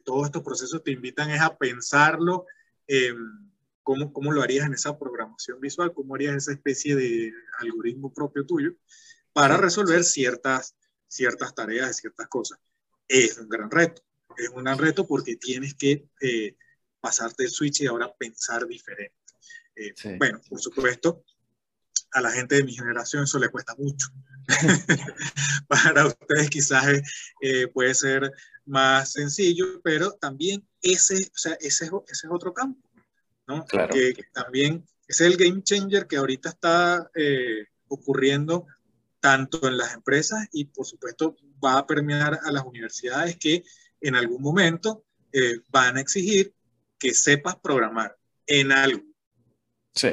todos 0.05 0.27
estos 0.27 0.43
procesos 0.43 0.83
te 0.83 0.91
invitan 0.91 1.31
es 1.31 1.41
a 1.41 1.57
pensarlo, 1.57 2.47
cómo, 3.83 4.13
cómo 4.13 4.33
lo 4.33 4.43
harías 4.43 4.67
en 4.67 4.75
esa 4.75 4.99
programación 4.99 5.61
visual, 5.61 5.95
cómo 5.95 6.17
harías 6.17 6.35
esa 6.35 6.53
especie 6.53 6.97
de 6.97 7.33
algoritmo 7.61 8.13
propio 8.13 8.45
tuyo 8.45 8.75
para 9.33 9.59
resolver 9.59 10.03
ciertas, 10.03 10.75
ciertas 11.09 11.55
tareas, 11.55 11.99
ciertas 11.99 12.27
cosas. 12.27 12.59
Es 13.07 13.37
un 13.37 13.51
gran 13.51 13.71
reto, 13.71 14.03
es 14.39 14.49
un 14.49 14.65
gran 14.65 14.79
reto 14.79 15.07
porque 15.07 15.37
tienes 15.37 15.75
que 15.75 16.09
eh, 16.23 16.57
pasarte 17.03 17.45
el 17.45 17.51
switch 17.51 17.83
y 17.83 17.87
ahora 17.87 18.13
pensar 18.19 18.67
diferente. 18.67 19.15
Eh, 19.75 19.93
sí. 19.95 20.17
Bueno, 20.17 20.41
por 20.49 20.59
supuesto, 20.59 21.23
a 22.17 22.21
la 22.23 22.33
gente 22.33 22.57
de 22.57 22.65
mi 22.65 22.75
generación 22.75 23.25
eso 23.25 23.39
le 23.39 23.51
cuesta 23.51 23.75
mucho. 23.77 24.09
Para 25.69 26.07
ustedes 26.07 26.49
quizás 26.49 26.87
eh, 27.43 27.69
puede 27.69 27.95
ser 27.95 28.33
más 28.65 29.13
sencillo, 29.13 29.81
pero 29.83 30.13
también 30.13 30.67
ese, 30.81 31.15
o 31.15 31.39
sea, 31.39 31.53
ese, 31.61 31.85
ese 31.85 32.27
es 32.27 32.31
otro 32.31 32.55
campo, 32.55 32.89
¿no? 33.47 33.65
Claro. 33.67 33.93
Que, 33.93 34.15
que, 34.15 34.25
también 34.33 34.85
es 35.07 35.21
el 35.21 35.37
game 35.37 35.63
changer 35.63 36.07
que 36.07 36.17
ahorita 36.17 36.49
está 36.49 37.11
eh, 37.15 37.67
ocurriendo 37.89 38.67
tanto 39.21 39.69
en 39.69 39.77
las 39.77 39.95
empresas 39.95 40.49
y 40.53 40.65
por 40.65 40.87
supuesto 40.87 41.37
va 41.63 41.79
a 41.79 41.87
permear 41.87 42.41
a 42.45 42.51
las 42.51 42.65
universidades 42.65 43.37
que 43.37 43.63
en 44.01 44.15
algún 44.15 44.41
momento 44.41 45.05
eh, 45.33 45.61
van 45.69 45.99
a 45.99 46.01
exigir 46.01 46.55
que 46.99 47.13
sepas 47.13 47.57
programar 47.57 48.17
en 48.47 48.73
algo. 48.73 49.03
Sí. 49.95 50.09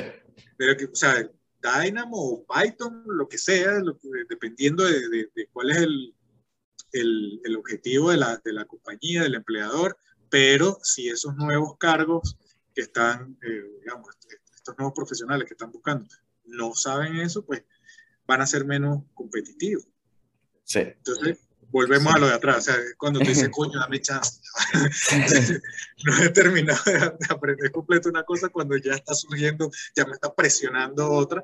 Pero 0.58 0.76
que, 0.76 0.86
o 0.86 0.95
sea, 0.95 1.30
Dynamo 1.64 2.18
o 2.18 2.45
Python, 2.45 3.03
lo 3.05 3.28
que 3.28 3.38
sea, 3.38 3.82
dependiendo 4.30 4.84
de, 4.84 5.30
cuál 5.51 5.72
es 5.72 5.78
el, 5.78 6.14
el, 6.91 7.55
objetivo 7.55 8.11
de 8.11 8.18
la, 8.18 8.41
de 8.43 8.53
la, 8.53 8.66
compañía, 8.66 9.24
del 9.24 9.36
empleador, 9.36 9.97
pero 10.30 10.78
si 10.84 11.09
esos 11.09 11.36
nuevos 11.36 11.78
cargos 11.78 12.38
que 12.76 12.82
están, 12.82 13.38
eh, 13.41 13.64
digamos, 13.82 14.09
estos 14.53 14.78
nuevos 14.78 14.93
profesionales 14.93 15.47
que 15.47 15.53
están 15.53 15.72
buscando 15.72 16.07
no 16.45 16.74
saben 16.76 17.18
eso, 17.18 17.45
pues 17.45 17.64
van 18.26 18.41
a 18.41 18.47
ser 18.47 18.66
menos 18.66 19.03
competitivos. 19.14 19.88
Sí. 20.64 20.80
Entonces, 20.80 21.39
volvemos 21.74 22.13
a 22.13 22.19
lo 22.19 22.28
de 22.28 22.34
atrás. 22.34 22.57
O 22.57 22.61
sea, 22.61 22.76
cuando 22.97 23.19
te 23.19 23.30
dice, 23.30 23.49
coño, 23.51 23.80
dame 23.80 23.99
chance. 23.99 24.39
no 26.05 26.24
he 26.24 26.30
terminado 26.30 26.80
de, 26.86 27.15
aprender 27.28 27.71
completo 27.71 28.09
una 28.09 28.24
cosa 28.24 28.49
cuando 28.49 28.78
ya 28.78 28.93
está 28.93 29.15
surgiendo, 29.15 29.69
ya 29.95 30.05
me 30.05 30.13
está 30.13 30.34
presionando 30.34 31.11
otra. 31.11 31.43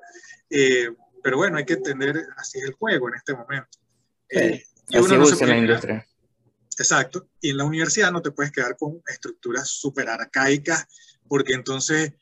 Eh, 0.50 0.90
pero 1.22 1.38
bueno, 1.38 1.58
hay 1.58 1.66
que 1.66 1.74
entender 1.74 2.28
así 2.38 2.60
es 2.60 2.66
el 2.66 2.74
juego 2.74 3.10
en 3.10 3.16
este 3.16 3.34
momento. 3.34 3.80
Eh, 4.30 4.64
y 4.88 4.98
así 4.98 5.18
no 5.18 5.48
la 5.48 5.58
industria. 5.58 6.08
Exacto. 6.78 7.28
Y 7.42 7.50
en 7.50 7.58
la 7.58 7.66
universidad 7.66 8.12
no 8.12 8.22
te 8.22 8.32
puedes 8.32 8.52
quedar 8.52 8.78
con 8.78 9.02
estructuras 9.08 9.68
súper 9.68 10.10
arcaicas, 10.10 10.86
porque 11.28 11.54
entonces 11.54 12.14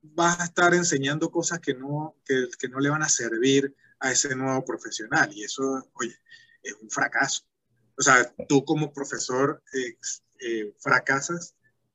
vas 0.00 0.38
a 0.38 0.44
estar 0.44 0.72
enseñando 0.72 1.30
cosas 1.30 1.58
que 1.58 1.74
no, 1.74 2.16
que, 2.24 2.46
que 2.58 2.68
no 2.68 2.78
le 2.78 2.90
van 2.90 3.02
a 3.02 3.08
servir 3.08 3.74
a 3.98 4.12
ese 4.12 4.36
nuevo 4.36 4.64
profesional. 4.64 5.30
Y 5.34 5.42
eso, 5.42 5.90
oye, 5.94 6.16
es 6.64 6.74
un 6.80 6.90
fracaso. 6.90 7.44
O 7.96 8.02
sea, 8.02 8.34
tú 8.48 8.64
como 8.64 8.92
profesor 8.92 9.62
eh, 9.72 9.96
eh, 10.40 10.74
fracasas 10.80 11.54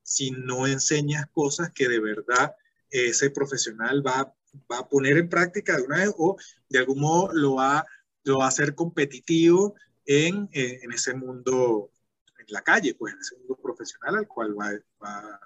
si 0.10 0.32
no 0.32 0.66
enseñas 0.66 1.28
cosas 1.34 1.72
que 1.72 1.88
de 1.88 2.00
verdad 2.00 2.56
ese 2.90 3.30
profesional 3.30 4.06
va, 4.06 4.34
va, 4.72 4.80
a 4.80 4.90
poner 4.90 5.18
en 5.18 5.30
práctica 5.30 5.78
de 5.78 5.84
una 5.84 5.98
vez 5.98 6.14
o 6.18 6.38
de 6.68 6.80
algún 6.80 7.02
modo 7.02 7.32
lo 7.34 7.56
va, 7.56 7.86
lo 8.24 8.40
va 8.40 8.46
a 8.46 8.48
hacer 8.48 8.74
competitivo 8.74 9.76
en, 10.06 10.50
eh, 10.52 10.80
en, 10.82 10.92
ese 10.92 11.14
mundo, 11.14 11.92
en 12.40 12.46
la 12.50 12.64
calle, 12.64 12.96
pues 12.96 13.14
en 13.14 13.20
ese 13.20 13.38
mundo 13.38 13.60
profesional 13.62 14.16
al 14.16 14.28
cual 14.28 14.60
va, 14.60 14.72
va, 15.04 15.40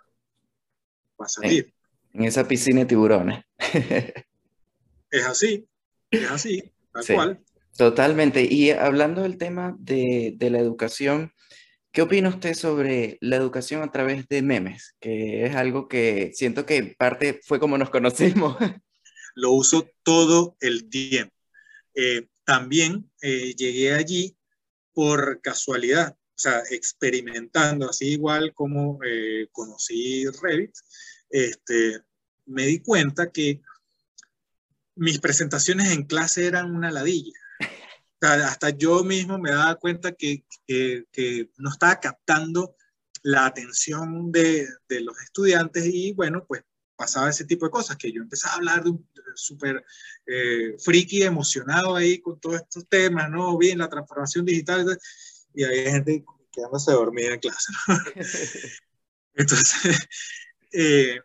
va 1.20 1.26
a 1.26 1.30
salir. 1.30 1.74
En 2.14 2.24
esa 2.24 2.48
piscina 2.48 2.82
de 2.82 2.86
tiburones. 2.86 3.44
es 5.12 5.26
así, 5.26 5.68
es 6.10 6.32
así, 6.32 6.72
tal 6.94 7.06
cual. 7.08 7.44
Totalmente. 7.78 8.48
Y 8.50 8.72
hablando 8.72 9.24
del 9.24 9.38
tema 9.38 9.76
de, 9.80 10.36
la 10.40 10.60
educación, 10.60 11.34
¿qué 11.92 12.04
opina 12.04 12.30
usted 12.30 12.54
sobre 12.54 13.18
la 13.20 13.36
educación 13.36 13.82
a 13.82 13.92
través 13.92 14.28
de 14.28 14.42
memes? 14.44 14.96
Que 15.00 15.46
es 15.46 15.56
algo 15.56 15.88
que 15.88 16.32
siento 16.34 16.66
que 16.66 16.96
parte 16.98 17.42
fue 17.44 17.60
como 17.60 17.78
nos 17.78 17.90
conocimos. 17.90 18.58
Lo 19.36 19.52
uso 19.52 19.90
todo 20.04 20.56
el 20.60 20.90
tiempo. 20.90 21.34
Eh, 21.96 22.28
también 22.44 23.10
eh, 23.22 23.56
llegué 23.56 23.94
allí 23.94 24.38
por 24.94 25.42
casualidad, 25.42 26.16
o 26.16 26.40
sea, 26.40 26.62
experimentando, 26.70 27.90
así 27.90 28.10
igual 28.12 28.54
como 28.54 29.00
eh, 29.04 29.48
conocí 29.52 30.26
Revit, 30.42 30.76
este, 31.32 32.02
me 32.46 32.66
di 32.68 32.80
cuenta 32.80 33.32
que 33.32 33.62
mis 34.96 35.20
presentaciones 35.20 35.92
en 35.92 36.04
clase 36.04 36.46
eran 36.46 36.76
una 36.76 36.92
ladilla 36.92 37.34
hasta 38.24 38.70
yo 38.70 39.04
mismo 39.04 39.38
me 39.38 39.52
daba 39.52 39.76
cuenta 39.76 40.14
que, 40.14 40.46
que, 40.68 41.50
no 41.58 41.70
estaba 41.70 42.00
captando 42.00 42.76
la 43.22 43.46
atención 43.46 44.32
de, 44.32 44.68
de, 44.88 45.02
los 45.02 45.20
estudiantes 45.22 45.86
y 45.86 46.14
bueno, 46.14 46.46
pues 46.46 46.64
pasaba 46.96 47.30
ese 47.30 47.46
tipo 47.46 47.66
de 47.66 47.72
cosas, 47.72 47.98
que 47.98 48.12
yo 48.12 48.22
empezaba 48.22 48.54
a 48.54 48.58
hablar 48.58 48.84
de 48.84 48.92
un 48.92 49.08
súper 49.36 49.84
eh, 50.26 50.76
friki, 50.80 51.24
emocionado 51.24 51.96
ahí 51.96 52.20
con 52.20 52.40
todos 52.40 52.62
estos 52.62 52.88
temas, 52.88 53.30
¿no? 53.30 53.58
Bien, 53.58 53.80
la 53.80 53.90
transformación 53.90 54.46
digital, 54.46 54.98
y 55.54 55.64
había 55.64 55.92
gente 55.92 56.24
quedándose 56.52 56.92
dormida 56.92 57.34
en 57.34 57.40
clase. 57.40 57.74
Entonces, 59.34 60.08
eh, 60.72 61.20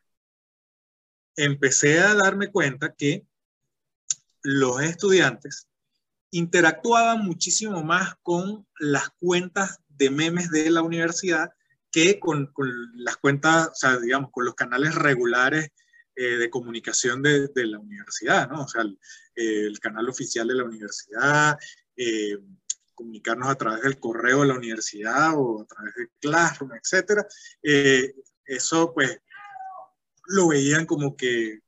empecé 1.36 2.00
a 2.00 2.14
darme 2.14 2.50
cuenta 2.50 2.94
que 2.94 3.26
los 4.42 4.80
estudiantes 4.82 5.67
interactuaban 6.30 7.24
muchísimo 7.24 7.82
más 7.82 8.14
con 8.22 8.66
las 8.78 9.10
cuentas 9.18 9.78
de 9.88 10.10
memes 10.10 10.50
de 10.50 10.70
la 10.70 10.82
universidad 10.82 11.50
que 11.90 12.18
con, 12.20 12.52
las 12.94 13.16
cuentas, 13.16 13.68
o 13.68 13.74
sea, 13.74 13.98
digamos, 13.98 14.30
con 14.30 14.44
los 14.44 14.54
canales 14.54 14.94
regulares 14.94 15.70
eh, 16.14 16.36
de 16.36 16.50
comunicación 16.50 17.22
de, 17.22 17.50
la 17.54 17.78
universidad, 17.78 18.48
¿no? 18.48 18.64
O 18.64 18.68
sea, 18.68 18.82
el, 19.34 19.78
canal 19.80 20.08
oficial 20.08 20.46
de 20.48 20.54
la 20.54 20.64
universidad, 20.64 21.56
eh, 21.96 22.38
comunicarnos 22.94 23.48
a 23.48 23.54
través 23.54 23.82
del 23.82 23.98
correo 23.98 24.42
de 24.42 24.48
la 24.48 24.54
universidad 24.54 25.32
o 25.36 25.62
a 25.62 25.66
través 25.66 25.94
de 25.94 26.08
Classroom, 26.20 26.72
etcétera. 26.72 27.26
Eh, 27.62 28.14
eso, 28.44 28.92
pues, 28.92 29.18
lo 30.26 30.48
veían 30.48 30.84
como 30.84 31.16
que, 31.16 31.60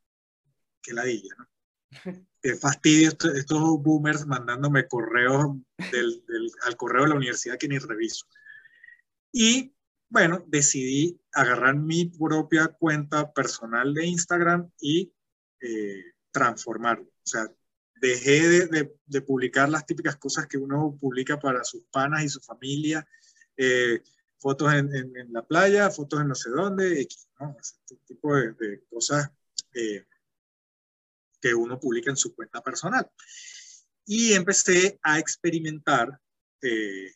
que 0.83 0.93
ladilla, 0.93 1.35
¿no? 1.39 1.49
qué 2.43 2.57
fastidio 2.57 3.09
estos, 3.09 3.83
boomers 3.83 4.27
mandándome 4.27 4.89
correos 4.89 5.57
del, 5.93 6.23
al 6.65 6.77
correo 6.77 7.03
de 7.03 7.09
la 7.11 7.17
universidad 7.17 7.59
que 7.59 7.69
ni 7.69 7.79
reviso. 7.79 8.27
Y 9.33 9.75
bueno, 10.09 10.45
decidí 10.49 11.21
agarrar 11.33 11.77
mi 11.77 12.07
propia 12.07 12.69
cuenta 12.69 13.33
personal 13.33 13.95
de 13.95 14.07
Instagram 14.07 14.71
y 14.81 15.13
eh, 15.61 16.05
transformarlo. 16.33 17.05
O 17.05 17.27
sea, 17.27 17.47
dejé 18.01 18.67
de, 18.67 18.93
de, 19.07 19.23
publicar 19.23 19.69
las 19.69 19.87
típicas 19.87 20.17
cosas 20.17 20.47
que 20.47 20.59
uno 20.59 20.97
publica 20.99 21.39
para 21.39 21.63
sus 21.63 21.85
panas 21.93 22.25
y 22.25 22.29
su 22.29 22.41
familia, 22.41 23.07
eh, 23.57 24.03
fotos 24.39 24.73
en, 24.73 24.95
en, 24.95 25.33
la 25.33 25.47
playa, 25.47 25.91
fotos 25.91 26.21
en 26.21 26.29
no 26.29 26.35
sé 26.35 26.51
dónde, 26.51 27.07
¿no? 27.39 27.57
este 27.61 27.97
tipo 28.07 28.35
de, 28.35 28.53
de 28.55 28.83
cosas 28.91 29.31
eh, 29.75 30.07
que 31.41 31.55
uno 31.55 31.79
publica 31.79 32.11
en 32.11 32.17
su 32.17 32.35
cuenta 32.35 32.63
personal. 32.63 33.11
Y 34.05 34.33
empecé 34.33 34.99
a 35.03 35.19
experimentar 35.19 36.21
eh, 36.63 37.13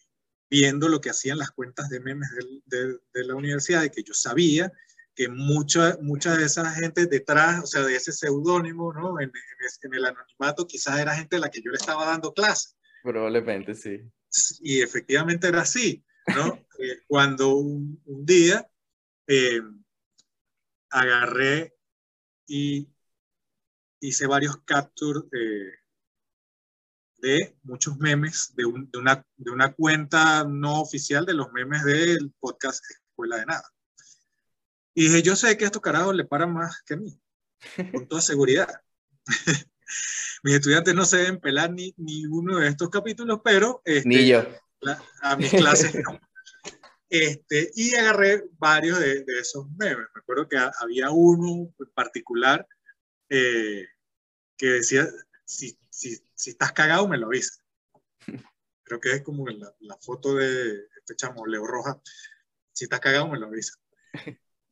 viendo 0.51 0.89
lo 0.89 1.01
que 1.01 1.11
hacían 1.11 1.39
las 1.39 1.51
cuentas 1.51 1.89
de 1.89 2.01
memes 2.01 2.29
de, 2.67 2.99
de, 3.13 3.25
la 3.25 3.35
universidad, 3.35 3.83
de 3.83 3.91
que 3.91 4.03
yo 4.03 4.15
sabía 4.15 4.73
que 5.15 5.29
mucha, 5.29 5.97
mucha 6.01 6.37
de 6.37 6.45
esa 6.45 6.71
gente 6.73 7.07
detrás, 7.07 7.63
o 7.63 7.67
sea, 7.67 7.83
de 7.83 7.97
ese 7.97 8.13
seudónimo, 8.13 8.93
¿no? 8.93 9.21
En, 9.21 9.31
en, 9.83 9.95
el 9.95 10.05
anonimato, 10.05 10.67
quizás 10.67 10.99
era 10.99 11.15
gente 11.15 11.37
a 11.37 11.41
la 11.41 11.51
que 11.51 11.63
yo 11.63 11.71
le 11.71 11.77
estaba 11.77 12.07
dando 12.07 12.33
clase. 12.33 12.71
Probablemente, 13.03 13.75
sí. 13.75 14.01
Y 14.61 14.81
efectivamente 14.81 15.49
era 15.49 15.63
así, 15.63 16.05
¿no? 16.35 16.63
Eh, 16.77 17.03
cuando 17.07 17.55
un, 17.55 18.03
un 18.05 18.27
día 18.27 18.69
eh, 19.29 19.63
agarré 20.91 21.73
y 22.49 22.89
hice 24.09 24.27
varios 24.27 24.57
captures 24.65 25.25
de 27.19 27.57
muchos 27.63 27.97
memes 27.97 28.53
de, 28.55 28.65
de, 28.65 28.99
una, 28.99 29.27
de, 29.37 29.51
una, 29.51 29.73
cuenta 29.73 30.45
no 30.45 30.83
oficial 30.83 31.25
de 31.25 31.33
los 31.33 31.51
memes 31.53 31.83
del 31.85 32.31
podcast 32.39 32.85
Escuela 32.91 33.39
de 33.39 33.47
Nada. 33.47 33.65
Y 34.95 35.05
dije, 35.05 35.23
yo 35.23 35.35
sé 35.35 35.57
que 35.57 35.65
a 35.65 35.69
estos 35.69 35.81
carajos 35.81 36.15
le 36.15 36.27
paran 36.27 36.53
más 36.53 36.83
que 36.83 36.95
a 36.95 36.97
mí, 36.99 37.19
con 37.93 38.07
toda 38.07 38.21
seguridad. 38.21 38.69
mis 40.43 40.55
estudiantes 40.55 40.95
no 40.95 41.07
se 41.07 41.17
deben 41.17 41.41
pelar 41.41 41.73
ni, 41.73 41.95
ni 41.97 42.27
uno 42.27 42.59
de 42.59 42.69
estos 42.69 42.91
capítulos, 42.91 43.41
pero... 43.43 43.81
Este, 43.87 44.09
ni 44.09 44.29
yo. 44.29 44.47
a 45.23 45.37
mis 45.37 45.51
clases 45.51 45.95
no. 45.95 46.21
Este, 47.09 47.71
y 47.75 47.95
agarré 47.95 48.45
varios 48.59 48.99
de, 48.99 49.25
de, 49.25 49.41
esos 49.41 49.67
memes. 49.79 50.07
Me 50.15 50.21
acuerdo 50.21 50.49
que 50.49 50.59
había 50.59 51.11
uno 51.11 51.73
en 51.79 51.91
particular 51.95 52.67
eh, 53.31 53.87
que 54.57 54.67
decía, 54.67 55.09
si, 55.45 55.79
si, 55.91 56.17
si, 56.35 56.51
estás 56.51 56.73
cagado, 56.73 57.09
me 57.09 57.19
lo 57.19 57.27
avisas. 57.27 57.63
Creo 58.85 59.01
que 59.01 59.13
es 59.13 59.23
como 59.23 59.49
la, 59.49 59.75
la 59.81 59.97
foto 59.99 60.35
de 60.35 60.89
este 60.97 61.17
chamo, 61.17 61.47
Leo 61.47 61.67
Roja, 61.67 62.01
si 62.73 62.85
estás 62.85 63.01
cagado, 63.01 63.29
me 63.29 63.39
lo 63.39 63.47
avisas. 63.47 63.79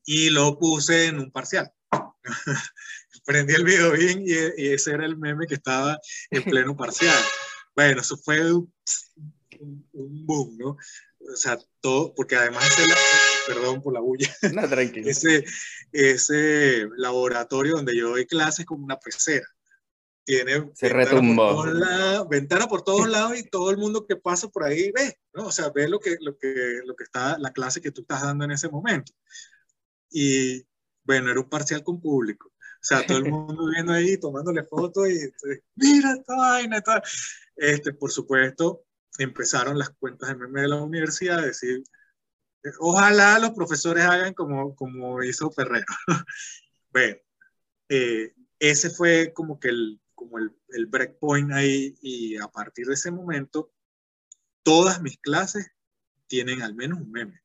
Y 0.05 0.31
lo 0.31 0.59
puse 0.59 1.07
en 1.07 1.19
un 1.19 1.31
parcial. 1.31 1.73
Prendí 3.25 3.55
el 3.55 3.65
video 3.65 3.93
bien 3.93 4.23
y, 4.25 4.33
ese 4.69 4.93
era 4.93 5.07
el 5.07 5.17
meme 5.17 5.47
que 5.47 5.55
estaba 5.55 5.99
en 6.31 6.43
pleno 6.43 6.77
parcial. 6.77 7.23
Bueno, 7.75 8.01
eso 8.01 8.17
fue 8.17 8.53
un, 8.53 8.73
un 9.93 10.27
boom, 10.27 10.59
¿no? 10.59 10.77
O 11.21 11.37
sea, 11.37 11.59
todo, 11.81 12.15
porque 12.15 12.37
además 12.37 12.67
ese, 12.67 12.93
perdón 13.47 13.81
por 13.83 13.93
la 13.93 14.01
bulla, 14.01 14.35
no, 14.53 14.69
tranquilo. 14.69 15.09
Ese, 15.11 15.45
ese 15.93 16.89
laboratorio 16.97 17.77
donde 17.77 17.97
yo 17.97 18.11
doy 18.11 18.27
clases 18.27 18.67
como 18.67 18.85
una 18.85 18.99
pecera. 18.99 19.47
Tiene 20.25 20.71
Se 20.75 20.89
retumbó. 20.89 21.55
Por 21.55 21.75
lados, 21.75 22.29
ventana 22.29 22.67
por 22.67 22.83
todos 22.83 23.09
lados 23.09 23.39
y 23.39 23.49
todo 23.49 23.71
el 23.71 23.79
mundo 23.79 24.07
que 24.07 24.17
pasa 24.17 24.49
por 24.49 24.65
ahí 24.65 24.91
ve, 24.93 25.19
¿no? 25.35 25.47
O 25.47 25.53
sea, 25.53 25.71
ve 25.71 25.89
lo 25.89 25.99
que, 25.99 26.17
lo 26.21 26.37
que, 26.37 26.81
lo 26.85 26.95
que 26.95 27.05
está, 27.05 27.39
la 27.39 27.53
clase 27.53 27.81
que 27.81 27.91
tú 27.91 28.03
estás 28.03 28.23
dando 28.23 28.45
en 28.45 28.53
ese 28.53 28.69
momento. 28.69 29.13
Y 30.11 30.65
bueno, 31.05 31.31
era 31.31 31.41
un 31.41 31.49
parcial 31.49 31.83
con 31.83 32.01
público. 32.01 32.49
O 32.49 32.85
sea, 32.85 33.07
todo 33.07 33.19
el 33.19 33.25
mundo 33.31 33.71
viendo 33.71 33.93
ahí, 33.93 34.19
tomándole 34.19 34.65
fotos 34.65 35.09
y 35.09 35.19
mira 35.77 36.13
esta 36.13 36.37
vaina, 36.37 36.83
Este, 37.57 37.93
por 37.93 38.11
supuesto, 38.11 38.85
empezaron 39.19 39.79
las 39.79 39.91
cuentas 39.91 40.29
de 40.29 40.37
meme 40.37 40.63
de 40.63 40.69
la 40.69 40.83
universidad 40.83 41.41
a 41.41 41.47
decir, 41.47 41.83
ojalá 42.79 43.39
los 43.39 43.51
profesores 43.51 44.05
hagan 44.05 44.35
como, 44.35 44.75
como 44.75 45.23
hizo 45.23 45.51
Ferrero. 45.51 45.87
bueno, 46.93 47.17
eh, 47.89 48.35
ese 48.59 48.91
fue 48.91 49.33
como 49.35 49.59
que 49.59 49.69
el, 49.69 50.01
como 50.23 50.39
el, 50.39 50.57
el 50.69 50.87
breakpoint 50.87 51.53
ahí 51.53 51.95
y 52.01 52.37
a 52.37 52.49
partir 52.49 52.87
de 52.87 52.95
ese 52.95 53.11
momento, 53.11 53.73
todas 54.63 55.03
mis 55.03 55.19
clases 55.19 55.67
tienen 56.27 56.63
al 56.63 56.75
menos 56.75 57.01
un 57.01 57.11
meme. 57.11 57.43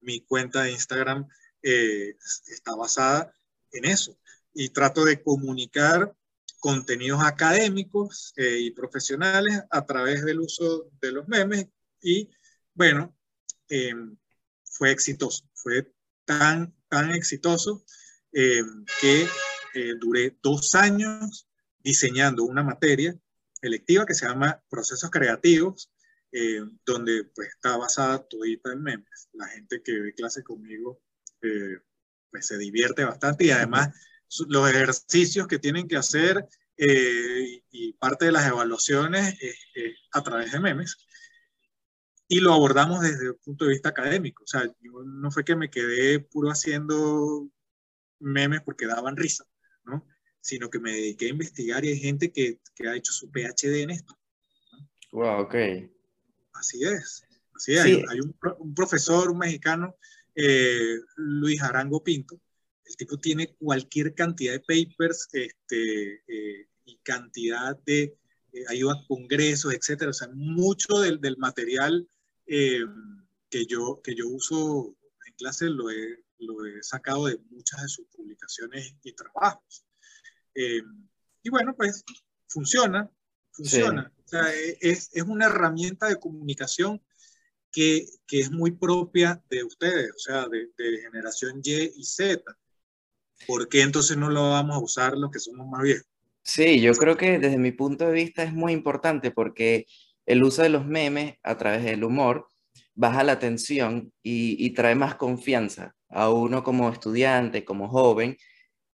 Mi 0.00 0.20
cuenta 0.22 0.62
de 0.62 0.72
Instagram 0.72 1.28
eh, 1.62 2.16
está 2.48 2.74
basada 2.74 3.32
en 3.72 3.84
eso 3.84 4.18
y 4.54 4.70
trato 4.70 5.04
de 5.04 5.22
comunicar 5.22 6.16
contenidos 6.60 7.22
académicos 7.22 8.32
eh, 8.36 8.58
y 8.60 8.70
profesionales 8.70 9.62
a 9.70 9.84
través 9.84 10.24
del 10.24 10.40
uso 10.40 10.90
de 11.00 11.12
los 11.12 11.28
memes 11.28 11.66
y 12.00 12.30
bueno, 12.74 13.16
em, 13.68 14.16
fue 14.64 14.90
exitoso, 14.90 15.44
fue 15.54 15.92
tan, 16.24 16.74
tan 16.88 17.10
exitoso 17.10 17.84
em, 18.32 18.84
que 19.00 19.28
eh, 19.74 19.94
duré 20.00 20.36
dos 20.42 20.74
años 20.74 21.45
diseñando 21.86 22.42
una 22.42 22.64
materia 22.64 23.16
electiva 23.62 24.04
que 24.04 24.14
se 24.14 24.26
llama 24.26 24.60
Procesos 24.68 25.08
Creativos, 25.08 25.92
eh, 26.32 26.60
donde 26.84 27.30
pues, 27.32 27.48
está 27.50 27.76
basada 27.76 28.26
todita 28.26 28.72
en 28.72 28.82
memes. 28.82 29.28
La 29.32 29.46
gente 29.46 29.80
que 29.84 29.92
ve 30.00 30.12
clase 30.12 30.42
conmigo 30.42 31.00
eh, 31.42 31.78
pues, 32.32 32.48
se 32.48 32.58
divierte 32.58 33.04
bastante 33.04 33.44
y 33.44 33.50
además 33.50 33.90
los 34.48 34.68
ejercicios 34.68 35.46
que 35.46 35.60
tienen 35.60 35.86
que 35.86 35.96
hacer 35.96 36.44
y 36.76 37.92
parte 37.94 38.26
de 38.26 38.32
las 38.32 38.46
evaluaciones 38.46 39.38
a 40.12 40.22
través 40.22 40.50
de 40.52 40.60
memes. 40.60 40.96
Y 42.26 42.40
lo 42.40 42.52
abordamos 42.52 43.00
desde 43.00 43.28
el 43.28 43.36
punto 43.36 43.64
de 43.64 43.70
vista 43.70 43.90
académico. 43.90 44.42
O 44.42 44.46
sea, 44.46 44.68
no 44.82 45.30
fue 45.30 45.44
que 45.44 45.54
me 45.54 45.70
quedé 45.70 46.18
puro 46.18 46.50
haciendo 46.50 47.48
memes 48.18 48.62
porque 48.62 48.86
daban 48.86 49.16
risa 49.16 49.46
Sino 50.46 50.70
que 50.70 50.78
me 50.78 50.92
dediqué 50.92 51.26
a 51.26 51.30
investigar 51.30 51.84
y 51.84 51.88
hay 51.88 51.98
gente 51.98 52.30
que, 52.30 52.60
que 52.76 52.88
ha 52.88 52.94
hecho 52.94 53.12
su 53.12 53.28
PhD 53.32 53.82
en 53.82 53.90
esto. 53.90 54.16
Wow, 55.10 55.40
ok. 55.40 55.54
Así 56.52 56.84
es. 56.84 57.24
Así 57.52 57.72
es. 57.72 57.80
Hay, 57.80 58.20
un, 58.20 58.36
un, 58.60 58.74
profesor, 58.74 59.28
un 59.30 59.38
mexicano, 59.38 59.96
eh, 60.36 61.00
Luis 61.16 61.60
Arango 61.62 62.04
Pinto. 62.04 62.40
El 62.84 62.96
tipo 62.96 63.18
tiene 63.18 63.56
cualquier 63.56 64.14
cantidad 64.14 64.52
de 64.52 64.60
papers 64.60 65.28
este, 65.32 66.22
eh, 66.28 66.68
y 66.84 66.98
cantidad 66.98 67.76
de 67.84 68.16
eh, 68.52 68.64
ayuda 68.68 68.92
a 68.92 69.06
congresos, 69.08 69.74
etcétera. 69.74 70.10
O 70.10 70.14
sea, 70.14 70.28
mucho 70.32 71.00
del, 71.00 71.20
del 71.20 71.38
material 71.38 72.08
que, 72.46 73.66
yo, 73.66 74.00
que 74.04 74.14
yo 74.14 74.28
uso 74.28 74.94
en 75.26 75.34
clase 75.34 75.68
lo 75.68 75.90
he, 75.90 76.22
lo 76.38 76.64
he 76.64 76.80
sacado 76.84 77.26
de 77.26 77.38
muchas 77.50 77.82
de 77.82 77.88
sus 77.88 78.06
publicaciones 78.14 78.94
y 79.02 79.12
trabajos. 79.12 79.85
Eh, 80.56 80.82
y 81.42 81.50
bueno, 81.50 81.74
pues 81.76 82.02
funciona, 82.48 83.10
funciona. 83.52 84.12
O 84.24 84.28
sea, 84.28 84.52
es, 84.80 85.10
es, 85.12 85.22
una 85.22 85.46
herramienta 85.46 86.08
de 86.08 86.18
comunicación 86.18 87.00
que, 87.70 88.06
que, 88.26 88.40
es 88.40 88.50
muy 88.50 88.72
propia 88.72 89.42
de 89.48 89.62
ustedes, 89.62 90.10
o 90.10 90.18
sea, 90.18 90.48
de, 90.48 90.70
de, 90.76 91.00
generación 91.02 91.60
Y 91.62 91.92
y 91.94 92.04
Z. 92.04 92.42
¿Por 93.46 93.68
qué 93.68 93.82
entonces 93.82 94.16
no 94.16 94.30
lo 94.30 94.50
vamos 94.50 94.76
a 94.76 94.80
usar 94.80 95.16
los 95.16 95.30
que 95.30 95.38
somos 95.38 95.68
más 95.68 95.82
viejos? 95.82 96.06
Sí, 96.42 96.80
yo 96.80 96.94
creo 96.94 97.16
que 97.16 97.38
desde 97.38 97.58
mi 97.58 97.72
punto 97.72 98.06
de 98.06 98.12
vista 98.12 98.42
es 98.42 98.52
muy 98.52 98.72
importante 98.72 99.30
porque 99.30 99.86
el 100.24 100.42
uso 100.42 100.62
de 100.62 100.70
los 100.70 100.86
memes 100.86 101.34
a 101.42 101.58
través 101.58 101.84
del 101.84 102.02
humor 102.02 102.48
baja 102.94 103.22
la 103.24 103.38
tensión 103.38 104.12
y, 104.22 104.56
y 104.64 104.70
trae 104.70 104.94
más 104.94 105.16
confianza 105.16 105.94
a 106.08 106.30
uno 106.30 106.64
como 106.64 106.88
estudiante, 106.88 107.64
como 107.64 107.88
joven, 107.88 108.36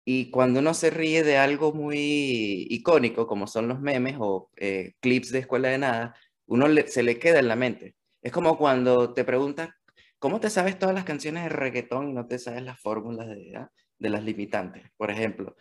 y 0.04 0.30
cuando 0.30 0.60
uno 0.60 0.74
se 0.74 0.90
ríe 0.90 1.22
de 1.22 1.36
algo 1.38 1.72
muy 1.72 2.66
icónico, 2.70 3.26
como 3.26 3.46
son 3.46 3.68
los 3.68 3.80
memes 3.80 4.16
o 4.18 4.50
eh, 4.56 4.94
clips 5.00 5.30
de 5.30 5.40
escuela 5.40 5.68
de 5.68 5.78
nada, 5.78 6.16
uno 6.46 6.66
se 6.86 7.02
le 7.02 7.18
queda 7.18 7.38
en 7.38 7.48
la 7.48 7.56
mente. 7.56 7.96
Es 8.22 8.32
como 8.32 8.58
cuando 8.58 9.14
te 9.14 9.24
preguntas, 9.24 9.70
¿cómo 10.18 10.40
te 10.40 10.50
sabes 10.50 10.78
todas 10.78 10.94
las 10.94 11.04
canciones 11.04 11.44
de 11.44 11.48
reggaetón 11.50 12.08
y 12.10 12.12
no 12.12 12.26
te 12.26 12.38
sabes 12.38 12.62
las 12.62 12.80
fórmulas 12.80 13.28
de, 13.28 13.56
¿ah? 13.56 13.70
de 13.98 14.10
las 14.10 14.24
limitantes, 14.24 14.84
por 14.96 15.10
ejemplo? 15.10 15.56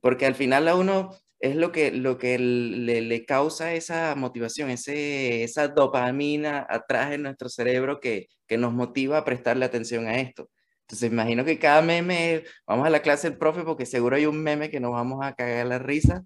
Porque 0.00 0.26
al 0.26 0.34
final 0.34 0.68
a 0.68 0.76
uno 0.76 1.10
es 1.40 1.56
lo 1.56 1.72
que, 1.72 1.90
lo 1.90 2.18
que 2.18 2.38
le, 2.38 3.00
le 3.00 3.24
causa 3.24 3.74
esa 3.74 4.14
motivación, 4.14 4.70
ese, 4.70 5.42
esa 5.42 5.68
dopamina 5.68 6.66
atrás 6.68 7.12
en 7.12 7.22
nuestro 7.22 7.48
cerebro 7.48 8.00
que, 8.00 8.28
que 8.46 8.58
nos 8.58 8.72
motiva 8.72 9.18
a 9.18 9.24
prestarle 9.24 9.64
atención 9.64 10.06
a 10.06 10.20
esto. 10.20 10.50
Entonces, 10.90 11.12
imagino 11.12 11.44
que 11.44 11.56
cada 11.56 11.82
meme, 11.82 12.42
vamos 12.66 12.84
a 12.84 12.90
la 12.90 13.00
clase 13.00 13.30
del 13.30 13.38
profe 13.38 13.62
porque 13.62 13.86
seguro 13.86 14.16
hay 14.16 14.26
un 14.26 14.42
meme 14.42 14.70
que 14.70 14.80
nos 14.80 14.90
vamos 14.90 15.24
a 15.24 15.34
cagar 15.34 15.64
la 15.66 15.78
risa. 15.78 16.24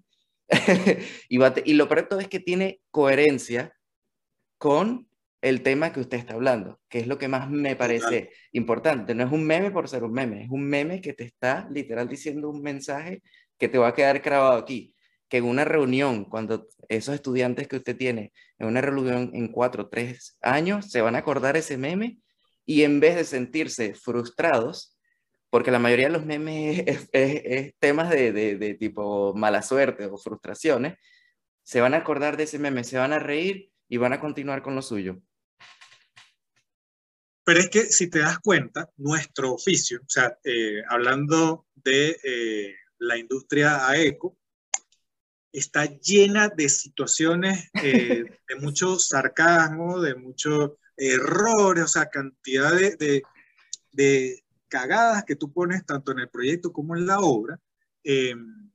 y, 1.29 1.39
y 1.65 1.73
lo 1.75 1.87
peor 1.87 2.07
es 2.19 2.27
que 2.27 2.39
tiene 2.39 2.81
coherencia 2.89 3.73
con 4.57 5.07
el 5.41 5.61
tema 5.61 5.93
que 5.93 5.99
usted 5.99 6.17
está 6.17 6.33
hablando, 6.33 6.79
que 6.89 6.97
es 6.97 7.05
lo 7.05 7.19
que 7.19 7.27
más 7.27 7.47
me 7.47 7.75
parece 7.75 8.31
importante. 8.53 9.13
No 9.13 9.23
es 9.23 9.31
un 9.31 9.45
meme 9.45 9.69
por 9.69 9.87
ser 9.87 10.03
un 10.03 10.13
meme, 10.13 10.45
es 10.45 10.49
un 10.49 10.67
meme 10.67 10.99
que 10.99 11.13
te 11.13 11.25
está 11.25 11.67
literal 11.69 12.07
diciendo 12.07 12.49
un 12.49 12.63
mensaje 12.63 13.21
que 13.59 13.67
te 13.67 13.77
va 13.77 13.89
a 13.89 13.93
quedar 13.93 14.19
grabado 14.21 14.57
aquí. 14.57 14.95
Que 15.29 15.37
en 15.37 15.43
una 15.43 15.63
reunión, 15.63 16.25
cuando 16.25 16.69
esos 16.89 17.13
estudiantes 17.13 17.67
que 17.67 17.75
usted 17.75 17.95
tiene, 17.95 18.33
en 18.57 18.65
una 18.65 18.81
reunión 18.81 19.29
en 19.35 19.49
cuatro 19.49 19.83
o 19.83 19.89
tres 19.89 20.39
años, 20.41 20.89
se 20.89 21.01
van 21.01 21.13
a 21.13 21.19
acordar 21.19 21.55
ese 21.55 21.77
meme 21.77 22.17
y 22.65 22.83
en 22.83 22.99
vez 22.99 23.15
de 23.15 23.23
sentirse 23.23 23.93
frustrados, 23.93 24.97
porque 25.49 25.71
la 25.71 25.79
mayoría 25.79 26.07
de 26.07 26.13
los 26.13 26.25
memes 26.25 26.83
es, 27.11 27.73
temas 27.79 28.09
de, 28.09 28.31
de, 28.31 28.73
tipo 28.73 29.33
mala 29.35 29.61
suerte 29.61 30.05
o 30.05 30.17
frustraciones, 30.17 30.97
se 31.63 31.81
van 31.81 31.93
a 31.93 31.97
acordar 31.97 32.37
de 32.37 32.43
ese 32.43 32.59
meme, 32.59 32.83
se 32.83 32.97
van 32.97 33.13
a 33.13 33.19
reír 33.19 33.71
y 33.87 33.97
van 33.97 34.13
a 34.13 34.19
continuar 34.19 34.61
con 34.61 34.75
lo 34.75 34.81
suyo. 34.81 35.21
Pero 37.43 37.59
es 37.59 37.69
que 37.69 37.83
si 37.85 38.09
te 38.09 38.19
das 38.19 38.39
cuenta, 38.39 38.89
nuestro 38.97 39.53
oficio, 39.53 39.99
o 40.01 40.09
sea, 40.09 40.37
eh, 40.43 40.81
hablando 40.89 41.67
de 41.75 42.17
eh, 42.23 42.75
la 42.97 43.17
industria 43.17 43.87
AECO, 43.87 44.35
está 45.51 45.85
llena 45.85 46.49
de 46.49 46.67
situaciones 46.69 47.69
eh, 47.81 48.23
de 48.47 48.55
mucho 48.59 48.97
sarcasmo, 48.99 50.01
de 50.01 50.15
mucho 50.15 50.79
errores, 50.97 51.83
o 51.83 51.87
sea, 51.87 52.09
cantidad 52.09 52.73
de, 52.73 53.23
de, 53.91 54.43
cagadas 54.67 55.23
que 55.25 55.35
tú 55.35 55.51
pones 55.51 55.85
tanto 55.85 56.11
en 56.11 56.19
el 56.19 56.29
proyecto 56.29 56.73
como 56.73 56.95
en 56.95 57.05
la 57.05 57.19
obra. 57.19 57.59
Em, 58.03 58.71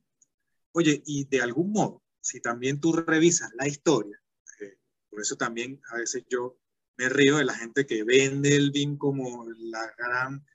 oye, 0.73 1.01
y 1.05 1.25
de 1.25 1.41
algún 1.41 1.71
modo, 1.71 2.03
si 2.21 2.41
también 2.41 2.79
tú 2.79 2.93
revisas 2.93 3.51
la 3.55 3.67
historia, 3.67 4.21
eh, 4.61 4.77
por 5.09 5.21
eso 5.21 5.35
también 5.35 5.81
a 5.91 5.97
veces 5.97 6.23
yo 6.29 6.57
me 6.97 7.09
río 7.09 7.37
de 7.37 7.45
la 7.45 7.55
gente 7.55 7.85
que 7.85 8.03
vende 8.03 8.55
el 8.55 8.71
BIM 8.71 8.97
como 8.97 9.47
la 9.57 9.93
gran, 9.97 10.45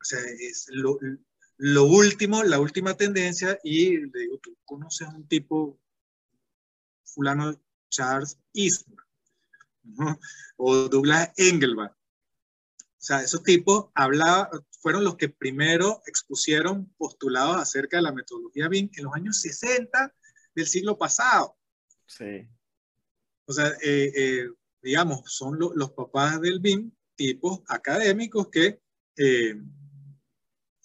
o 0.00 0.04
sea, 0.04 0.20
es 0.20 0.66
lo, 0.70 0.98
lo 1.56 1.84
último, 1.84 2.44
la 2.44 2.60
última 2.60 2.94
tendencia, 2.94 3.58
y 3.64 3.96
le 3.96 4.20
digo, 4.20 4.38
tú 4.38 4.56
conoces 4.64 5.08
a 5.08 5.16
un 5.16 5.26
tipo, 5.26 5.80
fulano 7.04 7.60
Charles 7.88 8.38
Eastman, 8.52 9.05
o 10.56 10.88
Douglas 10.88 11.32
Engelbart. 11.36 11.92
O 11.92 13.02
sea, 13.06 13.22
esos 13.22 13.42
tipos 13.42 13.86
hablaba, 13.94 14.50
fueron 14.80 15.04
los 15.04 15.16
que 15.16 15.28
primero 15.28 16.02
expusieron 16.06 16.92
postulados 16.96 17.56
acerca 17.56 17.98
de 17.98 18.02
la 18.02 18.12
metodología 18.12 18.68
BIM 18.68 18.90
en 18.96 19.04
los 19.04 19.14
años 19.14 19.40
60 19.40 20.14
del 20.54 20.66
siglo 20.66 20.98
pasado. 20.98 21.56
Sí. 22.06 22.48
O 23.44 23.52
sea, 23.52 23.68
eh, 23.82 24.12
eh, 24.16 24.50
digamos, 24.82 25.20
son 25.26 25.58
los 25.58 25.92
papás 25.92 26.40
del 26.40 26.58
BIM, 26.60 26.90
tipos 27.14 27.60
académicos 27.68 28.48
que 28.48 28.80
eh, 29.16 29.54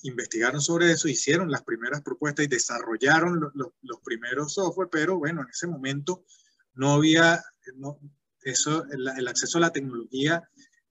investigaron 0.03 0.61
sobre 0.61 0.91
eso, 0.91 1.07
hicieron 1.07 1.49
las 1.49 1.63
primeras 1.63 2.01
propuestas 2.01 2.45
y 2.45 2.49
desarrollaron 2.49 3.51
los 3.53 3.99
primeros 4.03 4.53
software, 4.53 4.89
pero 4.91 5.17
bueno, 5.17 5.41
en 5.41 5.49
ese 5.49 5.67
momento 5.67 6.25
no 6.73 6.93
había, 6.93 7.43
no, 7.75 7.99
eso, 8.43 8.85
el, 8.91 9.27
acceso 9.27 9.57
a 9.57 9.61
la 9.61 9.71
tecnología 9.71 10.49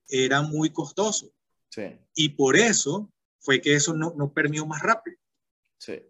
era 0.08 0.42
muy 0.42 0.70
costoso. 0.70 1.32
Sí. 1.68 1.98
Y 2.14 2.30
por 2.30 2.56
eso 2.56 3.12
fue 3.38 3.60
que 3.60 3.74
eso 3.74 3.94
no, 3.94 4.14
no 4.16 4.32
permeó 4.32 4.66
más 4.66 4.82
rápido. 4.82 5.16
Sí. 5.78 6.02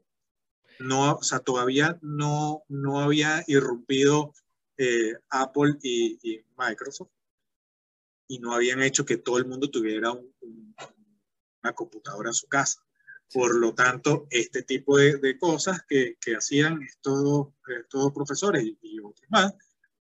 no, 0.80 1.14
o 1.14 1.22
sea, 1.22 1.38
todavía 1.38 1.97
no, 2.03 2.64
no 2.68 2.99
había 2.99 3.45
irrumpido 3.47 4.34
eh, 4.82 5.14
Apple 5.28 5.76
y, 5.82 6.43
Microsoft 6.57 7.11
y 8.26 8.38
no 8.38 8.55
habían 8.55 8.82
hecho 8.82 9.05
que 9.05 9.18
todo 9.18 9.36
el 9.36 9.45
mundo 9.45 9.68
tuviera 9.70 10.11
una 10.12 11.72
computadora 11.74 12.30
en 12.30 12.34
su 12.34 12.47
casa. 12.47 12.82
Por 13.30 13.57
lo 13.57 13.74
tanto, 13.74 14.26
este 14.30 14.62
tipo 14.62 14.97
de, 14.97 15.38
cosas 15.38 15.82
que, 15.86 16.16
hacían 16.34 16.82
estos, 16.82 17.49
estos 17.78 18.12
profesores 18.12 18.64
y, 18.80 18.99
otros 19.01 19.28
más, 19.28 19.55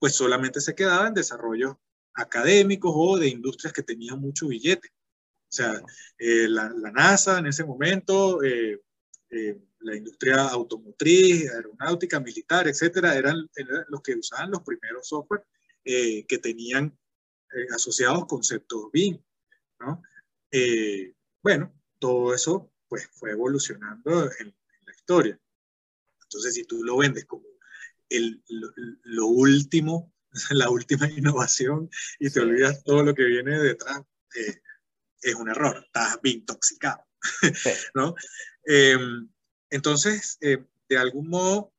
pues 0.01 0.15
solamente 0.15 0.59
se 0.59 0.73
quedaban 0.73 1.09
en 1.09 1.13
desarrollos 1.13 1.75
académicos 2.15 2.91
o 2.95 3.19
de 3.19 3.27
industrias 3.27 3.71
que 3.71 3.83
tenían 3.83 4.19
mucho 4.19 4.47
billete. 4.47 4.87
O 4.87 5.53
sea, 5.53 5.79
eh, 6.17 6.47
la, 6.49 6.69
NASA 6.69 7.37
en 7.37 7.45
ese 7.45 7.63
momento, 7.63 8.41
eh, 8.41 8.81
eh, 9.29 9.61
la 9.81 9.95
industria 9.95 10.47
automotriz, 10.47 11.51
aeronáutica, 11.51 12.19
militar, 12.19 12.67
etcétera, 12.67 13.15
eran, 13.15 13.47
los 13.89 14.01
que 14.01 14.15
usaban 14.15 14.49
los 14.49 14.63
primeros 14.63 15.07
software 15.07 15.45
que 15.83 16.39
tenían 16.41 16.97
asociados 17.75 18.25
conceptos 18.25 18.91
BIM. 18.91 19.21
¿no? 19.81 20.01
bueno, 21.43 21.73
todo 21.99 22.33
eso 22.33 22.71
pues 22.87 23.07
fue 23.13 23.31
evolucionando 23.31 24.31
en, 24.39 24.55
la 24.83 24.95
historia. 24.95 25.39
Entonces, 26.23 26.55
si 26.55 26.63
tú 26.63 26.83
lo 26.83 26.97
vendes 26.97 27.25
como 27.25 27.50
el, 28.11 28.43
lo, 29.03 29.27
último, 29.27 30.13
la 30.51 30.69
última 30.69 31.09
innovación 31.09 31.89
y 32.19 32.29
te 32.29 32.41
olvidas 32.41 32.83
todo 32.83 33.03
lo 33.03 33.15
que 33.15 33.25
viene 33.25 33.59
detrás, 33.59 34.01
eh, 34.35 34.61
es 35.21 35.35
un 35.35 35.49
error, 35.49 35.83
estás 35.85 36.19
intoxicado. 36.23 37.05
¿no? 37.95 38.15
Em, 38.65 39.29
entonces, 39.69 40.37
eh, 40.41 40.63
de 40.89 40.97
algún 40.97 41.29
modo, 41.29 41.73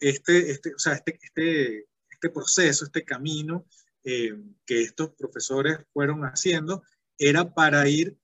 este, 0.00 0.50
este, 0.50 0.74
o 0.74 0.78
sea, 0.78 0.94
este, 0.94 1.18
este, 1.22 1.88
este 2.10 2.30
proceso, 2.30 2.84
este 2.84 3.04
camino 3.04 3.66
em, 4.02 4.54
que 4.66 4.82
estos 4.82 5.10
profesores 5.10 5.78
fueron 5.92 6.22
haciendo, 6.22 6.82
era 7.18 7.54
para 7.54 7.88
ir 7.88 8.18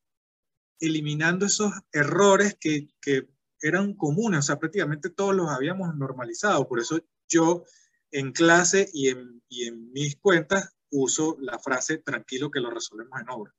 eliminando 0.81 1.47
esos 1.47 1.72
errores 1.93 2.57
que, 2.59 2.89
que, 3.01 3.28
eran 3.62 3.93
comunes, 3.93 4.39
o 4.39 4.43
sea, 4.43 4.59
prácticamente 4.59 5.11
todos 5.11 5.35
los 5.35 5.51
habíamos 5.51 5.95
normalizado. 5.95 6.66
Por 6.66 6.81
eso 6.81 6.99
yo 7.31 7.64
en 8.11 8.33
clase 8.33 8.89
y 8.93 9.09
en, 9.09 9.43
y 9.49 9.66
en 9.66 9.93
mis 9.93 10.16
cuentas 10.16 10.74
uso 10.91 11.37
la 11.41 11.59
frase 11.59 11.99
tranquilo 11.99 12.51
que 12.51 12.61
lo 12.61 12.70
resolvemos 12.70 13.20
en 13.20 13.31
obra. 13.31 13.55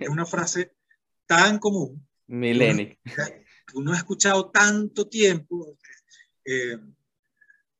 Es 0.00 0.08
una 0.08 0.26
frase 0.26 0.72
tan 1.26 1.58
común. 1.58 2.08
Milénica. 2.26 2.98
Uno, 3.74 3.92
ha 3.92 3.96
escuchado 3.96 4.50
tanto 4.50 5.08
tiempo. 5.08 5.76
Eh, 6.44 6.78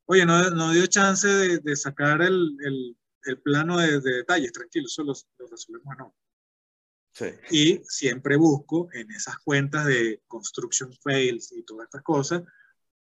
oye, 0.05 0.27
no, 0.27 0.51
no, 0.51 0.73
dio 0.73 0.87
chance 0.87 1.27
de, 1.27 1.59
de 1.59 1.77
sacar 1.77 2.23
el, 2.23 2.57
el, 2.65 2.97
el 3.25 3.41
plano 3.41 3.79
de, 3.79 4.01
de, 4.01 4.13
detalles, 4.19 4.53
tranquilo, 4.53 4.87
eso 4.87 5.03
lo, 5.03 5.15
lo 5.39 5.47
resolvemos 5.49 5.95
en 5.95 6.01
obra. 6.03 6.17
Y 7.51 7.81
siempre 7.85 8.37
busco 8.37 8.89
en 8.93 9.11
esas 9.11 9.39
cuentas 9.39 9.87
de 9.87 10.23
construction 10.27 10.93
fails 11.03 11.51
y 11.53 11.63
todas 11.63 11.87
estas 11.87 12.03
cosas, 12.03 12.43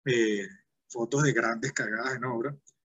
eh, 0.05 0.47
fotos 0.93 1.23
de 1.23 1.33
grandes 1.33 1.73
cagadas 1.73 2.15
en 2.15 2.25
obra. 2.25 2.55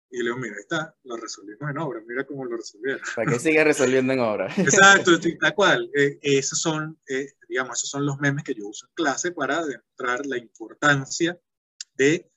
Y 0.09 0.19
le 0.19 0.25
digo, 0.25 0.37
mira, 0.37 0.55
está, 0.57 0.95
lo 1.03 1.17
resolvimos 1.17 1.69
en 1.69 1.77
obra, 1.79 2.01
mira 2.07 2.25
cómo 2.25 2.45
lo 2.45 2.55
resolvieron. 2.55 3.01
Para 3.13 3.29
que 3.29 3.39
siga 3.39 3.65
resolviendo 3.65 4.13
en 4.13 4.19
obra. 4.19 4.47
Exacto, 4.57 5.19
tal 5.19 5.53
cual. 5.53 5.91
Eh, 5.93 6.17
esos 6.21 6.61
son, 6.61 6.97
eh, 7.09 7.33
digamos, 7.49 7.77
esos 7.77 7.89
son 7.89 8.05
los 8.05 8.17
memes 8.19 8.45
que 8.45 8.53
yo 8.53 8.67
uso 8.67 8.85
en 8.85 8.93
clase 8.93 9.31
para 9.31 9.65
demostrar 9.65 10.25
la 10.25 10.37
importancia 10.37 11.37
de 11.95 12.29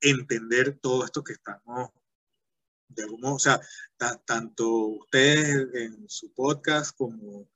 entender 0.00 0.78
todo 0.80 1.04
esto 1.04 1.22
que 1.22 1.34
estamos 1.34 1.90
de 2.88 3.02
algún 3.02 3.20
modo, 3.20 3.34
o 3.34 3.38
sea, 3.38 3.60
tanto 4.24 4.68
ustedes 4.68 5.68
en 5.74 6.08
su 6.08 6.32
podcast 6.32 6.96
como 6.96 7.46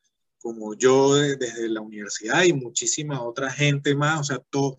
como 0.40 0.74
yo 0.74 1.14
desde 1.14 1.68
la 1.68 1.80
universidad 1.80 2.44
y 2.44 2.52
muchísima 2.52 3.22
otra 3.22 3.50
gente 3.50 3.94
más, 3.94 4.20
o 4.20 4.24
sea, 4.24 4.38
todo, 4.50 4.76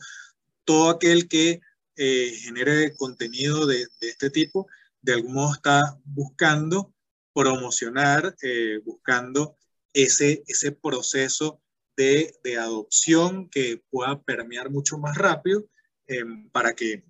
todo 0.66 0.90
aquel 0.90 1.28
que 1.28 1.62
eh, 1.96 2.32
genere 2.42 2.96
contenido 2.96 3.66
de, 3.66 3.88
este 4.02 4.30
tipo, 4.30 4.68
de 5.02 5.14
algún 5.14 5.34
modo 5.34 5.54
está 5.54 6.00
buscando 6.04 6.94
promocionar, 7.34 8.36
eh, 8.42 8.80
buscando 8.84 9.56
ese, 9.94 10.44
ese 10.48 10.72
proceso 10.72 11.62
de, 11.96 12.34
de, 12.44 12.58
adopción 12.58 13.50
que 13.50 13.84
pueda 13.90 14.22
permear 14.22 14.70
mucho 14.70 14.98
más 14.98 15.18
rápido 15.18 15.68
em, 16.08 16.50
para 16.50 16.74
que, 16.74 17.04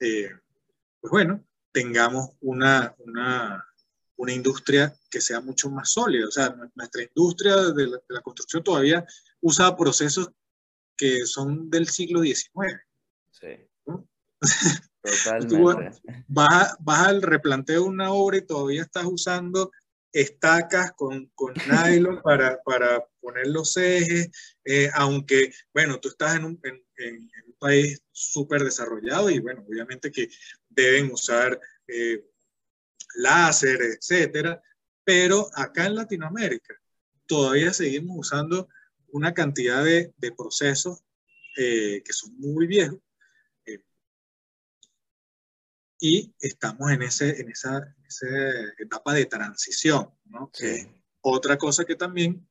eh, 0.00 0.30
pues 1.00 1.10
bueno, 1.10 1.44
tengamos 1.72 2.30
una, 2.40 2.94
una, 2.98 3.64
una 4.16 4.32
industria 4.32 4.94
que 5.10 5.20
sea 5.20 5.40
mucho 5.40 5.70
más 5.70 5.92
sólida. 5.92 6.26
O 6.26 6.30
sea, 6.30 6.54
nuestra 6.74 7.02
industria 7.02 7.56
de 7.72 7.86
la, 7.86 8.20
construcción 8.20 8.62
todavía 8.62 9.06
usa 9.40 9.76
procesos 9.76 10.30
que 10.96 11.24
son 11.24 11.70
del 11.70 11.88
siglo 11.88 12.20
XIX. 12.20 12.50
Sí. 13.30 13.67
Totalmente. 15.02 16.00
vas, 16.26 16.76
al 16.86 17.22
replanteo 17.22 17.82
de 17.82 17.88
una 17.88 18.12
obra 18.12 18.38
y 18.38 18.46
todavía 18.46 18.82
estás 18.82 19.04
usando 19.06 19.70
estacas 20.12 20.92
con, 20.92 21.26
con 21.34 21.54
nylon 22.02 22.22
para, 22.22 22.60
para 22.62 23.04
poner 23.20 23.46
los 23.46 23.76
ejes, 23.76 24.30
eh, 24.64 24.90
aunque, 24.94 25.52
bueno, 25.72 26.00
tú 26.00 26.08
estás 26.08 26.36
en 26.36 26.44
un, 26.44 26.60
en, 26.62 27.30
un 27.46 27.54
país 27.58 28.02
súper 28.10 28.64
desarrollado 28.64 29.30
y, 29.30 29.38
bueno, 29.38 29.64
obviamente 29.68 30.10
que 30.10 30.28
deben 30.68 31.12
usar 31.12 31.60
eh, 31.86 32.24
láser, 33.16 33.80
etcétera, 33.82 34.62
pero 35.04 35.48
acá 35.54 35.86
en 35.86 35.96
Latinoamérica 35.96 36.74
todavía 37.26 37.72
seguimos 37.72 38.16
usando 38.18 38.68
una 39.08 39.32
cantidad 39.32 39.84
de, 39.84 40.12
procesos 40.36 41.02
eh, 41.56 42.02
que 42.04 42.12
son 42.12 42.36
muy 42.38 42.66
viejos 42.66 42.98
y 46.00 46.34
estamos 46.40 46.90
en, 46.90 47.02
ese, 47.02 47.40
en 47.40 47.50
esa, 47.50 47.94
etapa 48.78 49.14
de 49.14 49.26
transición. 49.26 50.10
¿no? 50.26 50.50
otra 51.20 51.58
cosa 51.58 51.84
que 51.84 51.96
también 51.96 52.46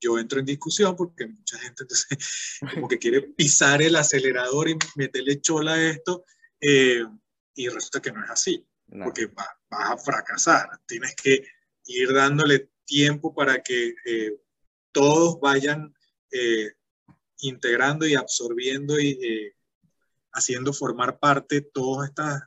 yo 0.00 0.18
entro 0.18 0.38
en 0.38 0.46
discusión 0.46 0.94
porque 0.96 1.26
mucha 1.26 1.58
gente 1.58 1.84
como 2.74 2.88
que 2.88 2.98
quiere 2.98 3.22
pisar 3.22 3.82
el 3.82 3.96
acelerador 3.96 4.68
y 4.68 4.76
meterle 4.96 5.40
chola 5.40 5.74
a 5.74 5.90
esto 5.90 6.24
eh, 6.60 7.04
y 7.54 7.68
resulta 7.68 8.00
que 8.00 8.12
no 8.12 8.24
es 8.24 8.30
así 8.30 8.66
porque 9.02 9.26
vas 9.26 9.48
a 9.70 9.96
fracasar. 9.96 10.68
Tienes 10.86 11.14
que 11.16 11.44
ir 11.86 12.12
dándole 12.12 12.70
tiempo 12.84 13.34
para 13.34 13.62
que 13.62 13.94
eh, 14.04 14.36
todos 14.92 15.40
vayan 15.40 15.94
eh, 16.30 16.72
integrando 17.38 18.06
y 18.06 18.14
absorbiendo 18.14 18.98
y 18.98 19.10
eh, 19.10 19.56
haciendo 20.32 20.72
formar 20.72 21.18
parte 21.18 21.60
todos, 21.60 22.06
estas, 22.06 22.42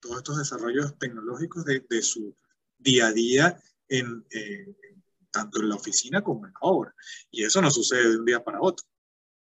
todos 0.00 0.18
estos 0.18 0.38
desarrollos 0.38 0.98
tecnológicos 0.98 1.64
de, 1.64 1.84
de 1.88 2.02
su 2.02 2.36
día 2.78 3.08
a 3.08 3.12
día 3.12 3.60
en, 3.88 4.24
tanto 5.30 5.60
en 5.60 5.68
la 5.68 5.76
oficina 5.76 6.22
como 6.22 6.46
en 6.46 6.52
la 6.52 6.58
obra. 6.60 6.94
Y 7.30 7.44
eso 7.44 7.60
no 7.60 7.70
sucede 7.70 8.10
de 8.10 8.16
un 8.18 8.24
día 8.24 8.42
para 8.42 8.60
otro. 8.60 8.86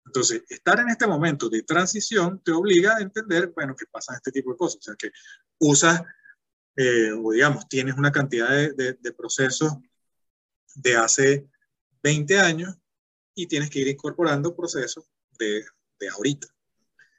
Entonces, 0.05 0.43
estar 0.49 0.79
en 0.79 0.89
este 0.89 1.07
momento 1.07 1.47
de 1.49 1.63
transición 1.63 2.41
te 2.43 2.51
obliga 2.51 2.97
a 2.97 3.01
entender, 3.01 3.51
bueno, 3.55 3.75
que 3.75 3.85
pasan 3.85 4.15
este 4.15 4.31
tipo 4.31 4.51
de 4.51 4.57
cosas. 4.57 4.77
O 4.77 4.81
sea, 4.81 4.95
que 4.95 5.11
usas, 5.59 6.01
eh, 6.75 7.11
o 7.11 7.31
digamos, 7.31 7.67
tienes 7.67 7.95
una 7.97 8.11
cantidad 8.11 8.49
de, 8.49 8.97
de, 8.99 9.13
procesos 9.13 9.73
de 10.75 10.95
hace 10.95 11.47
20 12.03 12.39
años 12.39 12.75
y 13.35 13.47
tienes 13.47 13.69
que 13.69 13.79
ir 13.79 13.87
incorporando 13.87 14.55
procesos 14.55 15.05
de, 15.37 15.63
de 15.99 16.09
ahorita. 16.09 16.47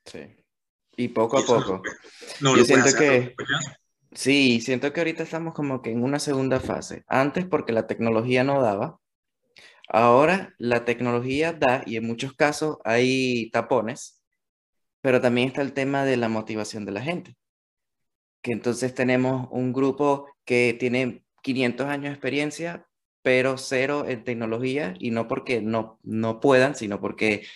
Sí. 0.06 0.41
Y 0.96 1.08
poco 1.08 1.38
a 1.38 1.44
poco. 1.44 1.82
No, 2.40 2.56
Yo 2.56 2.64
siento 2.64 2.90
que... 2.96 3.34
Sí, 4.14 4.60
siento 4.60 4.92
que 4.92 5.00
ahorita 5.00 5.22
estamos 5.22 5.54
como 5.54 5.80
que 5.80 5.90
en 5.90 6.02
una 6.02 6.18
segunda 6.18 6.60
fase. 6.60 7.02
Antes 7.08 7.46
porque 7.46 7.72
la 7.72 7.86
tecnología 7.86 8.44
no 8.44 8.60
daba, 8.60 9.00
Ahora 9.94 10.54
la 10.58 10.86
tecnología 10.86 11.52
da 11.52 11.82
y 11.84 11.96
en 11.96 12.06
muchos 12.06 12.32
casos 12.32 12.78
hay 12.84 13.50
tapones, 13.50 14.22
pero 15.02 15.20
también 15.20 15.48
está 15.48 15.60
el 15.60 15.74
tema 15.74 16.04
de 16.04 16.16
la 16.16 16.30
motivación 16.30 16.86
de 16.86 16.92
la 16.92 17.02
gente. 17.02 17.36
Que 18.42 18.52
entonces 18.52 18.94
tenemos 18.94 19.48
un 19.50 19.72
grupo 19.74 20.26
que 20.46 20.74
tiene 20.80 21.24
500 21.42 21.86
años 21.88 22.04
de 22.04 22.10
experiencia, 22.10 22.86
pero 23.22 23.58
cero 23.58 24.06
en 24.08 24.24
tecnología 24.24 24.94
y 24.98 25.10
no 25.10 25.28
porque 25.28 25.60
no, 25.60 25.98
no 26.02 26.40
puedan, 26.40 26.74
sino 26.74 26.98
porque 26.98 27.46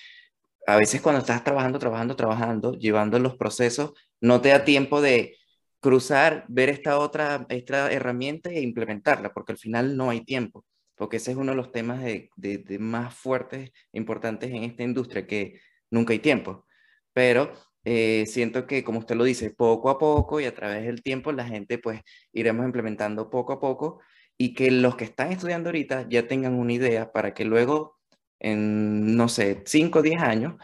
a 0.66 0.76
veces 0.76 1.00
cuando 1.00 1.20
estás 1.20 1.44
trabajando, 1.44 1.78
trabajando, 1.78 2.16
trabajando, 2.16 2.72
llevando 2.74 3.18
los 3.18 3.36
procesos, 3.36 3.92
no 4.20 4.40
te 4.40 4.50
da 4.50 4.64
tiempo 4.64 5.00
de 5.00 5.36
cruzar, 5.80 6.44
ver 6.48 6.68
esta 6.70 6.98
otra 6.98 7.46
esta 7.48 7.92
herramienta 7.92 8.50
e 8.50 8.60
implementarla, 8.62 9.32
porque 9.32 9.52
al 9.52 9.58
final 9.58 9.96
no 9.96 10.10
hay 10.10 10.24
tiempo 10.24 10.64
porque 10.96 11.18
ese 11.18 11.32
es 11.32 11.36
uno 11.36 11.52
de 11.52 11.56
los 11.56 11.72
temas 11.72 12.02
de, 12.02 12.30
de, 12.36 12.78
más 12.78 13.14
fuertes, 13.14 13.70
importantes 13.92 14.50
en 14.50 14.64
esta 14.64 14.82
industria, 14.82 15.26
que 15.26 15.60
nunca 15.90 16.12
hay 16.12 16.18
tiempo. 16.20 16.66
Pero 17.12 17.52
eh, 17.84 18.24
siento 18.26 18.66
que, 18.66 18.84
como 18.84 19.00
usted 19.00 19.16
lo 19.16 19.24
dice, 19.24 19.50
poco 19.50 19.90
a 19.90 19.98
poco 19.98 20.40
y 20.40 20.46
a 20.46 20.54
través 20.54 20.84
del 20.86 21.02
tiempo 21.02 21.32
la 21.32 21.44
gente 21.46 21.78
pues 21.78 22.00
iremos 22.32 22.66
implementando 22.66 23.30
poco 23.30 23.52
a 23.54 23.60
poco 23.60 24.00
y 24.38 24.54
que 24.54 24.70
los 24.70 24.96
que 24.96 25.04
están 25.04 25.32
estudiando 25.32 25.68
ahorita 25.68 26.06
ya 26.08 26.26
tengan 26.28 26.54
una 26.54 26.72
idea 26.72 27.12
para 27.12 27.34
que 27.34 27.44
luego 27.44 27.95
en, 28.39 29.16
no 29.16 29.28
sé, 29.28 29.62
5 29.64 30.01
o 30.01 30.03
10 30.03 30.20
años, 30.20 30.55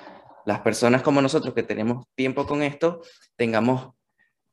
las 0.45 0.61
personas 0.61 1.03
como 1.03 1.23
nosotros 1.23 1.55
que 1.55 1.63
tenemos 1.63 2.07
tiempo 2.15 2.47
con 2.47 2.63
esto, 2.63 3.03
tengamos 3.37 3.95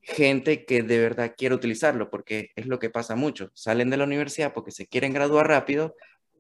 gente 0.02 0.66
que 0.66 0.82
de 0.84 1.00
verdad 1.00 1.34
quiere 1.38 1.56
utilizarlo, 1.56 2.10
porque 2.10 2.52
es 2.56 2.66
lo 2.66 2.80
que 2.80 2.90
pasa 2.90 3.16
mucho. 3.16 3.52
Salen 3.54 3.90
de 3.90 3.98
la 3.98 4.06
universidad 4.06 4.54
porque 4.54 4.72
se 4.72 4.88
quieren 4.88 5.14
graduar 5.14 5.48
rápido 5.48 5.96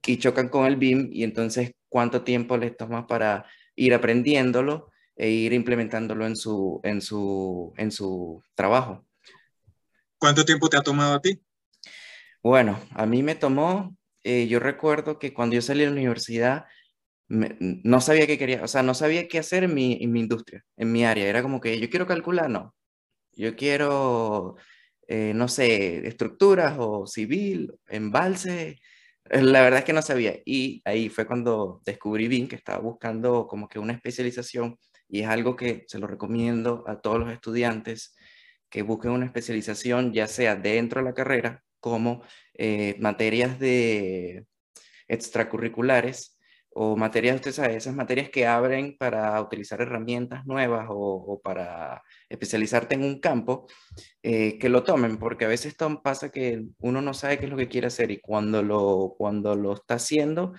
y 0.06 0.18
chocan 0.18 0.50
con 0.50 0.66
el 0.66 0.78
BIM 0.78 1.10
y 1.12 1.24
entonces 1.24 1.74
cuánto 1.90 2.24
tiempo 2.24 2.58
les 2.58 2.76
toma 2.76 3.06
para 3.08 3.46
ir 3.76 3.94
aprendiéndolo 3.94 4.92
e 5.16 5.30
ir 5.30 5.54
implementándolo 5.54 6.26
en 6.26 6.36
su, 6.36 6.80
en 6.84 7.02
su, 7.02 7.74
en 7.78 7.92
su 7.92 8.42
trabajo. 8.56 9.06
¿Cuánto 10.18 10.46
tiempo 10.46 10.70
te 10.70 10.78
ha 10.78 10.82
tomado 10.82 11.16
a 11.16 11.22
ti? 11.22 11.40
Bueno, 12.42 12.80
a 12.92 13.06
mí 13.06 13.22
me 13.22 13.36
tomó, 13.36 13.96
eh, 14.24 14.48
yo 14.48 14.60
recuerdo 14.60 15.20
que 15.20 15.34
cuando 15.34 15.56
yo 15.56 15.62
salí 15.62 15.82
de 15.82 15.88
la 15.88 15.92
universidad, 15.94 16.66
no 17.30 18.02
sabía 18.02 18.28
qué 18.28 18.38
quería, 18.38 18.64
o 18.64 18.68
sea, 18.68 18.84
no 18.84 18.94
sabía 18.96 19.28
qué 19.28 19.40
hacer 19.40 19.64
en 19.64 19.74
mi, 19.76 20.00
en 20.02 20.12
mi 20.12 20.20
industria, 20.22 20.66
en 20.78 20.92
mi 20.92 21.06
área. 21.06 21.28
Era 21.28 21.44
como 21.44 21.62
que 21.62 21.80
yo 21.80 21.90
quiero 21.90 22.08
calcular, 22.08 22.50
no, 22.50 22.76
yo 23.34 23.56
quiero, 23.56 24.56
eh, 25.08 25.34
no 25.36 25.48
sé, 25.48 26.08
estructuras 26.08 26.76
o 26.80 27.08
civil, 27.08 27.74
embalse. 27.88 28.80
Eh, 29.30 29.42
la 29.44 29.62
verdad 29.62 29.80
es 29.80 29.86
que 29.86 29.94
no 29.94 30.02
sabía. 30.02 30.36
Y 30.46 30.82
ahí 30.86 31.10
fue 31.10 31.28
cuando 31.28 31.82
descubrí 31.86 32.28
BIM, 32.28 32.48
que 32.48 32.56
estaba 32.56 32.80
buscando 32.80 33.48
como 33.48 33.68
que 33.70 33.80
una 33.80 33.94
especialización 33.94 34.78
y 35.08 35.22
es 35.22 35.28
algo 35.28 35.56
que 35.56 35.86
se 35.88 36.00
lo 36.00 36.08
recomiendo 36.08 36.84
a 36.88 37.02
todos 37.02 37.20
los 37.20 37.32
estudiantes 37.32 38.16
que 38.70 38.84
busquen 38.84 39.12
una 39.12 39.26
especialización, 39.26 40.14
ya 40.14 40.28
sea 40.28 40.56
dentro 40.56 41.02
de 41.02 41.06
la 41.06 41.14
carrera 41.16 41.64
como 41.80 42.24
eh, 42.62 42.98
materias 43.00 43.58
de 43.58 44.46
extracurriculares 45.08 46.38
o 46.72 46.98
materias, 46.98 47.38
usted 47.38 47.54
sabe, 47.54 47.78
esas 47.78 47.96
materias 47.96 48.30
que 48.30 48.46
abren 48.46 48.98
para 48.98 49.42
utilizar 49.42 49.82
herramientas 49.82 50.46
nuevas 50.46 50.88
o, 50.90 51.40
para 51.42 52.04
especializarte 52.28 52.96
en 52.96 53.06
un 53.06 53.20
campo, 53.22 53.66
eh, 54.24 54.60
que 54.60 54.68
lo 54.68 54.84
tomen, 54.84 55.18
porque 55.20 55.46
a 55.46 55.48
veces 55.48 55.74
pasa 56.04 56.32
que 56.32 56.66
uno 56.80 57.02
no 57.02 57.14
sabe 57.14 57.40
qué 57.40 57.46
es 57.46 57.52
lo 57.52 57.56
que 57.58 57.70
quiere 57.70 57.88
hacer 57.88 58.12
y 58.12 58.20
cuando 58.20 58.62
lo, 58.62 59.16
cuando 59.18 59.56
lo 59.56 59.74
está 59.74 59.96
haciendo, 59.96 60.54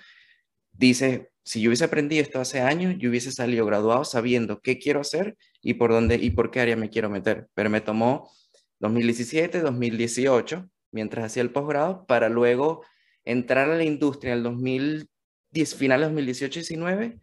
dice, 0.71 1.29
si 1.43 1.61
yo 1.61 1.69
hubiese 1.69 1.85
aprendido 1.85 2.23
esto 2.23 2.41
hace 2.41 2.61
años, 2.61 2.95
yo 2.97 3.11
hubiese 3.11 3.31
salido 3.31 3.63
graduado 3.67 4.05
sabiendo 4.05 4.59
qué 4.59 4.79
quiero 4.79 5.01
hacer 5.01 5.37
y 5.61 5.75
por 5.75 5.91
dónde 5.91 6.15
y 6.15 6.31
por 6.31 6.49
qué 6.49 6.61
área 6.61 6.75
me 6.75 6.89
quiero 6.89 7.11
meter. 7.11 7.47
Pero 7.53 7.69
me 7.69 7.81
tomó 7.81 8.31
2017, 8.79 9.61
2018, 9.61 10.67
mientras 10.91 11.25
hacía 11.25 11.43
el 11.43 11.51
posgrado, 11.51 12.05
para 12.05 12.29
luego 12.29 12.83
entrar 13.25 13.69
a 13.69 13.75
la 13.75 13.83
industria 13.83 14.33
en 14.33 14.37
el 14.39 14.43
2000 14.43 15.09
finales 15.77 16.09
2018-19 16.09 17.19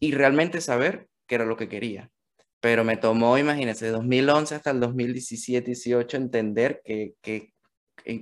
y 0.00 0.12
realmente 0.12 0.60
saber 0.60 1.08
qué 1.26 1.36
era 1.36 1.44
lo 1.44 1.56
que 1.56 1.68
quería. 1.68 2.10
Pero 2.60 2.84
me 2.84 2.96
tomó, 2.96 3.38
imagínense, 3.38 3.86
de 3.86 3.90
2011 3.92 4.54
hasta 4.54 4.70
el 4.70 4.80
2017-18 4.80 6.14
entender 6.14 6.80
que, 6.84 7.14
que, 7.20 7.52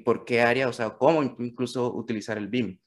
por 0.04 0.24
qué 0.24 0.40
área, 0.42 0.68
o 0.68 0.72
sea, 0.72 0.90
cómo 0.90 1.22
incluso 1.22 1.92
utilizar 1.94 2.36
el 2.38 2.48
BIM. 2.48 2.78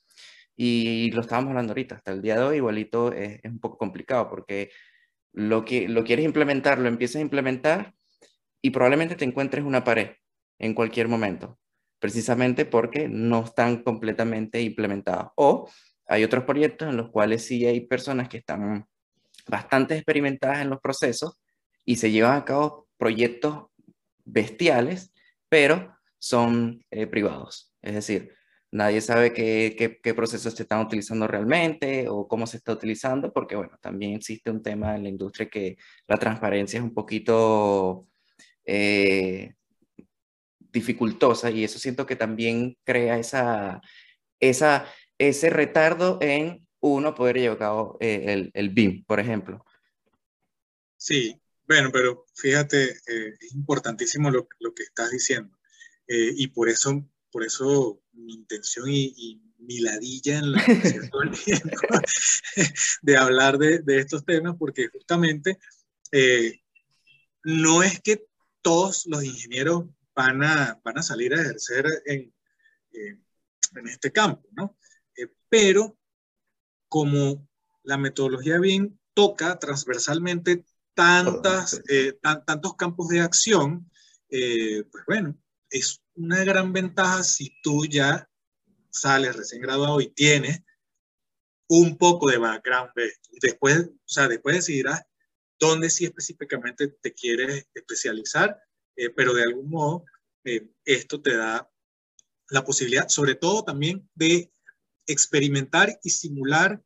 Y 0.55 1.11
lo 1.11 1.21
estábamos 1.21 1.49
hablando 1.49 1.71
ahorita, 1.71 1.95
hasta 1.95 2.11
el 2.11 2.21
día 2.21 2.35
de 2.35 2.43
hoy 2.43 2.57
igualito 2.57 3.11
es, 3.13 3.39
es 3.43 3.51
un 3.51 3.59
poco 3.59 3.77
complicado 3.77 4.27
porque 4.27 4.71
lo 5.33 5.63
que 5.63 5.87
lo 5.87 6.03
quieres 6.03 6.25
implementar, 6.25 6.79
lo 6.79 6.87
empiezas 6.87 7.17
a 7.17 7.21
implementar 7.21 7.93
y 8.61 8.71
probablemente 8.71 9.15
te 9.15 9.25
encuentres 9.25 9.63
una 9.63 9.83
pared 9.83 10.11
en 10.59 10.73
cualquier 10.73 11.07
momento, 11.07 11.59
precisamente 11.99 12.65
porque 12.65 13.07
no 13.07 13.43
están 13.43 13.83
completamente 13.83 14.61
implementados. 14.61 15.31
O 15.35 15.69
hay 16.07 16.23
otros 16.23 16.43
proyectos 16.45 16.89
en 16.89 16.97
los 16.97 17.09
cuales 17.09 17.45
sí 17.45 17.65
hay 17.65 17.81
personas 17.81 18.29
que 18.29 18.37
están 18.37 18.85
bastante 19.47 19.95
experimentadas 19.95 20.59
en 20.59 20.69
los 20.69 20.79
procesos 20.79 21.39
y 21.85 21.97
se 21.97 22.11
llevan 22.11 22.37
a 22.37 22.45
cabo 22.45 22.87
proyectos 22.97 23.65
bestiales, 24.25 25.13
pero 25.49 25.95
son 26.19 26.83
eh, 26.91 27.07
privados. 27.07 27.73
Es 27.81 27.93
decir, 27.93 28.33
nadie 28.71 29.01
sabe 29.01 29.33
qué, 29.33 29.99
qué, 30.03 30.13
procesos 30.13 30.53
se 30.53 30.63
están 30.63 30.85
utilizando 30.85 31.27
realmente 31.27 32.07
o 32.09 32.27
cómo 32.27 32.45
se 32.47 32.57
está 32.57 32.73
utilizando, 32.73 33.31
porque 33.31 33.55
bueno, 33.55 33.77
también 33.81 34.13
existe 34.15 34.51
un 34.51 34.61
tema 34.61 34.95
en 34.95 35.03
la 35.03 35.09
industria 35.09 35.49
que 35.49 35.77
la 36.07 36.17
transparencia 36.17 36.77
es 36.77 36.83
un 36.83 36.93
poquito 36.93 38.07
eh, 38.65 39.53
dificultosa 40.77 41.49
y 41.51 41.63
eso 41.63 41.79
siento 41.79 42.05
que 42.05 42.15
también 42.15 42.77
crea 42.83 43.17
esa, 43.17 43.81
esa, 44.39 44.85
ese 45.17 45.49
retardo 45.49 46.19
en 46.21 46.67
uno 46.79 47.15
poder 47.15 47.37
llevar 47.37 47.57
a 47.57 47.59
cabo 47.59 47.97
eh, 47.99 48.25
el, 48.27 48.51
el, 48.53 48.69
BIM, 48.69 49.03
por 49.05 49.19
ejemplo. 49.19 49.65
Sí, 50.95 51.39
bueno, 51.67 51.89
pero 51.91 52.25
fíjate, 52.35 52.91
eh, 52.91 53.33
es 53.39 53.53
importantísimo 53.53 54.29
lo, 54.29 54.47
lo, 54.59 54.73
que 54.73 54.83
estás 54.83 55.11
diciendo. 55.11 55.57
Eh, 56.07 56.31
y 56.35 56.47
por 56.47 56.69
eso, 56.69 57.05
por 57.31 57.43
eso 57.43 58.01
mi 58.13 58.33
intención 58.33 58.89
y, 58.89 59.13
y 59.17 59.41
mi 59.59 59.79
ladilla 59.79 60.39
en 60.39 60.51
la 60.51 60.63
de 63.01 63.17
hablar 63.17 63.57
de, 63.57 63.79
de, 63.79 63.99
estos 63.99 64.23
temas, 64.23 64.55
porque 64.57 64.87
justamente 64.87 65.57
no 67.43 67.83
es 67.83 67.99
que 68.01 68.25
todos 68.61 69.05
los 69.07 69.23
ingenieros 69.23 69.85
van 70.17 70.43
a, 70.43 70.81
van 70.83 70.97
a 70.97 71.03
salir 71.03 71.33
a 71.33 71.41
ejercer 71.41 71.85
en, 72.05 72.33
en 72.91 73.87
este 73.87 74.11
campo, 74.11 74.49
¿no? 74.51 74.75
pero 75.49 75.97
como 76.89 77.47
la 77.83 77.97
metodología 77.97 78.59
BIM 78.59 78.97
toca 79.13 79.57
transversalmente 79.59 80.65
tantas, 80.93 81.81
eh, 81.89 82.17
tantos 82.21 82.75
campos 82.75 83.07
de 83.09 83.21
acción, 83.21 83.89
eh, 84.29 84.83
pues 84.91 85.03
bueno, 85.05 85.37
es 85.69 86.01
una 86.15 86.43
gran 86.43 86.73
ventaja 86.73 87.23
si 87.23 87.55
tú 87.61 87.85
ya 87.85 88.27
sales 88.89 89.35
recién 89.35 89.61
graduado 89.61 90.01
y 90.01 90.09
tienes 90.09 90.63
un 91.69 91.97
poco 91.97 92.29
de 92.29 92.37
background 92.37 92.91
de 92.95 93.05
esto. 93.05 93.29
Después, 93.41 93.79
o 93.87 94.07
sea, 94.07 94.27
después 94.27 94.55
decidirás 94.55 95.03
dónde 95.59 95.89
sí 95.89 96.05
específicamente 96.05 96.87
te 96.87 97.13
quieres 97.13 97.67
especializar, 97.73 98.59
eh, 98.97 99.09
pero 99.15 99.33
de 99.33 99.43
algún 99.43 99.69
modo 99.69 100.05
esto 100.85 101.21
te 101.21 101.35
da 101.35 101.69
la 102.49 102.63
posibilidad, 102.63 103.09
sobre 103.09 103.35
todo 103.35 103.63
también 103.63 104.09
de 104.15 104.49
experimentar 105.05 105.99
y 106.03 106.09
simular 106.09 106.81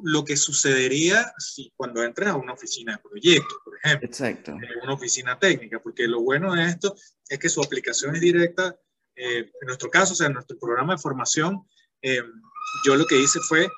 lo 0.00 0.24
que 0.24 0.36
sucedería 0.36 1.32
si 1.38 1.72
cuando 1.76 2.02
entres 2.02 2.28
a 2.28 2.36
una 2.36 2.52
oficina 2.52 2.92
de 2.92 2.98
proyectos, 2.98 3.58
por 3.64 3.76
ejemplo. 3.78 4.08
Exacto. 4.08 4.52
En 4.52 4.80
una 4.82 4.94
oficina 4.94 5.38
técnica, 5.38 5.80
porque 5.80 6.06
lo 6.06 6.20
bueno 6.20 6.54
de 6.54 6.66
esto 6.66 6.94
es 7.28 7.38
que 7.38 7.48
su 7.48 7.62
aplicación 7.62 8.14
es 8.14 8.20
directa. 8.20 8.76
Eh, 9.16 9.50
en 9.60 9.66
nuestro 9.66 9.90
caso, 9.90 10.12
o 10.12 10.16
sea, 10.16 10.28
en 10.28 10.34
nuestro 10.34 10.58
programa 10.58 10.94
de 10.94 11.02
formación, 11.02 11.66
eh, 12.02 12.22
yo 12.86 12.96
lo 12.96 13.06
que 13.06 13.18
hice 13.18 13.40
fue 13.40 13.64
eh, 13.64 13.70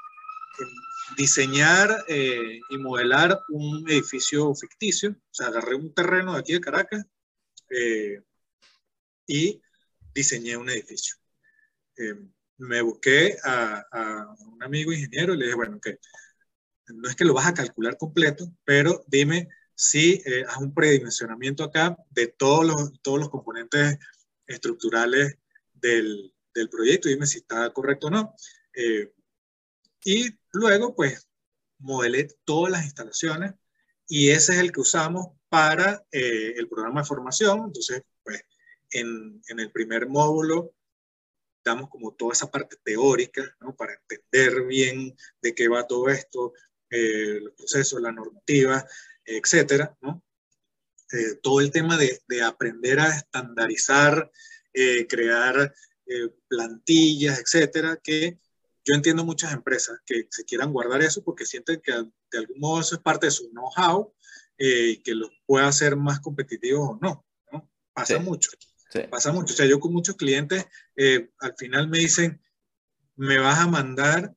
diseñar 1.17 2.05
y 2.09 2.79
modelar 2.79 3.41
un 3.49 3.89
edificio 3.89 4.55
ficticio. 4.55 5.11
O 5.11 5.35
sea, 5.35 5.49
agarré 5.49 5.75
un 5.75 5.95
terreno 5.95 6.35
de 6.35 6.41
aquí 6.41 6.53
de 6.53 6.61
Caracas 6.61 7.05
y 9.27 9.63
diseñé 10.13 10.57
un 10.57 10.71
edificio 10.71 11.17
me 12.61 12.83
busqué 12.83 13.37
a, 13.43 14.35
un 14.47 14.63
amigo 14.63 14.93
ingeniero 14.93 15.35
y 15.35 15.39
le 15.39 15.45
dije, 15.47 15.57
bueno, 15.57 15.81
que 15.81 15.99
no 16.89 17.09
es 17.09 17.17
que 17.17 17.25
lo 17.25 17.35
vas 17.35 17.47
a 17.47 17.55
calcular 17.55 17.97
completo, 17.97 18.53
pero 18.65 19.05
dime 19.07 19.49
si 19.75 20.23
eh, 20.27 20.45
haz 20.47 20.59
un 20.59 20.75
predimensionamiento 20.75 21.65
acá 21.65 21.97
de 22.11 22.27
todos 22.27 22.67
los, 22.67 23.01
todos 23.01 23.19
los 23.19 23.31
componentes 23.31 23.99
estructurales 24.47 25.39
del, 25.73 26.35
del 26.55 26.69
proyecto, 26.69 27.09
dime 27.09 27.27
si 27.27 27.39
está 27.39 27.73
correcto 27.73 28.09
o 28.09 28.11
no. 28.11 28.35
Eh, 28.75 29.11
y 30.05 30.39
luego, 30.53 30.95
pues, 30.95 31.29
modelé 31.79 32.29
todas 32.45 32.73
las 32.73 32.85
instalaciones 32.85 33.55
y 34.07 34.31
ese 34.31 34.53
es 34.53 34.59
el 34.59 34.73
que 34.73 34.81
usamos 34.81 35.29
para 35.51 36.07
eh, 36.13 36.55
el 36.57 36.69
programa 36.69 37.03
de 37.03 37.09
formación. 37.09 37.65
Entonces, 37.67 38.03
pues, 38.23 38.43
en, 38.93 39.43
el 39.49 39.71
primer 39.71 40.09
módulo 40.09 40.73
damos 41.63 41.91
como 41.91 42.15
toda 42.15 42.33
esa 42.33 42.51
parte 42.51 42.77
teórica, 42.83 43.45
¿no? 43.61 43.77
Para 43.77 43.95
entender 43.95 44.65
bien 44.65 45.15
de 45.43 45.55
qué 45.55 45.69
va 45.69 45.87
todo 45.87 46.09
esto, 46.09 46.55
eh, 46.89 47.41
los 47.43 47.53
procesos, 47.55 48.01
la 48.01 48.13
normativa, 48.13 48.87
etcétera, 49.25 49.95
¿no? 50.01 50.25
Eh, 51.13 51.35
todo 51.43 51.61
el 51.61 51.71
tema 51.71 51.99
de, 51.99 52.23
de, 52.29 52.43
aprender 52.43 53.01
a 53.01 53.15
estandarizar, 53.15 54.31
eh, 54.73 55.07
crear 55.07 55.75
plantillas, 56.49 57.39
etcétera, 57.39 57.97
que 58.03 58.37
yo 58.85 58.95
entiendo 58.95 59.25
muchas 59.25 59.53
empresas 59.53 60.01
que 60.05 60.27
se 60.29 60.45
quieran 60.45 60.73
guardar 60.73 61.03
eso 61.03 61.23
porque 61.23 61.47
sienten 61.47 61.81
que 61.81 61.93
de 61.93 62.39
algún 62.39 62.59
modo 62.59 62.81
eso 62.81 62.97
es 62.97 63.01
parte 63.01 63.27
de 63.27 63.31
su 63.31 63.49
know-how 63.51 64.13
eh, 64.63 65.01
que 65.03 65.15
los 65.15 65.31
pueda 65.47 65.69
hacer 65.69 65.97
más 65.97 66.21
competitivos 66.21 66.91
o 66.91 66.99
no. 67.01 67.25
¿no? 67.51 67.71
Pasa 67.95 68.19
mucho. 68.19 68.51
Pasa 69.11 69.33
mucho. 69.33 69.55
O 69.55 69.57
sea, 69.57 69.65
yo 69.65 69.81
con 69.81 69.91
muchos 69.91 70.17
clientes 70.17 70.67
eh, 70.97 71.31
al 71.39 71.55
final 71.57 71.89
me 71.89 71.97
dicen, 71.97 72.43
me 73.17 73.39
vas 73.39 73.59
a 73.59 73.67
mandar, 73.67 74.35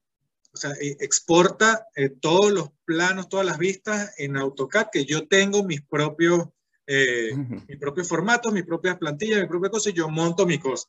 o 0.53 0.57
sea, 0.57 0.71
eh, 0.79 0.95
exporta 1.01 1.87
todos 2.21 2.53
los 2.53 2.69
planos, 2.85 3.27
todas 3.27 3.45
las 3.45 3.57
vistas 3.57 4.13
en 4.17 4.37
AutoCAD, 4.37 4.87
que 4.93 5.03
yo 5.03 5.27
tengo 5.27 5.65
mis 5.65 5.81
propios, 5.81 6.47
mis 6.87 7.77
propios 7.77 8.07
formatos, 8.07 8.53
mis 8.53 8.63
propias 8.63 8.97
plantillas, 8.97 9.41
mis 9.41 9.49
propias 9.49 9.71
cosas, 9.71 9.91
y 9.91 9.97
yo 9.97 10.07
monto 10.07 10.45
mi 10.45 10.57
cosa. 10.57 10.87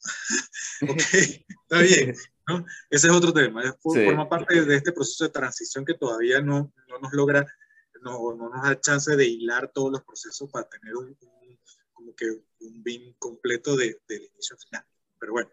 ok, 0.82 1.00
está 1.00 1.78
bien. 1.80 2.14
¿no? 2.46 2.66
Ese 2.90 3.06
es 3.06 3.12
otro 3.14 3.32
tema. 3.32 3.62
Forma 3.80 4.28
parte 4.28 4.62
de 4.62 4.76
este 4.76 4.92
proceso 4.92 5.24
de 5.24 5.30
transición 5.30 5.86
que 5.86 5.94
todavía 5.94 6.42
no, 6.42 6.70
no 6.86 6.98
nos 6.98 7.14
logra 7.14 7.46
no, 8.00 8.34
no, 8.34 8.48
nos 8.48 8.62
da 8.62 8.80
chance 8.80 9.14
de 9.14 9.26
hilar 9.26 9.70
todos 9.72 9.92
los 9.92 10.02
procesos 10.02 10.50
para 10.50 10.68
tener 10.68 10.96
un, 10.96 11.16
como 11.92 12.14
que 12.14 12.26
un 12.60 12.82
BIM 12.82 13.14
completo 13.18 13.76
de, 13.76 14.00
del 14.08 14.22
inicio 14.22 14.56
al 14.56 14.62
final. 14.62 14.84
Pero 15.18 15.32
bueno, 15.32 15.50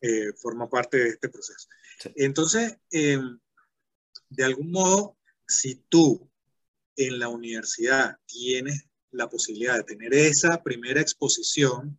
eh, 0.00 0.32
forma 0.34 0.68
parte 0.68 0.98
de 0.98 1.08
este 1.10 1.28
proceso. 1.28 1.68
Entonces, 2.14 2.76
em, 2.90 3.38
de 4.28 4.44
algún 4.44 4.70
modo, 4.70 5.16
si 5.46 5.76
tú 5.88 6.30
en 6.96 7.18
la 7.18 7.28
universidad 7.28 8.18
tienes 8.26 8.86
la 9.10 9.28
posibilidad 9.28 9.76
de 9.76 9.84
tener 9.84 10.12
esa 10.14 10.62
primera 10.62 11.00
exposición, 11.00 11.98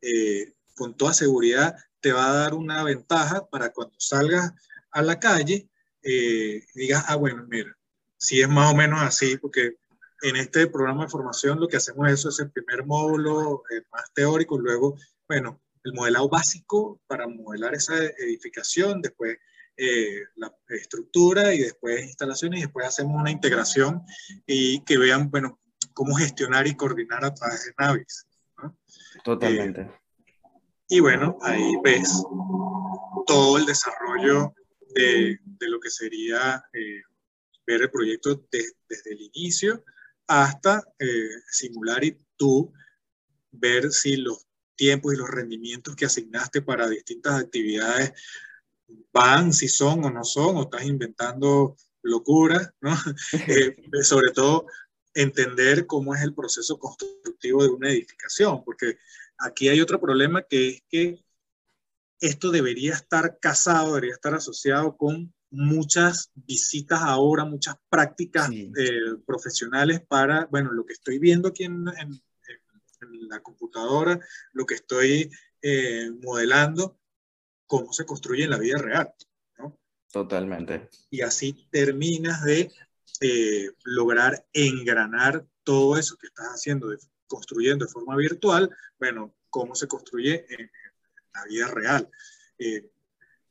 eh, 0.00 0.54
con 0.74 0.96
toda 0.96 1.14
seguridad 1.14 1.76
te 2.00 2.12
va 2.12 2.30
a 2.30 2.34
dar 2.34 2.54
una 2.54 2.82
ventaja 2.84 3.48
para 3.48 3.72
cuando 3.72 3.94
salgas 3.98 4.52
a 4.90 5.02
la 5.02 5.18
calle, 5.18 5.68
eh, 6.02 6.64
digas, 6.74 7.04
ah, 7.08 7.16
bueno, 7.16 7.44
mira, 7.48 7.76
si 8.16 8.40
es 8.40 8.48
más 8.48 8.72
o 8.72 8.76
menos 8.76 9.00
así, 9.02 9.36
porque 9.36 9.76
en 10.22 10.36
este 10.36 10.66
programa 10.66 11.04
de 11.04 11.10
formación 11.10 11.60
lo 11.60 11.68
que 11.68 11.76
hacemos 11.76 12.10
eso 12.10 12.28
es 12.30 12.40
el 12.40 12.50
primer 12.50 12.86
módulo 12.86 13.62
más 13.92 14.12
teórico, 14.14 14.58
luego, 14.58 14.96
bueno, 15.28 15.60
el 15.84 15.92
modelado 15.92 16.28
básico 16.28 17.00
para 17.06 17.28
modelar 17.28 17.74
esa 17.74 17.96
edificación, 17.96 19.00
después 19.00 19.38
eh, 19.76 20.22
la 20.36 20.52
estructura 20.68 21.54
y 21.54 21.58
después 21.58 22.02
instalaciones 22.02 22.58
y 22.58 22.62
después 22.62 22.86
hacemos 22.86 23.20
una 23.20 23.30
integración 23.30 24.02
y 24.46 24.82
que 24.84 24.96
vean, 24.96 25.30
bueno, 25.30 25.60
cómo 25.92 26.14
gestionar 26.14 26.66
y 26.66 26.74
coordinar 26.74 27.24
a 27.24 27.34
través 27.34 27.66
de 27.66 27.74
Navis. 27.78 28.26
Totalmente. 29.22 29.82
Eh, 29.82 29.90
y 30.88 31.00
bueno, 31.00 31.36
ahí 31.42 31.72
ves 31.84 32.22
todo 33.26 33.58
el 33.58 33.66
desarrollo 33.66 34.54
de, 34.94 35.38
de 35.44 35.68
lo 35.68 35.78
que 35.78 35.90
sería 35.90 36.64
eh, 36.72 37.02
ver 37.66 37.82
el 37.82 37.90
proyecto 37.90 38.46
desde 38.50 39.12
el 39.12 39.20
inicio 39.20 39.84
hasta 40.26 40.82
eh, 40.98 41.28
simular 41.50 42.04
y 42.04 42.18
tú 42.36 42.72
ver 43.50 43.90
si 43.92 44.16
los 44.16 44.46
tiempos 44.74 45.14
y 45.14 45.16
los 45.16 45.28
rendimientos 45.28 45.96
que 45.96 46.06
asignaste 46.06 46.62
para 46.62 46.88
distintas 46.88 47.40
actividades 47.40 48.12
van, 49.12 49.52
si 49.52 49.68
son 49.68 50.04
o 50.04 50.10
no 50.10 50.24
son, 50.24 50.56
o 50.56 50.62
estás 50.62 50.84
inventando 50.84 51.76
locuras, 52.02 52.70
¿no? 52.80 52.94
Eh, 53.48 53.76
sobre 54.02 54.32
todo 54.32 54.66
entender 55.14 55.86
cómo 55.86 56.14
es 56.14 56.22
el 56.22 56.34
proceso 56.34 56.78
constructivo 56.78 57.62
de 57.62 57.70
una 57.70 57.90
edificación, 57.90 58.62
porque 58.64 58.98
aquí 59.38 59.68
hay 59.68 59.80
otro 59.80 60.00
problema 60.00 60.42
que 60.42 60.68
es 60.68 60.82
que 60.88 61.24
esto 62.20 62.50
debería 62.50 62.94
estar 62.94 63.38
casado, 63.40 63.94
debería 63.94 64.14
estar 64.14 64.34
asociado 64.34 64.96
con 64.96 65.34
muchas 65.50 66.30
visitas 66.34 67.00
ahora, 67.02 67.44
muchas 67.44 67.76
prácticas 67.88 68.50
eh, 68.50 69.16
profesionales 69.24 70.00
para, 70.06 70.46
bueno, 70.46 70.72
lo 70.72 70.84
que 70.84 70.94
estoy 70.94 71.18
viendo 71.18 71.48
aquí 71.48 71.64
en, 71.64 71.84
la 73.28 73.40
computadora, 73.40 74.18
lo 74.52 74.64
que 74.64 74.74
estoy 74.74 75.30
eh, 75.60 76.10
modelando, 76.22 76.98
cómo 77.66 77.92
se 77.92 78.06
construye 78.06 78.44
en 78.44 78.50
la 78.50 78.58
vida 78.58 78.78
real. 78.78 79.12
¿no? 79.58 79.78
Totalmente. 80.10 80.88
Y 81.10 81.20
así 81.20 81.68
terminas 81.70 82.42
de 82.44 82.70
eh, 83.20 83.70
lograr 83.84 84.46
engranar 84.52 85.46
todo 85.62 85.96
eso 85.98 86.16
que 86.16 86.28
estás 86.28 86.46
haciendo, 86.46 86.88
de, 86.88 86.98
construyendo 87.26 87.84
de 87.84 87.92
forma 87.92 88.16
virtual, 88.16 88.70
bueno, 88.98 89.34
cómo 89.50 89.74
se 89.74 89.86
construye 89.86 90.46
en, 90.48 90.70
la 91.34 91.44
vida 91.44 91.68
real. 91.68 92.10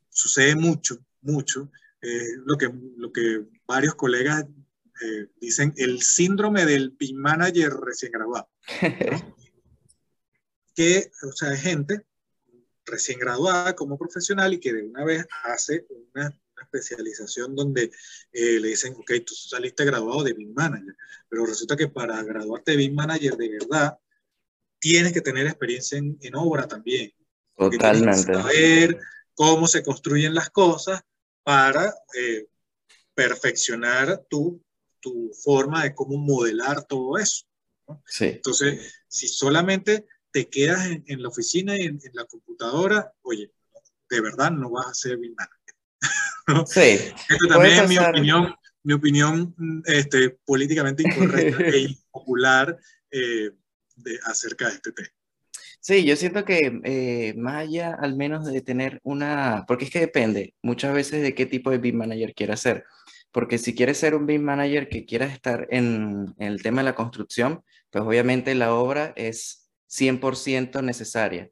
sucede 0.10 0.56
mucho, 0.56 0.98
mucho 1.22 1.70
lo, 2.46 2.58
que, 2.58 2.70
lo 2.98 3.12
que 3.12 3.46
varios 3.68 3.96
colegas 3.96 4.46
eh, 5.02 5.28
dicen 5.42 5.74
el 5.78 6.02
síndrome 6.02 6.66
del 6.66 6.92
BIM 6.92 7.18
manager 7.18 7.74
recién 7.74 8.12
graduado. 8.12 8.50
que, 10.76 11.12
o 11.24 11.32
sea, 11.34 11.50
hay 11.50 11.58
gente 11.58 12.06
recién 12.86 13.20
graduada 13.20 13.76
como 13.76 13.98
profesional 13.98 14.54
y 14.54 14.60
que 14.60 14.74
de 14.74 14.84
una 14.84 15.04
vez 15.04 15.26
hace 15.44 15.86
una, 16.14 16.38
especialización 16.62 17.54
donde 17.56 17.92
eh, 18.32 18.60
le 18.60 18.70
dicen, 18.70 18.94
ok, 18.94 19.12
tú 19.26 19.36
saliste 19.36 19.86
graduado 19.86 20.24
de 20.24 20.34
BIM 20.34 20.54
manager, 20.54 20.96
pero 21.30 21.46
resulta 21.46 21.76
que 21.76 21.90
para 21.90 22.24
graduarte 22.24 22.72
de 22.72 22.78
BIM 22.78 22.96
manager 22.96 23.36
de 23.36 23.50
verdad, 23.50 24.00
tienes 24.80 25.14
que 25.14 25.22
tener 25.22 25.46
experiencia 25.46 25.98
en, 25.98 26.18
en 26.22 26.36
obra 26.36 26.68
también. 26.68 27.14
Totalmente. 27.56 28.34
Saber 28.34 29.00
cómo 29.34 29.68
se 29.68 29.84
construyen 29.84 30.34
las 30.34 30.50
cosas 30.50 31.04
para 31.46 31.94
eh, 32.20 32.48
perfeccionar 33.14 34.26
tu, 34.28 34.60
tu 35.00 35.32
forma 35.44 35.84
de 35.84 35.94
cómo 35.94 36.18
modelar 36.18 36.84
todo 36.86 37.20
eso. 37.20 37.46
Sí. 38.08 38.26
Entonces, 38.26 38.96
si 39.08 39.28
solamente 39.28 40.08
te 40.32 40.50
quedas 40.50 40.88
en, 41.06 41.22
la 41.22 41.30
oficina 41.30 41.78
y 41.78 41.84
en, 41.84 42.00
la 42.14 42.26
computadora, 42.26 43.14
oye, 43.22 43.52
de 44.10 44.22
verdad 44.22 44.50
no 44.50 44.72
vas 44.72 44.88
a 44.88 44.94
ser 44.96 45.18
bien 45.18 45.36
¿no? 46.48 46.66
Sí. 46.66 47.14
Esto 47.30 47.48
también 47.48 47.84
es 47.84 47.90
mi 47.90 48.00
opinión, 48.00 48.56
mi 48.82 48.94
opinión 48.94 49.84
este, 49.86 50.32
políticamente 50.46 51.04
incorrecta 51.04 51.64
e 51.68 51.78
impopular 51.82 52.76
eh, 53.12 53.52
de, 53.98 54.20
acerca 54.24 54.68
de 54.68 54.74
este 54.74 54.92
tema. 54.94 55.10
Sí, 55.88 56.04
yo 56.04 56.16
siento 56.16 56.46
que 56.46 56.82
eh, 56.84 57.36
más 57.38 57.58
allá 57.58 57.94
al 57.94 58.16
menos 58.16 58.44
de 58.52 58.62
tener 58.62 59.00
una, 59.04 59.66
porque 59.68 59.86
es 59.86 59.92
que 59.92 60.00
depende 60.00 60.56
muchas 60.64 60.92
veces 60.96 61.22
de 61.22 61.36
qué 61.36 61.46
tipo 61.46 61.70
de 61.70 61.78
BIM 61.78 61.98
manager 61.98 62.34
quieras 62.34 62.62
ser, 62.62 62.86
porque 63.32 63.60
si 63.60 63.76
quieres 63.76 64.00
ser 64.00 64.16
un 64.16 64.26
BIM 64.26 64.42
manager 64.42 64.90
que 64.90 65.06
quieras 65.06 65.32
estar 65.32 65.68
en, 65.70 66.34
el 66.40 66.64
tema 66.64 66.82
de 66.82 66.86
la 66.86 66.96
construcción, 66.96 67.64
pues 67.92 68.04
obviamente 68.04 68.56
la 68.56 68.74
obra 68.74 69.14
es 69.16 69.70
100% 69.88 70.82
necesaria, 70.84 71.52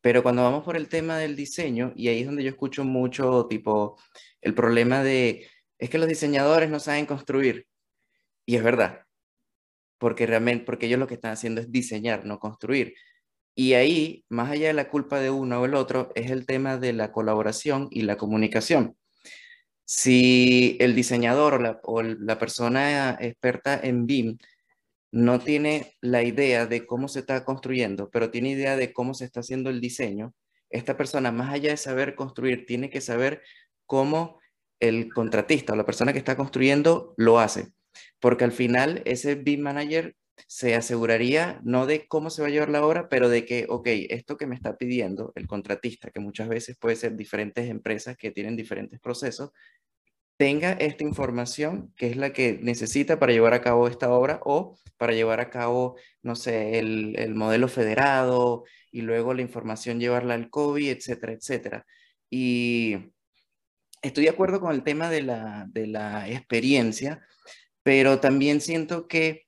pero 0.00 0.22
cuando 0.22 0.42
vamos 0.42 0.64
por 0.64 0.76
el 0.76 0.88
tema 0.88 1.18
del 1.18 1.36
diseño, 1.36 1.92
y 1.94 2.08
ahí 2.08 2.20
es 2.20 2.26
donde 2.26 2.42
yo 2.42 2.48
escucho 2.50 2.84
mucho 2.84 3.46
tipo 3.48 3.98
el 4.40 4.54
problema 4.54 5.02
de, 5.02 5.46
es 5.78 5.90
que 5.90 5.98
los 5.98 6.08
diseñadores 6.08 6.70
no 6.70 6.80
saben 6.80 7.04
construir, 7.04 7.66
y 8.46 8.56
es 8.56 8.64
verdad, 8.64 9.02
porque 9.98 10.26
realmente, 10.26 10.64
porque 10.64 10.86
ellos 10.86 10.98
lo 10.98 11.06
que 11.06 11.14
están 11.14 11.32
haciendo 11.32 11.60
es 11.60 11.70
diseñar, 11.70 12.24
no 12.24 12.38
construir. 12.38 12.94
Y 13.54 13.74
ahí, 13.74 14.24
más 14.28 14.50
allá 14.50 14.68
de 14.68 14.74
la 14.74 14.88
culpa 14.88 15.20
de 15.20 15.30
uno 15.30 15.60
o 15.60 15.64
el 15.64 15.74
otro, 15.74 16.10
es 16.14 16.30
el 16.30 16.46
tema 16.46 16.76
de 16.76 16.92
la 16.92 17.12
colaboración 17.12 17.88
y 17.90 18.02
la 18.02 18.16
comunicación. 18.16 18.96
Si 19.84 20.76
el 20.80 20.94
diseñador 20.94 21.78
o 21.84 22.02
la, 22.02 22.38
persona 22.38 23.16
experta 23.20 23.78
en 23.82 24.06
BIM 24.06 24.38
no 25.12 25.40
tiene 25.40 25.94
la 26.00 26.22
idea 26.22 26.66
de 26.66 26.86
cómo 26.86 27.06
se 27.08 27.20
está 27.20 27.44
construyendo, 27.44 28.10
pero 28.10 28.30
tiene 28.30 28.50
idea 28.50 28.76
de 28.76 28.92
cómo 28.92 29.14
se 29.14 29.24
está 29.26 29.40
haciendo 29.40 29.70
el 29.70 29.80
diseño, 29.80 30.34
esta 30.70 30.96
persona, 30.96 31.30
más 31.30 31.52
allá 31.52 31.70
de 31.70 31.76
saber 31.76 32.16
construir, 32.16 32.66
tiene 32.66 32.90
que 32.90 33.00
saber 33.00 33.42
cómo 33.86 34.40
el 34.80 35.12
contratista 35.12 35.74
o 35.74 35.76
la 35.76 35.86
persona 35.86 36.12
que 36.12 36.18
está 36.18 36.36
construyendo 36.36 37.14
lo 37.16 37.38
hace. 37.38 37.68
Porque 38.18 38.44
al 38.44 38.52
final 38.52 39.02
ese 39.04 39.36
BIM 39.36 39.60
manager 39.60 40.16
se 40.46 40.74
aseguraría 40.74 41.60
no 41.64 41.86
de 41.86 42.06
cómo 42.06 42.30
se 42.30 42.42
va 42.42 42.48
a 42.48 42.50
llevar 42.50 42.70
la 42.70 42.84
obra, 42.84 43.08
pero 43.08 43.28
de 43.28 43.44
que, 43.44 43.66
ok, 43.68 43.86
esto 44.10 44.36
que 44.36 44.46
me 44.46 44.54
está 44.54 44.76
pidiendo 44.76 45.32
el 45.36 45.46
contratista, 45.46 46.10
que 46.10 46.20
muchas 46.20 46.48
veces 46.48 46.76
puede 46.78 46.96
ser 46.96 47.16
diferentes 47.16 47.68
empresas 47.68 48.16
que 48.16 48.30
tienen 48.30 48.56
diferentes 48.56 49.00
procesos, 49.00 49.50
tenga 50.36 50.72
esta 50.72 51.04
información 51.04 51.92
que 51.96 52.08
es 52.08 52.16
la 52.16 52.32
que 52.32 52.58
necesita 52.60 53.18
para 53.18 53.32
llevar 53.32 53.54
a 53.54 53.62
cabo 53.62 53.86
esta 53.88 54.10
obra 54.12 54.40
o 54.44 54.76
para 54.96 55.12
llevar 55.12 55.40
a 55.40 55.50
cabo, 55.50 55.96
no 56.22 56.34
sé, 56.36 56.78
el, 56.78 57.34
modelo 57.34 57.68
federado 57.68 58.64
y 58.90 59.02
luego 59.02 59.34
la 59.34 59.42
información 59.42 60.00
llevarla 60.00 60.34
al 60.34 60.50
COVID, 60.50 60.90
etcétera, 60.90 61.32
etcétera. 61.32 61.86
Y 62.30 62.96
estoy 64.02 64.24
de 64.24 64.30
acuerdo 64.30 64.60
con 64.60 64.74
el 64.74 64.82
tema 64.82 65.08
de 65.10 65.22
la, 65.22 65.66
de 65.68 65.86
la 65.86 66.28
experiencia, 66.28 67.24
pero 67.82 68.20
también 68.20 68.60
siento 68.60 69.06
que 69.08 69.43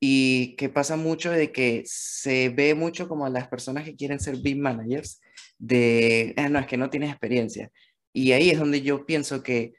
y 0.00 0.54
que 0.56 0.68
pasa 0.68 0.96
mucho 0.96 1.30
de 1.30 1.52
que 1.52 1.82
se 1.86 2.50
ve 2.50 2.74
mucho 2.74 3.08
como 3.08 3.28
las 3.28 3.48
personas 3.48 3.84
que 3.84 3.96
quieren 3.96 4.20
ser 4.20 4.36
BIM 4.36 4.60
managers, 4.60 5.20
de, 5.58 6.34
ah, 6.36 6.48
no, 6.48 6.58
es 6.58 6.66
que 6.66 6.76
no 6.76 6.90
tienes 6.90 7.10
experiencia. 7.10 7.70
Y 8.12 8.32
ahí 8.32 8.50
es 8.50 8.58
donde 8.58 8.82
yo 8.82 9.06
pienso 9.06 9.42
que 9.42 9.74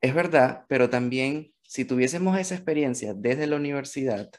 es 0.00 0.14
verdad, 0.14 0.64
pero 0.68 0.90
también 0.90 1.52
si 1.62 1.84
tuviésemos 1.84 2.38
esa 2.38 2.54
experiencia 2.54 3.14
desde 3.14 3.46
la 3.46 3.56
universidad, 3.56 4.30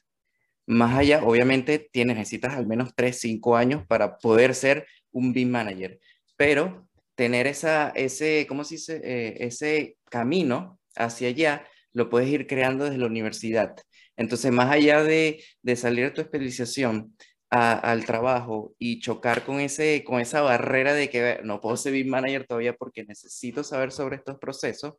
más 0.66 0.96
allá, 0.98 1.24
obviamente 1.24 1.80
tienes, 1.80 2.16
necesitas 2.16 2.54
al 2.54 2.68
menos 2.68 2.94
3, 2.96 3.20
5 3.20 3.58
años 3.58 3.86
para 3.88 4.18
poder 4.18 4.56
ser 4.56 4.88
un 5.12 5.34
BIM 5.34 5.50
manager, 5.50 6.00
pero 6.38 6.88
tener 7.16 7.48
esa, 7.48 7.90
ese, 7.90 8.46
¿cómo 8.48 8.64
se 8.64 8.76
dice? 8.76 9.02
Eh, 9.04 9.38
ese 9.46 9.98
camino 10.10 10.80
hacia 10.96 11.30
allá 11.30 11.68
lo 11.92 12.10
puedes 12.10 12.30
ir 12.30 12.48
creando 12.48 12.86
desde 12.86 12.98
la 12.98 13.08
universidad. 13.08 13.76
Entonces, 14.16 14.52
más 14.52 14.72
allá 14.72 15.04
de, 15.04 15.44
de 15.62 15.76
salir 15.76 16.06
de 16.06 16.12
tu 16.12 16.22
especialización 16.22 17.16
al 17.50 18.06
trabajo 18.06 18.74
y 18.80 19.00
chocar 19.00 19.46
con, 19.46 19.60
ese, 19.60 20.04
con 20.04 20.20
esa 20.20 20.42
barrera 20.42 20.94
de 20.94 21.12
que 21.12 21.40
no 21.44 21.62
puedo 21.62 21.78
ser 21.78 21.94
BIM 21.94 22.10
manager 22.10 22.48
todavía 22.48 22.74
porque 22.74 23.04
necesito 23.04 23.64
saber 23.64 23.92
sobre 23.92 24.16
estos 24.16 24.40
procesos, 24.40 24.96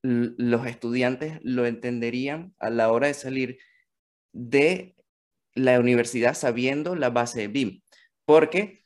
los 0.00 0.66
estudiantes 0.66 1.38
lo 1.42 1.66
entenderían 1.66 2.54
a 2.58 2.70
la 2.70 2.90
hora 2.90 3.08
de 3.08 3.14
salir 3.14 3.58
de 4.32 4.96
la 5.54 5.78
universidad 5.78 6.34
sabiendo 6.34 6.96
la 6.96 7.10
base 7.10 7.40
de 7.40 7.48
BIM, 7.48 7.82
porque 8.24 8.82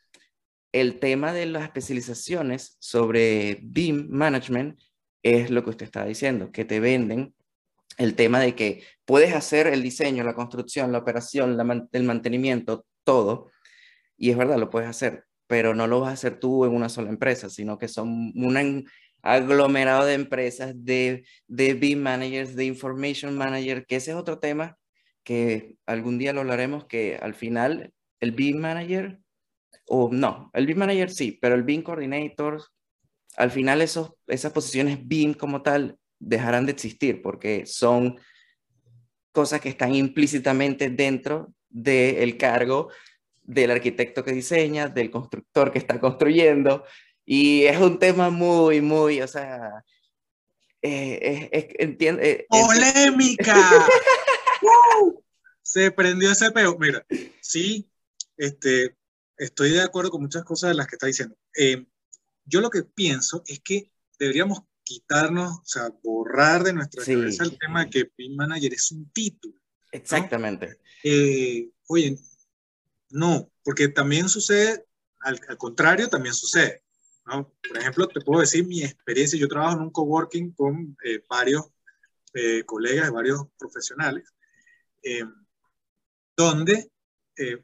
el 0.72 0.98
tema 0.98 1.32
de 1.32 1.46
las 1.46 1.62
especializaciones 1.62 2.76
sobre 2.80 3.60
BIM 3.62 4.08
Management 4.10 4.80
es 5.22 5.50
lo 5.50 5.62
que 5.62 5.70
usted 5.70 5.86
estaba 5.86 6.06
diciendo, 6.06 6.50
que 6.50 6.64
te 6.64 6.80
venden 6.80 7.32
el 7.96 8.14
tema 8.14 8.40
de 8.40 8.54
que 8.56 8.82
puedes 9.08 9.34
hacer 9.34 9.68
el 9.68 9.82
diseño, 9.82 10.22
la 10.22 10.34
construcción, 10.34 10.92
la 10.92 10.98
operación, 10.98 11.58
el 11.92 12.02
mantenimiento, 12.02 12.84
todo, 13.04 13.50
y 14.18 14.28
es 14.28 14.36
verdad, 14.36 14.58
lo 14.58 14.68
puedes 14.68 14.86
hacer, 14.86 15.24
pero 15.46 15.74
no 15.74 15.86
lo 15.86 16.00
vas 16.00 16.10
a 16.10 16.12
hacer 16.12 16.38
tú 16.38 16.66
en 16.66 16.74
una 16.74 16.90
sola 16.90 17.08
empresa, 17.08 17.48
sino 17.48 17.78
que 17.78 17.88
son 17.88 18.34
un 18.36 18.86
aglomerado 19.22 20.04
de 20.04 20.12
empresas, 20.12 20.74
de, 20.76 21.24
de 21.46 21.72
BIM 21.72 22.02
managers, 22.02 22.54
de 22.54 22.66
information 22.66 23.34
manager, 23.34 23.86
que 23.86 23.96
ese 23.96 24.10
es 24.10 24.16
otro 24.18 24.40
tema 24.40 24.76
que 25.24 25.78
algún 25.86 26.18
día 26.18 26.34
lo 26.34 26.42
hablaremos, 26.42 26.84
que 26.84 27.16
al 27.16 27.32
final 27.32 27.94
el 28.20 28.32
BIM 28.32 28.58
manager, 28.58 29.20
o 29.86 30.10
no, 30.12 30.50
el 30.52 30.66
BIM 30.66 30.80
manager 30.80 31.10
sí, 31.10 31.38
pero 31.40 31.54
el 31.54 31.62
BIM 31.62 31.80
coordinator, 31.80 32.62
al 33.38 33.50
final 33.50 33.80
esos, 33.80 34.12
esas 34.26 34.52
posiciones 34.52 34.98
BIM 35.08 35.32
como 35.32 35.62
tal 35.62 35.96
dejarán 36.18 36.66
de 36.66 36.72
existir 36.72 37.22
porque 37.22 37.64
son 37.64 38.18
cosas 39.38 39.60
que 39.60 39.68
están 39.68 39.94
implícitamente 39.94 40.90
dentro 40.90 41.54
del 41.68 42.36
cargo 42.36 42.90
del 43.44 43.70
arquitecto 43.70 44.24
que 44.24 44.32
diseña, 44.32 44.88
del 44.88 45.12
constructor 45.12 45.70
que 45.70 45.78
está 45.78 46.00
construyendo. 46.00 46.84
Y 47.24 47.62
es 47.62 47.78
un 47.78 48.00
tema 48.00 48.30
muy, 48.30 48.80
muy, 48.80 49.22
o 49.22 49.28
sea, 49.28 49.84
eh, 50.82 51.48
es, 51.52 51.66
entiende, 51.78 52.30
eh, 52.30 52.46
¡Polémica! 52.48 53.54
Se 55.62 55.92
prendió 55.92 56.32
ese 56.32 56.50
peo. 56.50 56.76
Mira, 56.76 57.06
sí, 57.40 57.88
este, 58.36 58.96
estoy 59.36 59.70
de 59.70 59.82
acuerdo 59.82 60.10
con 60.10 60.22
muchas 60.22 60.42
cosas 60.42 60.70
de 60.70 60.74
las 60.74 60.88
que 60.88 60.96
está 60.96 61.06
diciendo. 61.06 61.36
Eh, 61.56 61.86
yo 62.44 62.60
lo 62.60 62.70
que 62.70 62.82
pienso 62.82 63.44
es 63.46 63.60
que 63.60 63.92
deberíamos 64.18 64.64
quitarnos, 64.88 65.58
o 65.58 65.66
sea, 65.66 65.90
borrar 66.02 66.64
de 66.64 66.72
nuestra 66.72 67.04
cabeza 67.04 67.44
el 67.44 67.58
tema 67.58 67.84
de 67.84 67.90
que 67.90 68.04
PIN 68.06 68.36
Manager 68.36 68.72
es 68.72 68.90
un 68.90 69.10
título. 69.10 69.60
Exactamente. 69.92 70.78
Eh, 71.04 71.70
oye, 71.88 72.18
no, 73.10 73.50
porque 73.62 73.88
también 73.88 74.30
sucede, 74.30 74.86
al, 75.20 75.38
contrario, 75.58 76.08
también 76.08 76.34
sucede. 76.34 76.84
¿no? 77.26 77.52
Por 77.68 77.76
ejemplo, 77.76 78.08
te 78.08 78.22
puedo 78.22 78.40
decir 78.40 78.66
mi 78.66 78.82
experiencia, 78.82 79.38
yo 79.38 79.46
trabajo 79.46 79.76
en 79.76 79.82
un 79.82 79.90
coworking 79.90 80.52
con 80.52 80.96
eh, 81.04 81.22
varios 81.28 81.66
eh, 82.32 82.64
colegas, 82.64 83.10
varios 83.10 83.42
profesionales, 83.58 84.32
donde 86.36 86.90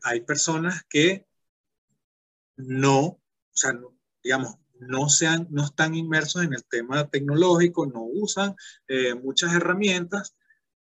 hay 0.02 0.20
personas 0.20 0.84
que 0.88 1.26
no, 2.56 3.00
o 3.00 3.20
sea, 3.52 3.72
digamos, 4.22 4.56
no, 4.88 5.08
sean, 5.08 5.46
no 5.50 5.64
están 5.64 5.94
inmersos 5.94 6.44
en 6.44 6.54
el 6.54 6.64
tema 6.64 7.08
tecnológico, 7.08 7.86
no 7.86 8.02
usan 8.02 8.54
eh, 8.88 9.14
muchas 9.14 9.54
herramientas, 9.54 10.36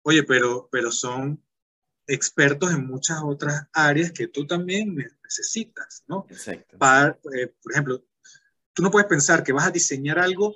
oye, 0.01 0.23
pero, 0.23 0.69
pero 0.71 0.91
son 0.91 1.43
expertos 2.07 2.71
en 2.71 2.87
muchas 2.87 3.21
otras 3.23 3.67
áreas 3.73 4.11
que 4.11 4.27
tú 4.27 4.47
también 4.47 4.95
necesitas, 5.23 6.03
¿no? 6.07 6.25
Exacto. 6.29 6.77
Para, 6.77 7.19
eh, 7.35 7.53
por 7.61 7.71
ejemplo, 7.73 8.05
tú 8.73 8.81
no 8.81 8.91
puedes 8.91 9.07
pensar 9.07 9.43
que 9.43 9.53
vas 9.53 9.67
a 9.67 9.71
diseñar 9.71 10.19
algo 10.19 10.55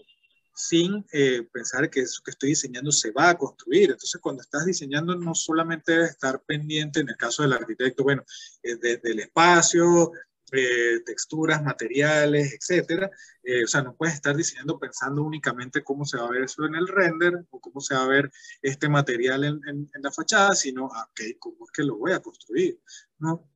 sin 0.53 1.05
eh, 1.11 1.47
pensar 1.51 1.89
que 1.89 2.01
eso 2.01 2.21
que 2.23 2.31
estoy 2.31 2.49
diseñando 2.49 2.91
se 2.91 3.11
va 3.11 3.29
a 3.29 3.37
construir. 3.37 3.91
Entonces, 3.91 4.21
cuando 4.21 4.41
estás 4.41 4.65
diseñando, 4.65 5.15
no 5.15 5.33
solamente 5.33 5.93
debes 5.93 6.11
estar 6.11 6.41
pendiente, 6.43 6.99
en 6.99 7.09
el 7.09 7.17
caso 7.17 7.41
del 7.41 7.53
arquitecto, 7.53 8.03
bueno, 8.03 8.23
del 8.61 9.19
espacio, 9.19 10.11
eh, 10.51 10.99
texturas, 11.05 11.63
materiales, 11.63 12.53
etcétera. 12.53 13.09
Eh, 13.43 13.63
o 13.63 13.67
sea, 13.67 13.81
no 13.81 13.95
puedes 13.95 14.15
estar 14.15 14.35
diseñando 14.35 14.77
pensando 14.79 15.23
únicamente 15.23 15.83
cómo 15.83 16.05
se 16.05 16.17
va 16.17 16.25
a 16.25 16.31
ver 16.31 16.43
eso 16.43 16.65
en 16.65 16.75
el 16.75 16.87
render 16.87 17.45
o 17.49 17.59
cómo 17.59 17.81
se 17.81 17.95
va 17.95 18.03
a 18.03 18.07
ver 18.07 18.31
este 18.61 18.89
material 18.89 19.43
en, 19.43 19.61
en, 19.65 20.01
la 20.01 20.11
fachada, 20.11 20.53
sino, 20.53 20.89
ah, 20.93 21.07
ok, 21.09 21.21
¿cómo 21.39 21.65
es 21.65 21.71
que 21.71 21.83
lo 21.83 21.97
voy 21.97 22.11
a 22.11 22.21
construir? 22.21 22.79
¿No? 23.19 23.49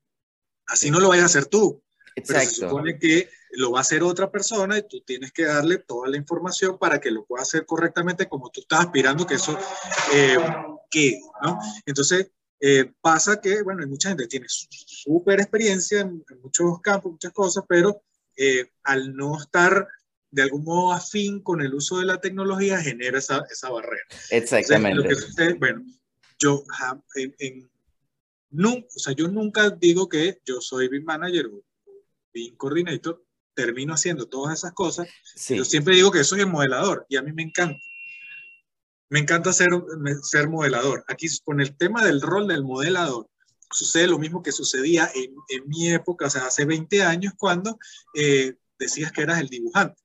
Así 0.67 0.89
no 0.89 0.99
lo 0.99 1.09
vayas 1.09 1.23
a 1.23 1.27
hacer 1.27 1.45
tú. 1.45 1.83
Exacto. 2.15 2.33
Pero 2.33 2.49
se 2.49 2.55
supone 2.55 2.99
que 2.99 3.29
lo 3.51 3.71
va 3.71 3.79
a 3.79 3.81
hacer 3.81 4.03
otra 4.03 4.31
persona 4.31 4.77
y 4.77 4.87
tú 4.87 5.01
tienes 5.01 5.31
que 5.31 5.45
darle 5.45 5.79
toda 5.79 6.07
la 6.07 6.17
información 6.17 6.77
para 6.77 6.99
que 6.99 7.11
lo 7.11 7.25
pueda 7.25 7.43
hacer 7.43 7.65
correctamente 7.65 8.27
como 8.27 8.49
tú 8.49 8.61
estás 8.61 8.81
aspirando 8.81 9.25
que 9.25 9.35
eso 9.35 9.57
eh, 10.13 10.37
quede, 10.89 11.21
¿no? 11.43 11.59
Entonces, 11.85 12.31
eh, 12.67 12.91
pasa 12.99 13.39
que, 13.39 13.61
bueno, 13.61 13.83
hay 13.83 13.87
mucha 13.87 14.09
gente 14.09 14.23
que 14.23 14.29
tiene 14.29 14.47
súper 14.49 15.39
experiencia 15.39 15.99
en, 16.01 16.25
muchos 16.41 16.81
campos, 16.81 17.11
muchas 17.11 17.31
cosas, 17.31 17.63
pero 17.69 18.01
eh, 18.35 18.71
al 18.81 19.15
no 19.15 19.39
estar 19.39 19.87
de 20.31 20.41
algún 20.41 20.63
modo 20.63 20.91
afín 20.91 21.43
con 21.43 21.61
el 21.61 21.75
uso 21.75 21.99
de 21.99 22.05
la 22.05 22.19
tecnología, 22.19 22.81
genera 22.81 23.19
esa, 23.19 23.45
esa 23.51 23.69
barrera. 23.69 24.01
Exactamente. 24.31 25.53
bueno, 25.59 25.85
yo, 26.39 26.63
en, 27.37 27.69
o 28.49 28.99
sea, 28.99 29.13
yo 29.13 29.27
nunca 29.27 29.69
digo 29.69 30.09
que 30.09 30.41
yo 30.43 30.59
soy 30.59 30.87
BIM 30.87 31.05
manager 31.05 31.45
o 31.45 31.63
BIM 32.33 32.55
coordinator, 32.55 33.23
termino 33.53 33.93
haciendo 33.93 34.27
todas 34.27 34.57
esas 34.57 34.73
cosas. 34.73 35.07
Yo 35.49 35.63
siempre 35.65 35.93
digo 35.93 36.11
que 36.11 36.23
soy 36.23 36.39
el 36.39 36.47
modelador 36.47 37.05
y 37.09 37.17
a 37.17 37.21
mí 37.21 37.31
me 37.31 37.43
encanta 37.43 37.79
me 39.09 39.19
encanta 39.19 39.53
ser, 39.53 39.69
ser 40.23 40.49
modelador. 40.49 41.03
Aquí 41.07 41.27
con 41.43 41.61
el 41.61 41.75
tema 41.77 42.03
del 42.03 42.21
rol 42.21 42.47
del 42.47 42.63
modelador, 42.63 43.29
sucede 43.71 44.07
lo 44.07 44.19
mismo 44.19 44.41
que 44.41 44.51
sucedía 44.51 45.09
en, 45.13 45.35
en 45.49 45.67
mi 45.67 45.91
época, 45.91 46.27
o 46.27 46.29
sea, 46.29 46.47
hace 46.47 46.65
20 46.65 47.03
años, 47.03 47.33
cuando 47.37 47.77
eh, 48.13 48.55
decías 48.79 49.11
que 49.11 49.21
eras 49.21 49.39
el 49.39 49.49
dibujante, 49.49 50.01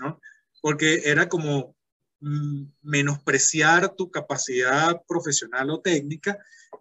¿no? 0.00 0.20
Porque 0.62 1.02
era 1.04 1.28
como 1.28 1.76
mm, 2.20 2.64
menospreciar 2.82 3.94
tu 3.94 4.10
capacidad 4.10 5.02
profesional 5.06 5.70
o 5.70 5.80
técnica 5.80 6.38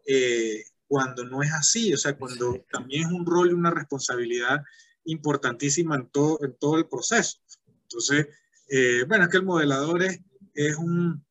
eh, 0.08 0.64
cuando 0.88 1.24
no 1.24 1.44
es 1.44 1.52
así, 1.54 1.94
o 1.94 1.98
sea, 1.98 2.18
cuando 2.18 2.66
también 2.72 3.08
es 3.08 3.14
un 3.14 3.26
rol 3.26 3.52
y 3.52 3.54
una 3.54 3.72
responsabilidad 3.72 4.64
importantísima 5.06 5.96
en 5.96 6.08
todo, 6.10 6.40
en 6.44 6.56
todo 6.58 6.78
el 6.78 6.88
proceso. 6.88 7.40
Entonces, 7.84 8.28
eh, 8.70 9.04
bueno, 9.08 9.26
es 9.26 9.30
que 9.30 9.38
el 9.38 9.44
modelador 9.44 10.04
es, 10.04 10.20
es 10.54 10.76
un, 10.78 11.24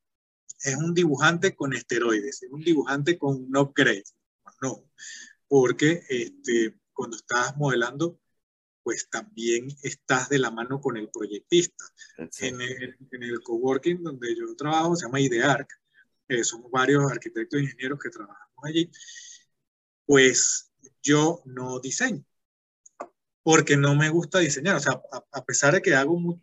es 0.63 0.77
un 0.77 0.95
dibujante 0.95 1.55
con 1.55 1.73
esteroides, 1.73 2.43
es 2.43 2.51
un 2.51 2.63
dibujante 2.63 3.19
con 3.19 3.37
un 3.37 3.57
upgrade. 3.57 4.05
No, 4.61 4.85
porque 5.47 6.03
este, 6.09 6.79
cuando 6.93 7.17
estás 7.17 7.57
modelando, 7.57 8.19
pues 8.83 9.09
también 9.11 9.69
estás 9.83 10.29
de 10.31 10.39
la 10.39 10.51
mano 10.51 10.81
con 10.81 10.97
el 10.97 11.11
proyectista. 11.11 11.85
En 12.41 12.61
el, 12.61 12.97
en 13.13 13.23
el, 13.23 13.41
coworking 13.41 14.03
donde 14.03 14.35
yo 14.35 14.57
trabajo, 14.57 14.97
se 14.97 15.07
llama 15.07 15.21
IDEARC, 15.21 15.69
eh, 16.29 16.45
somos 16.45 16.71
varios 16.71 17.11
arquitectos 17.11 17.61
e 17.61 17.65
ingenieros 17.65 17.99
que 17.99 18.11
trabajamos 18.11 18.65
allí, 18.65 18.91
pues 20.07 20.73
yo 21.03 21.43
no 21.45 21.81
diseño, 21.81 22.25
porque 23.43 23.77
no 23.77 23.95
me 23.95 24.09
gusta 24.09 24.39
diseñar. 24.39 24.77
O 24.77 24.81
sea, 24.81 25.01
a, 25.33 25.45
pesar 25.45 25.75
de 25.75 25.83
que 25.83 25.95
hago 25.95 26.43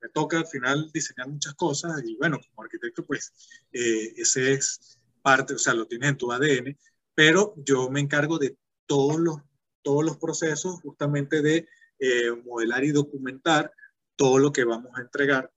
me 0.00 0.08
toca 0.08 0.38
al 0.38 0.46
final 0.46 0.90
diseñar 0.92 1.28
muchas 1.28 1.54
cosas 1.54 2.02
y 2.04 2.16
bueno, 2.16 2.38
como 2.38 2.62
arquitecto 2.62 3.04
pues 3.04 3.32
eh, 3.72 4.14
ese 4.16 4.52
es 4.52 4.98
parte, 5.22 5.54
o 5.54 5.58
sea, 5.58 5.74
lo 5.74 5.86
tienes 5.86 6.10
en 6.10 6.18
tu 6.18 6.32
ADN, 6.32 6.76
pero 7.14 7.54
yo 7.56 7.90
me 7.90 8.00
encargo 8.00 8.38
de 8.38 8.56
todos 8.86 9.18
los, 9.18 9.36
todos 9.82 10.04
los 10.04 10.16
procesos 10.18 10.80
justamente 10.80 11.42
de 11.42 11.68
eh, 11.98 12.30
modelar 12.44 12.84
y 12.84 12.92
documentar 12.92 13.72
todo 14.16 14.38
lo 14.38 14.52
que 14.52 14.64
vamos 14.64 14.92
a 14.96 15.02
entregar 15.02 15.52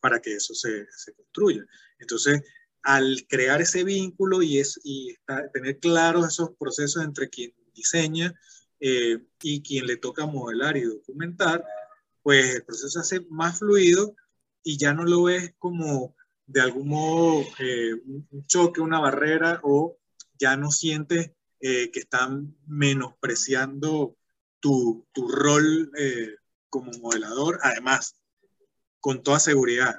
para 0.00 0.20
que 0.20 0.34
eso 0.34 0.54
se, 0.54 0.86
se 0.90 1.14
construya. 1.14 1.64
Entonces, 1.98 2.42
al 2.82 3.24
crear 3.28 3.62
ese 3.62 3.84
vínculo 3.84 4.42
y, 4.42 4.58
es, 4.58 4.80
y 4.82 5.14
tener 5.52 5.78
claros 5.78 6.26
esos 6.26 6.50
procesos 6.58 7.04
entre 7.04 7.28
quien 7.28 7.54
diseña 7.74 8.34
eh, 8.80 9.18
y 9.40 9.62
quien 9.62 9.86
le 9.86 9.96
toca 9.96 10.26
modelar 10.26 10.76
y 10.76 10.82
documentar, 10.82 11.64
pues 12.22 12.56
el 12.56 12.64
proceso 12.64 12.88
se 12.88 13.00
hace 13.00 13.26
más 13.30 13.58
fluido 13.58 14.14
y 14.62 14.78
ya 14.78 14.94
no 14.94 15.04
lo 15.04 15.24
ves 15.24 15.54
como 15.58 16.14
de 16.46 16.60
algún 16.60 16.88
modo 16.88 17.44
eh, 17.58 17.94
un 18.04 18.46
choque, 18.46 18.80
una 18.80 19.00
barrera 19.00 19.60
o 19.62 19.98
ya 20.38 20.56
no 20.56 20.70
sientes 20.70 21.32
eh, 21.60 21.90
que 21.90 22.00
están 22.00 22.56
menospreciando 22.66 24.16
tu, 24.60 25.06
tu 25.12 25.28
rol 25.28 25.90
eh, 25.96 26.36
como 26.68 26.92
modelador. 26.98 27.58
Además, 27.62 28.16
con 29.00 29.22
toda 29.22 29.38
seguridad, 29.40 29.96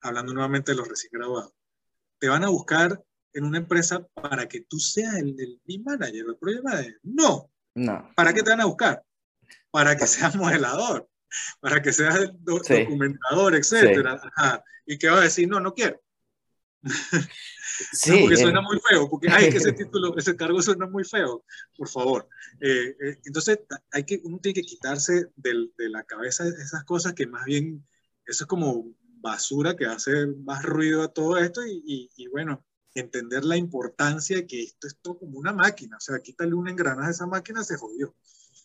hablando 0.00 0.32
nuevamente 0.34 0.72
de 0.72 0.78
los 0.78 0.88
recién 0.88 1.10
graduados, 1.12 1.52
te 2.18 2.28
van 2.28 2.44
a 2.44 2.48
buscar 2.48 3.02
en 3.32 3.44
una 3.44 3.58
empresa 3.58 4.06
para 4.14 4.48
que 4.48 4.62
tú 4.62 4.78
seas 4.78 5.14
el, 5.16 5.38
el 5.38 5.60
BIM 5.64 5.84
manager, 5.84 6.24
el 6.28 6.36
project 6.36 6.64
manager. 6.64 7.00
No. 7.02 7.50
No. 7.74 8.10
¿Para 8.16 8.34
qué 8.34 8.42
te 8.42 8.50
van 8.50 8.60
a 8.60 8.66
buscar? 8.66 9.04
Para 9.70 9.96
que 9.96 10.06
seas 10.06 10.34
modelador, 10.34 11.08
para 11.60 11.82
que 11.82 11.92
seas 11.92 12.30
documentador, 12.40 13.54
etcétera. 13.54 14.20
Y 14.86 14.98
que 14.98 15.08
va 15.08 15.18
a 15.18 15.24
decir, 15.24 15.48
no, 15.48 15.60
no 15.60 15.74
quiero. 15.74 16.00
Sí, 17.92 18.10
porque 18.20 18.36
suena 18.36 18.60
muy 18.60 18.80
feo, 18.88 19.08
porque 19.08 19.28
ay, 19.30 19.50
que 19.50 19.58
ese 19.58 19.72
título, 19.72 20.16
ese 20.16 20.36
cargo 20.36 20.60
suena 20.62 20.86
muy 20.86 21.04
feo, 21.04 21.44
por 21.76 21.88
favor. 21.88 22.28
Eh, 22.60 22.96
eh, 23.00 23.18
entonces, 23.24 23.60
hay 23.92 24.04
que, 24.04 24.20
uno 24.24 24.38
tiene 24.38 24.54
que 24.54 24.66
quitarse 24.66 25.30
del, 25.36 25.72
de 25.76 25.88
la 25.88 26.04
cabeza 26.04 26.46
esas 26.46 26.84
cosas 26.84 27.14
que 27.14 27.26
más 27.26 27.44
bien, 27.44 27.86
eso 28.26 28.44
es 28.44 28.48
como 28.48 28.86
basura 29.20 29.76
que 29.76 29.86
hace 29.86 30.26
más 30.44 30.62
ruido 30.62 31.02
a 31.02 31.12
todo 31.12 31.38
esto 31.38 31.66
y, 31.66 32.10
y, 32.16 32.28
bueno, 32.28 32.64
entender 32.94 33.44
la 33.44 33.56
importancia 33.56 34.46
que 34.46 34.62
esto 34.62 34.86
es 34.86 34.96
todo 35.00 35.18
como 35.18 35.38
una 35.38 35.52
máquina, 35.52 35.96
o 35.96 36.00
sea, 36.00 36.20
quítale 36.20 36.54
un 36.54 36.68
engranaje 36.68 37.08
a 37.08 37.12
esa 37.12 37.26
máquina, 37.26 37.62
se 37.64 37.76
jodió. 37.76 38.14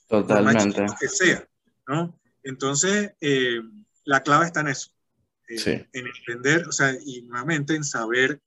Totalmente. 0.07 0.85
que 0.99 1.07
sea, 1.07 1.47
¿no? 1.87 2.19
Entonces, 2.43 3.13
eh, 3.21 3.61
la 4.03 4.21
clave 4.23 4.45
está 4.45 4.61
en 4.61 4.67
eso, 4.69 4.91
en 5.47 6.07
entender, 6.07 6.67
o 6.67 6.71
sea, 6.71 6.95
y 7.05 7.21
nuevamente 7.23 7.75
en 7.75 7.83
saber 7.83 8.41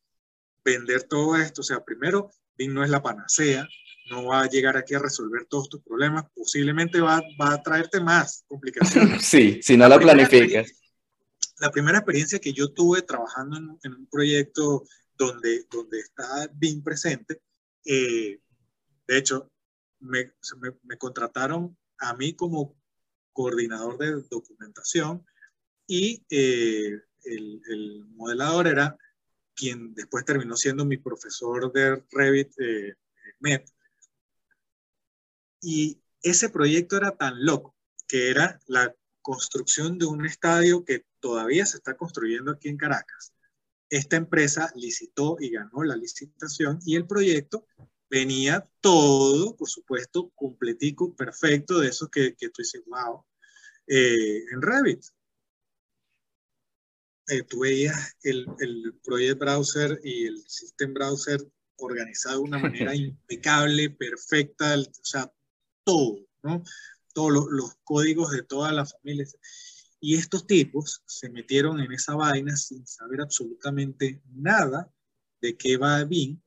vender 0.65 1.05
todo 1.05 1.37
esto, 1.37 1.61
o 1.61 1.65
sea, 1.65 1.85
primero, 1.85 2.31
BIM 2.57 2.75
no 2.75 2.85
es 2.85 2.91
la 2.91 3.03
panacea, 3.03 3.67
no 4.11 4.27
va 4.27 4.43
a 4.43 4.49
llegar 4.49 4.77
aquí 4.77 4.95
a 4.95 4.99
resolver 4.99 5.47
todos 5.47 5.69
tus 5.69 5.83
problemas, 5.83 6.27
posiblemente 6.35 7.01
va, 7.01 7.23
va 7.41 7.55
a 7.55 7.63
traerte 7.63 8.01
más 8.01 8.45
complicaciones. 8.47 9.25
sí, 9.25 9.61
si 9.63 9.77
no 9.77 9.89
la, 9.89 9.99
planificas. 9.99 10.73
La 11.59 11.71
primera 11.71 11.99
experiencia 11.99 12.39
que 12.39 12.53
yo 12.53 12.73
tuve 12.73 13.03
trabajando 13.03 13.57
en, 13.83 13.95
un 13.95 14.07
proyecto 14.07 14.85
donde, 15.17 15.65
donde 15.71 16.01
está 16.01 16.51
BIM 16.55 16.83
presente, 16.83 17.41
eh, 17.85 18.41
de 19.07 19.19
hecho, 19.19 19.51
me, 20.01 20.33
me, 20.83 20.99
contrataron 20.99 21.77
a 21.99 22.15
mí 22.15 22.35
como 22.35 22.76
coordinador 23.37 23.99
de 23.99 24.23
documentación 24.31 25.27
y 25.87 26.25
eh, 26.31 26.99
el, 27.25 27.63
el, 27.69 28.05
modelador 28.15 28.67
era 28.67 28.97
quien 29.55 29.95
después 29.95 30.25
terminó 30.25 30.57
siendo 30.57 30.87
mi 30.87 30.97
profesor 30.97 31.71
de 31.71 32.03
Revit 32.11 32.51
eh, 32.59 32.95
MEP. 33.41 33.67
Y 35.61 36.01
ese 36.23 36.49
proyecto 36.49 36.97
era 36.97 37.11
tan 37.11 37.45
loco 37.45 37.77
que 38.09 38.31
era 38.31 38.59
la 38.69 38.95
construcción 39.21 39.99
de 39.99 40.07
un 40.07 40.25
estadio 40.25 40.83
que 40.83 41.05
todavía 41.21 41.67
se 41.67 41.77
está 41.77 41.95
construyendo 41.95 42.53
aquí 42.53 42.71
en 42.71 42.79
Caracas. 42.79 43.35
Esta 43.91 44.17
empresa 44.17 44.73
licitó 44.77 45.37
y 45.39 45.51
ganó 45.51 45.83
la 45.85 45.97
licitación 45.97 46.79
y 46.87 46.97
el 46.97 47.07
proyecto 47.07 47.67
venía 48.09 48.69
todo, 48.81 49.57
por 49.57 49.69
supuesto, 49.69 50.31
completico, 50.35 51.15
perfecto, 51.15 51.81
de 51.81 51.89
eso 51.89 52.09
que, 52.09 52.35
que 52.37 52.49
tú 52.51 52.63
dices, 52.63 52.83
wow, 52.87 53.25
eh, 53.87 54.45
en 54.53 54.63
Revit. 54.63 55.05
Eh, 57.29 57.43
tú 57.43 57.61
veías 57.61 58.17
el, 58.23 58.47
el 58.61 58.95
Project 59.03 59.39
Browser 59.39 60.01
y 60.05 60.27
el 60.27 60.45
System 60.47 60.95
Browser 60.95 61.41
organizado 61.79 62.37
de 62.37 62.43
una 62.43 62.59
manera 62.59 62.95
impecable, 62.95 63.91
perfecta, 63.91 64.77
o 64.79 65.05
sea, 65.05 65.33
todo, 65.85 66.27
¿no? 66.43 66.63
Todos 67.13 67.33
los, 67.33 67.47
los 67.51 67.75
códigos 67.85 68.31
de 68.31 68.43
todas 68.43 68.73
las 68.73 68.93
familias. 68.93 69.37
Y 70.01 70.17
estos 70.17 70.47
tipos 70.47 71.03
se 71.07 71.31
metieron 71.31 71.81
en 71.81 71.91
esa 71.93 72.15
vaina 72.15 72.57
sin 72.57 72.87
saber 72.87 73.21
absolutamente 73.21 74.23
nada 74.35 74.93
de 75.41 75.57
qué 75.57 75.77
va 75.77 76.05
bien. 76.05 76.43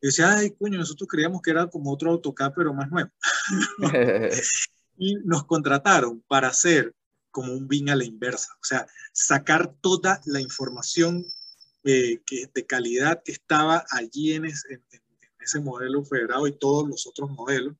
Y 0.00 0.08
decía, 0.08 0.36
ay, 0.36 0.50
coño, 0.52 0.78
nosotros 0.78 1.08
creíamos 1.08 1.42
que 1.42 1.50
era 1.50 1.66
como 1.68 1.92
otro 1.92 2.10
AutoCAD, 2.10 2.52
pero 2.54 2.74
más 2.74 2.90
nuevo. 2.90 3.10
y 4.96 5.16
nos 5.24 5.44
contrataron 5.44 6.22
para 6.28 6.48
hacer 6.48 6.94
como 7.30 7.52
un 7.52 7.68
BIM 7.68 7.90
a 7.90 7.96
la 7.96 8.04
inversa, 8.04 8.52
o 8.54 8.64
sea, 8.64 8.86
sacar 9.12 9.74
toda 9.80 10.20
la 10.24 10.40
información 10.40 11.24
eh, 11.84 12.20
que, 12.26 12.50
de 12.52 12.66
calidad 12.66 13.22
que 13.24 13.32
estaba 13.32 13.84
allí 13.90 14.32
en 14.32 14.46
ese, 14.46 14.82
ese 15.38 15.60
modelo 15.60 16.04
federado 16.04 16.46
y 16.46 16.58
todos 16.58 16.88
los 16.88 17.06
otros 17.06 17.30
modelos, 17.30 17.74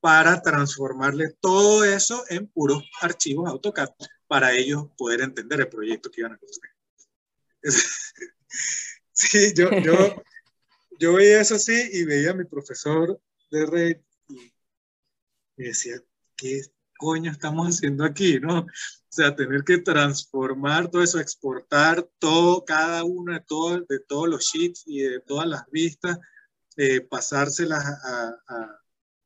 para 0.00 0.42
transformarle 0.42 1.30
todo 1.40 1.82
eso 1.82 2.24
en 2.28 2.46
puros 2.46 2.84
archivos 3.00 3.48
AutoCAD 3.48 3.88
para 4.26 4.52
ellos 4.52 4.88
poder 4.96 5.22
entender 5.22 5.60
el 5.60 5.68
proyecto 5.68 6.10
que 6.10 6.20
iban 6.20 6.32
a 6.32 6.38
construir. 6.38 6.72
sí, 9.12 9.52
yo, 9.56 9.70
yo, 9.80 9.94
yo 11.04 11.12
veía 11.12 11.42
eso 11.42 11.56
así 11.56 11.90
y 11.92 12.04
veía 12.04 12.30
a 12.30 12.34
mi 12.34 12.44
profesor 12.44 13.20
de 13.50 13.66
red 13.66 13.96
y 14.28 14.52
me 15.56 15.66
decía, 15.66 15.96
¿qué, 16.34 16.62
coño 16.96 17.30
estamos 17.30 17.68
haciendo 17.68 18.04
aquí, 18.04 18.40
¿no? 18.40 18.60
O 18.60 18.66
sea, 19.10 19.36
tener 19.36 19.64
que 19.64 19.78
transformar 19.78 20.90
todo 20.90 21.02
eso, 21.02 21.20
exportar 21.20 22.08
todo, 22.18 22.64
cada 22.64 23.04
uno 23.04 23.34
de, 23.34 23.40
todo, 23.40 23.80
de 23.86 24.00
todos 24.00 24.28
los 24.30 24.44
sheets 24.44 24.84
y 24.86 25.00
de 25.02 25.20
todas 25.20 25.46
las 25.46 25.66
vistas, 25.70 26.18
eh, 26.78 27.02
pasárselas 27.02 27.84
a, 27.84 28.42
a, 28.48 28.80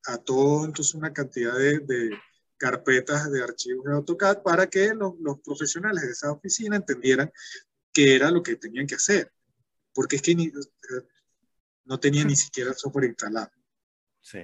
a, 0.06 0.18
todo, 0.18 0.64
entonces 0.64 0.94
una 0.94 1.12
cantidad 1.12 1.56
de, 1.56 1.78
de, 1.78 2.10
carpetas 2.56 3.30
de 3.30 3.40
archivos 3.40 3.84
de 3.84 3.92
AutoCAD 3.92 4.42
para 4.42 4.66
que 4.66 4.92
los, 4.94 5.14
los, 5.20 5.40
profesionales 5.42 6.02
de 6.02 6.10
esa 6.10 6.32
oficina 6.32 6.74
entendieran 6.74 7.30
qué 7.92 8.16
era 8.16 8.32
lo 8.32 8.42
que 8.42 8.56
tenían 8.56 8.88
que 8.88 8.96
hacer. 8.96 9.32
Porque 9.94 10.16
es 10.16 10.22
que 10.22 10.34
ni, 10.34 10.50
no 11.88 11.98
tenía 11.98 12.24
ni 12.24 12.36
siquiera 12.36 12.70
el 12.70 12.76
software 12.76 13.06
instalado. 13.06 13.50
Sí. 14.20 14.40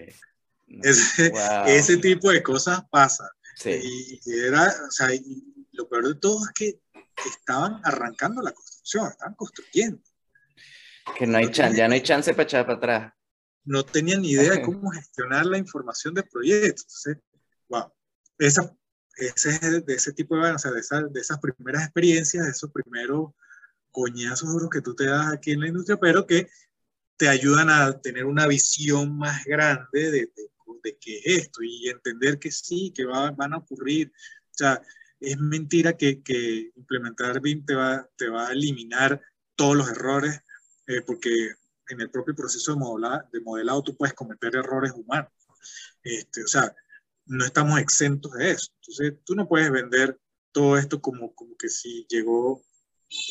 Ese, 0.83 1.33
ese, 1.66 1.99
tipo 1.99 2.31
de 2.31 2.43
cosas 2.43 2.83
pasa. 2.91 3.31
Y, 3.65 4.19
era, 4.27 4.73
o 4.89 4.91
sea, 4.91 5.15
y 5.15 5.69
lo 5.73 5.89
peor 5.89 6.09
de 6.09 6.15
todo 6.15 6.45
es 6.45 6.53
que 6.53 6.81
estaban 7.29 7.81
arrancando 7.85 8.43
la 8.43 8.53
construcción, 8.53 9.09
estaban 9.09 9.35
construyendo. 9.35 10.03
Que 11.16 11.27
no 11.27 11.37
hay 11.37 11.51
chance, 11.51 11.77
ya 11.77 11.87
no 11.87 11.95
hay 11.95 12.03
chance 12.03 12.33
para 12.33 12.45
echar 12.45 12.65
para 12.65 12.79
atrás. 12.79 13.12
No 13.65 13.85
tenían 13.85 14.23
ni 14.23 14.31
idea 14.31 14.53
de 14.53 14.62
cómo 14.62 14.91
gestionar 14.91 15.47
la 15.47 15.59
información 15.59 16.15
de 16.15 16.23
proyectos. 16.23 17.07
Entonces, 17.07 17.23
wow, 17.69 17.93
esa, 18.39 18.75
ese, 19.16 19.83
de 19.83 19.95
ese 19.95 20.12
tipo 20.12 20.37
de, 20.37 20.51
o 20.51 20.59
sea, 20.59 20.71
de, 20.71 20.81
esa, 20.81 21.03
de 21.03 21.21
esas 21.21 21.39
primeras 21.39 21.85
experiencias, 21.85 22.45
de 22.45 22.51
esos 22.51 22.73
primeros 22.73 23.33
coñazos 23.91 24.51
duros 24.51 24.71
que 24.71 24.81
tú 24.81 24.95
te 24.95 25.07
das 25.07 25.33
aquí 25.33 25.53
en 25.53 25.61
la 25.61 25.69
industria, 25.69 25.99
pero 25.99 26.27
que 26.27 26.49
te 27.16 27.28
ayudan 27.28 27.70
a 27.70 28.01
tener 28.01 28.24
una 28.24 28.47
visión 28.47 29.16
más 29.16 29.45
grande 29.45 30.11
de, 30.11 30.11
de 30.11 30.55
de 30.85 30.97
qué 30.99 31.19
es 31.19 31.43
esto 31.43 31.62
y 31.62 31.89
entender 31.89 32.39
que 32.39 32.53
sí, 32.53 32.93
que 32.95 33.05
va, 33.05 33.31
van 33.32 33.55
a 33.55 33.59
ocurrir. 33.59 34.12
O 34.51 34.55
sea, 34.55 34.81
es 35.19 35.36
mentira 35.39 35.97
que, 35.97 36.23
que 36.23 36.70
implementar 36.77 37.41
BIM 37.41 37.65
te 37.65 37.74
va, 37.74 38.09
te 38.16 38.28
va 38.28 38.49
a 38.49 38.53
eliminar 38.53 39.20
todos 39.57 39.77
los 39.77 39.89
errores, 39.89 40.41
eh, 40.86 41.01
porque 41.05 41.31
en 41.89 42.01
el 42.01 42.11
propio 42.11 42.35
proceso 42.35 42.73
de 42.73 42.78
modelado, 42.78 43.28
de 43.32 43.41
modelado 43.41 43.82
tú 43.82 43.97
puedes 43.97 44.15
cometer 44.15 44.55
errores 44.55 44.93
humanos. 44.93 45.32
Este, 46.03 46.45
o 46.45 46.47
sea, 46.47 46.74
no 47.27 47.45
estamos 47.45 47.81
exentos 47.81 48.32
de 48.32 48.51
eso. 48.51 48.73
Entonces, 48.81 49.15
tú 49.24 49.35
no 49.35 49.49
puedes 49.49 49.70
vender 49.70 50.19
todo 50.53 50.77
esto 50.77 51.01
como, 51.01 51.35
como 51.35 51.57
que 51.57 51.69
si 51.69 52.07
llegó 52.09 52.62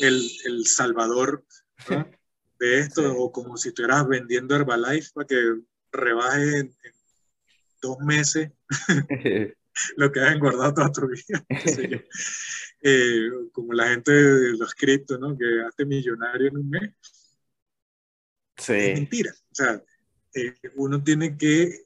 el, 0.01 0.29
el 0.45 0.65
salvador 0.65 1.45
de 2.65 2.79
esto, 2.79 3.15
o 3.17 3.31
como 3.31 3.57
si 3.57 3.69
estuvieras 3.69 4.07
vendiendo 4.07 4.55
Herbalife 4.55 5.11
para 5.13 5.27
que 5.27 5.61
rebaje 5.91 6.59
en, 6.59 6.67
en 6.83 6.93
dos 7.81 7.97
meses 7.99 8.51
lo 9.97 10.11
que 10.11 10.19
has 10.19 10.39
guardado 10.39 10.73
toda 10.73 10.91
tu 10.91 11.07
vida. 11.07 11.45
eh, 12.81 13.29
como 13.51 13.73
la 13.73 13.89
gente 13.89 14.11
de 14.11 14.57
los 14.57 14.73
criptos, 14.73 15.19
¿no? 15.19 15.37
Que 15.37 15.45
hace 15.67 15.85
millonario 15.85 16.47
en 16.47 16.57
un 16.57 16.69
mes. 16.69 16.91
Sí. 18.57 18.73
Es 18.73 18.99
mentira. 18.99 19.31
O 19.51 19.55
sea, 19.55 19.83
eh, 20.35 20.53
uno 20.75 21.03
tiene 21.03 21.37
que, 21.37 21.85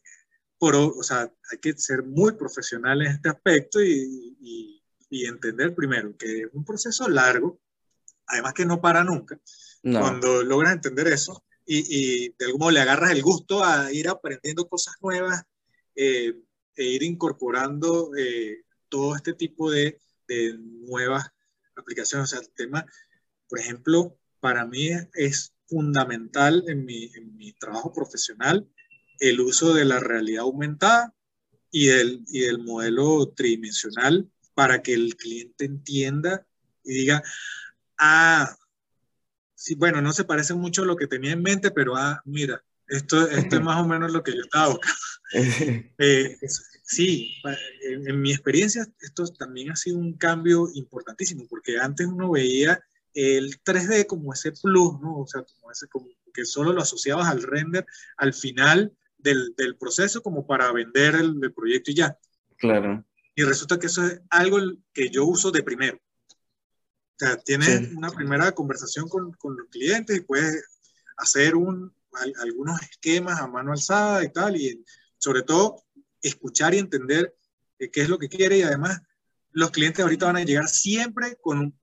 por, 0.58 0.76
o 0.76 1.04
sea, 1.04 1.32
hay 1.52 1.58
que 1.60 1.74
ser 1.74 2.04
muy 2.04 2.34
profesional 2.34 3.02
en 3.02 3.12
este 3.12 3.30
aspecto 3.30 3.82
y, 3.82 4.38
y, 4.40 4.84
y, 5.10 5.26
entender 5.26 5.74
primero 5.74 6.16
que 6.18 6.42
es 6.42 6.48
un 6.54 6.66
proceso 6.66 7.08
largo, 7.08 7.60
además 8.28 8.54
que 8.54 8.66
no 8.66 8.82
para 8.82 9.04
nunca. 9.04 9.40
No. 9.88 10.02
Cuando 10.02 10.44
logras 10.44 10.74
entender 10.74 11.08
eso 11.08 11.46
y, 11.66 11.86
y 11.88 12.36
de 12.38 12.46
algún 12.46 12.60
modo 12.60 12.72
le 12.72 12.82
agarras 12.82 13.12
el 13.12 13.22
gusto 13.22 13.64
a 13.64 13.90
ir 13.94 14.10
aprendiendo 14.10 14.68
cosas 14.68 14.96
nuevas, 15.02 15.44
eh, 15.96 16.34
e 16.76 16.84
ir 16.84 17.04
incorporando 17.04 18.12
eh, 18.18 18.64
todo 18.90 19.16
este 19.16 19.34
tipo 19.34 19.72
de, 19.72 19.98
de, 20.28 20.58
nuevas 20.58 21.26
aplicaciones. 21.78 22.26
O 22.26 22.36
sea, 22.36 22.40
el 22.42 22.52
tema, 22.54 22.86
por 23.48 23.60
ejemplo, 23.60 24.20
para 24.42 24.66
mí 24.66 24.90
es 25.14 25.54
fundamental 25.68 26.66
en 26.68 26.84
mi, 26.84 27.06
en 27.16 27.38
mi 27.38 27.54
trabajo 27.54 27.94
profesional 27.94 28.68
el 29.20 29.40
uso 29.40 29.74
de 29.74 29.86
la 29.86 30.02
realidad 30.02 30.44
aumentada 30.44 31.14
y 31.72 31.88
del, 31.88 32.26
y 32.28 32.42
del 32.42 32.60
modelo 32.60 33.30
tridimensional 33.30 34.30
para 34.54 34.84
que 34.84 34.94
el 34.94 35.16
cliente 35.16 35.64
entienda 35.64 36.46
y 36.84 36.94
diga, 36.94 37.24
ah, 37.98 38.54
sí, 39.58 39.76
bueno, 39.76 40.02
no 40.02 40.14
se 40.14 40.24
parece 40.24 40.54
mucho 40.54 40.84
a 40.84 40.86
lo 40.86 40.96
que 40.96 41.08
tenía 41.08 41.32
en 41.32 41.42
mente, 41.42 41.72
pero 41.72 41.98
ah, 41.98 42.22
mira, 42.26 42.64
esto, 42.88 43.28
esto 43.28 43.56
es 43.56 43.62
más 43.64 43.84
o 43.84 43.88
menos 43.88 44.12
lo 44.12 44.24
que 44.24 44.34
yo 44.34 44.42
estaba 44.42 44.70
buscando. 44.70 44.98
Eh, 46.00 46.38
sí, 46.86 47.34
en, 47.82 48.10
en, 48.10 48.22
mi 48.22 48.32
experiencia 48.32 48.88
esto 49.02 49.28
también 49.28 49.72
ha 49.72 49.76
sido 49.76 49.98
un 49.98 50.14
cambio 50.14 50.70
importantísimo, 50.74 51.46
porque 51.50 51.78
antes 51.78 52.08
uno 52.08 52.32
veía 52.32 52.82
el 53.14 53.62
3D 53.62 54.06
como 54.06 54.32
ese 54.32 54.54
plus, 54.54 55.02
¿no? 55.02 55.20
O 55.20 55.28
sea, 55.28 55.44
como 55.44 55.70
ese, 55.70 55.88
como 55.88 56.08
que 56.34 56.46
solo 56.46 56.72
lo 56.72 56.82
asociabas 56.82 57.28
al 57.28 57.44
render 57.44 57.86
al 58.16 58.34
final 58.34 58.94
del, 59.18 59.54
del 59.58 59.76
proceso 59.76 60.22
como 60.22 60.48
para 60.48 60.72
vender 60.72 61.16
el, 61.16 61.38
el, 61.42 61.52
proyecto 61.52 61.92
y 61.92 61.96
ya. 61.96 62.18
Claro. 62.58 63.04
Y 63.36 63.44
resulta 63.44 63.78
que 63.78 63.88
eso 63.88 64.06
es 64.06 64.22
algo 64.30 64.60
que 64.94 65.10
yo 65.10 65.26
uso 65.26 65.52
de 65.52 65.64
primero. 65.64 66.00
O 67.20 67.26
sea, 67.26 67.38
tienes 67.38 67.88
sí. 67.88 67.96
una 67.96 68.12
primera 68.12 68.52
conversación 68.52 69.10
con, 69.10 69.34
con, 69.34 69.58
los 69.58 69.68
clientes 69.70 70.18
y 70.18 70.22
puedes 70.22 70.64
hacer 71.18 71.56
un, 71.56 71.94
algunos 72.40 72.82
esquemas 72.84 73.40
a 73.40 73.48
mano 73.48 73.72
alzada 73.72 74.24
y 74.24 74.32
tal, 74.32 74.56
y 74.56 74.84
sobre 75.18 75.42
todo 75.42 75.84
escuchar 76.22 76.74
y 76.74 76.80
entender 76.80 77.36
qué 77.78 78.02
es 78.02 78.10
lo 78.10 78.18
que 78.18 78.30
quiere 78.30 78.60
y 78.60 78.62
además 78.64 79.02
los 79.52 79.72
clientes 79.72 80.04
ahorita 80.04 80.28
van 80.28 80.38
a 80.38 80.44
llegar 80.44 80.68
siempre 80.68 81.38
con 81.42 81.78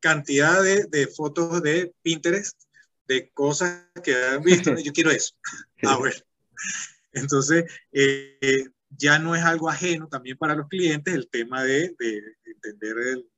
cantidad 0.00 0.62
de, 0.62 0.84
de, 0.86 1.06
fotos 1.06 1.62
de 1.62 1.94
Pinterest, 2.02 2.60
de 3.06 3.30
cosas 3.30 3.86
que 4.02 4.14
han 4.14 4.42
visto, 4.42 4.74
yo 4.84 4.92
quiero 4.92 5.10
eso. 5.10 5.34
Ah, 5.84 5.96
bueno. 5.98 6.16
Entonces, 7.12 7.64
eh, 7.92 8.68
ya 8.90 9.18
no 9.18 9.34
es 9.34 9.44
algo 9.44 9.70
ajeno 9.70 10.08
también 10.08 10.36
para 10.36 10.54
los 10.54 10.68
clientes 10.68 11.14
el 11.14 11.28
tema 11.28 11.62
de, 11.62 11.94
de 11.98 12.22
entender 12.44 12.98
el, 12.98 13.30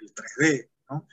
el, 0.00 0.14
3D, 0.14 0.68
¿no? 0.90 1.06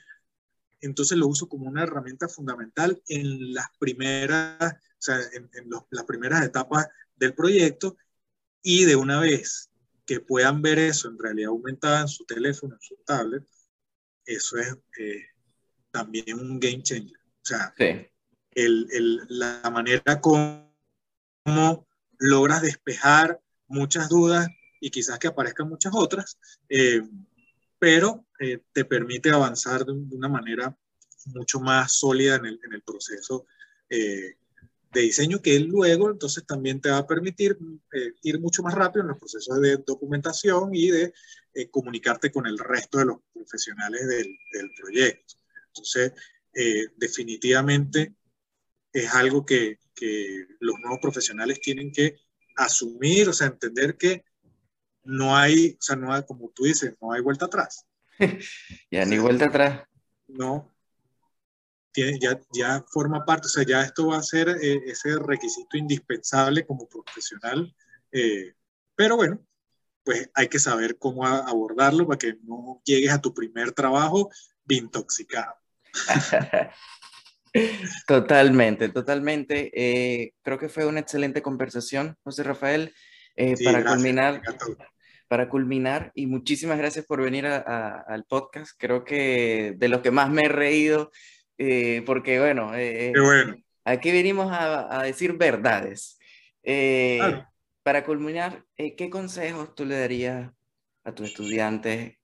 Entonces 0.80 1.16
lo 1.16 1.26
uso 1.28 1.48
como 1.48 1.66
una 1.66 1.82
herramienta 1.82 2.28
fundamental 2.28 3.02
en 3.08 3.54
las 3.54 3.68
primeras, 3.78 4.60
o 4.60 4.98
sea, 4.98 5.18
en, 5.32 5.48
en 5.54 5.70
los, 5.70 5.84
las 5.90 6.04
primeras 6.04 6.44
etapas 6.44 6.88
del 7.16 7.34
proyecto 7.34 7.96
y 8.62 8.84
de 8.84 8.96
una 8.96 9.20
vez 9.20 9.70
que 10.06 10.20
puedan 10.20 10.60
ver 10.60 10.78
eso 10.78 11.08
en 11.08 11.18
realidad 11.18 11.48
aumentada 11.48 12.02
en 12.02 12.08
su 12.08 12.24
teléfono, 12.24 12.74
en 12.74 12.80
su 12.80 12.96
tablet, 13.06 13.44
eso 14.26 14.58
es 14.58 14.76
eh, 14.98 15.22
también 15.90 16.38
un 16.38 16.58
game 16.60 16.82
changer. 16.82 17.16
O 17.16 17.44
sea, 17.44 17.74
sí. 17.76 18.06
el, 18.54 18.88
el, 18.90 19.20
la 19.28 19.70
manera 19.70 20.20
como 20.20 20.72
logras 22.18 22.62
despejar 22.62 23.40
muchas 23.66 24.08
dudas 24.08 24.48
y 24.80 24.90
quizás 24.90 25.18
que 25.18 25.28
aparezcan 25.28 25.68
muchas 25.68 25.92
otras, 25.94 26.38
eh, 26.68 27.02
pero 27.78 28.23
eh, 28.52 28.62
te 28.72 28.84
permite 28.84 29.30
avanzar 29.30 29.84
de, 29.84 29.92
una 29.92 30.28
manera 30.28 30.76
mucho 31.26 31.60
más 31.60 31.92
sólida 31.92 32.36
en 32.36 32.46
el, 32.46 32.60
en 32.64 32.74
el 32.74 32.82
proceso 32.82 33.46
eh, 33.88 34.36
de 34.94 35.00
diseño 35.00 35.42
que 35.42 35.58
luego 35.58 36.10
entonces 36.10 36.46
también 36.46 36.80
te 36.80 36.88
va 36.88 36.98
a 36.98 37.06
permitir 37.06 37.58
eh, 37.92 38.12
ir 38.22 38.40
mucho 38.40 38.62
más 38.62 38.74
rápido 38.74 39.02
en 39.02 39.08
los 39.08 39.18
procesos 39.18 39.60
de 39.60 39.76
documentación 39.78 40.74
y 40.74 40.90
de 40.90 41.12
eh, 41.52 41.68
comunicarte 41.68 42.30
con 42.30 42.46
el 42.46 42.58
resto 42.58 42.98
de 42.98 43.06
los 43.06 43.18
profesionales 43.32 44.06
del, 44.06 44.38
del 44.52 44.70
proyecto. 44.80 45.34
Entonces, 45.68 46.12
eh, 46.54 46.86
definitivamente 46.96 48.14
es 48.92 49.12
algo 49.12 49.44
que, 49.44 49.80
que, 49.94 50.46
los 50.60 50.78
nuevos 50.78 51.00
profesionales 51.00 51.60
tienen 51.60 51.90
que 51.90 52.16
asumir, 52.56 53.28
o 53.28 53.32
sea, 53.32 53.48
entender 53.48 53.96
que 53.96 54.24
no 55.02 55.36
hay, 55.36 55.76
o 55.78 55.82
sea, 55.82 55.96
no 55.96 56.12
hay, 56.12 56.22
como 56.24 56.50
tú 56.50 56.64
dices, 56.64 56.94
no 57.02 57.12
hay 57.12 57.20
vuelta 57.20 57.46
atrás. 57.46 57.84
ya, 58.90 59.04
ni 59.04 59.18
vuelta 59.18 59.46
atrás. 59.46 59.82
No, 60.28 60.74
tiene, 61.92 62.18
ya, 62.18 62.40
ya 62.52 62.84
forma 62.88 63.24
parte, 63.24 63.46
o 63.46 63.50
sea, 63.50 63.64
ya 63.64 63.82
esto 63.82 64.08
va 64.08 64.18
a 64.18 64.22
ser 64.22 64.48
eh, 64.48 64.80
ese 64.86 65.16
requisito 65.18 65.76
indispensable 65.76 66.66
como 66.66 66.88
profesional, 66.88 67.74
eh, 68.12 68.54
pero 68.96 69.16
bueno, 69.16 69.40
pues 70.04 70.30
hay 70.34 70.48
que 70.48 70.58
saber 70.58 70.98
cómo 70.98 71.26
abordarlo 71.26 72.06
para 72.06 72.18
que 72.18 72.36
no 72.42 72.80
llegues 72.84 73.10
a 73.12 73.20
tu 73.20 73.32
primer 73.32 73.72
trabajo 73.72 74.30
intoxicado. 74.68 75.54
totalmente, 78.06 78.88
totalmente. 78.88 79.70
Eh, 79.74 80.34
creo 80.42 80.58
que 80.58 80.68
fue 80.68 80.86
una 80.86 81.00
excelente 81.00 81.42
conversación, 81.42 82.16
José 82.22 82.42
Rafael. 82.42 82.94
Eh, 83.36 83.56
sí, 83.56 83.64
para 83.64 83.80
gracias, 83.80 83.94
culminar, 83.94 84.42
para 85.28 85.48
culminar, 85.48 86.12
y 86.14 86.26
muchísimas 86.26 86.78
gracias 86.78 87.06
por 87.06 87.22
venir 87.22 87.46
a, 87.46 87.56
a, 87.56 88.00
al 88.00 88.24
podcast. 88.24 88.72
Creo 88.78 89.04
que 89.04 89.74
de 89.76 89.88
lo 89.88 90.02
que 90.02 90.10
más 90.10 90.30
me 90.30 90.42
he 90.42 90.48
reído 90.48 91.10
eh, 91.58 92.02
porque 92.04 92.40
bueno, 92.40 92.74
eh, 92.74 93.12
bueno, 93.16 93.56
aquí 93.84 94.10
venimos 94.10 94.50
a, 94.52 95.00
a 95.00 95.02
decir 95.04 95.34
verdades. 95.34 96.18
Eh, 96.62 97.18
claro. 97.18 97.48
Para 97.82 98.04
culminar, 98.04 98.64
¿qué 98.76 99.10
consejos 99.10 99.74
tú 99.74 99.84
le 99.84 99.98
darías 99.98 100.50
a 101.04 101.14
tus 101.14 101.28
estudiantes 101.28 102.16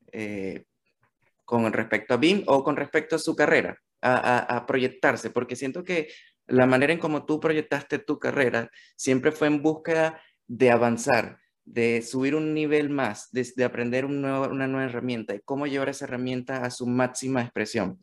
con 1.45 1.71
respecto 1.75 2.15
a 2.15 2.17
BIM 2.17 2.45
o 2.47 2.65
con 2.65 2.77
respecto 2.77 3.17
a 3.17 3.19
su 3.19 3.37
carrera, 3.37 3.79
a 4.01 4.65
proyectarse? 4.67 5.29
Porque 5.29 5.57
siento 5.57 5.85
que 5.85 6.09
la 6.47 6.65
manera 6.65 6.95
en 6.95 6.99
cómo 6.99 7.27
tú 7.27 7.41
proyectaste 7.41 7.99
tu 7.99 8.19
carrera 8.19 8.71
siempre 8.97 9.33
fue 9.33 9.49
en 9.49 9.61
búsqueda 9.61 10.23
de 10.47 10.71
avanzar, 10.71 11.39
de 11.73 12.03
subir 12.03 12.35
un 12.35 12.53
nivel 12.53 12.91
más, 12.91 13.31
de, 13.31 13.49
de 13.55 13.65
aprender 13.65 14.05
un 14.05 14.21
nuevo, 14.21 14.49
una 14.49 14.67
nueva 14.67 14.91
herramienta 14.91 15.35
y 15.35 15.41
cómo 15.45 15.69
llevar 15.69 15.89
esa 15.89 16.05
herramienta 16.05 16.65
a 16.65 16.71
su 16.71 16.87
máxima 16.87 17.43
expresión. 17.43 18.01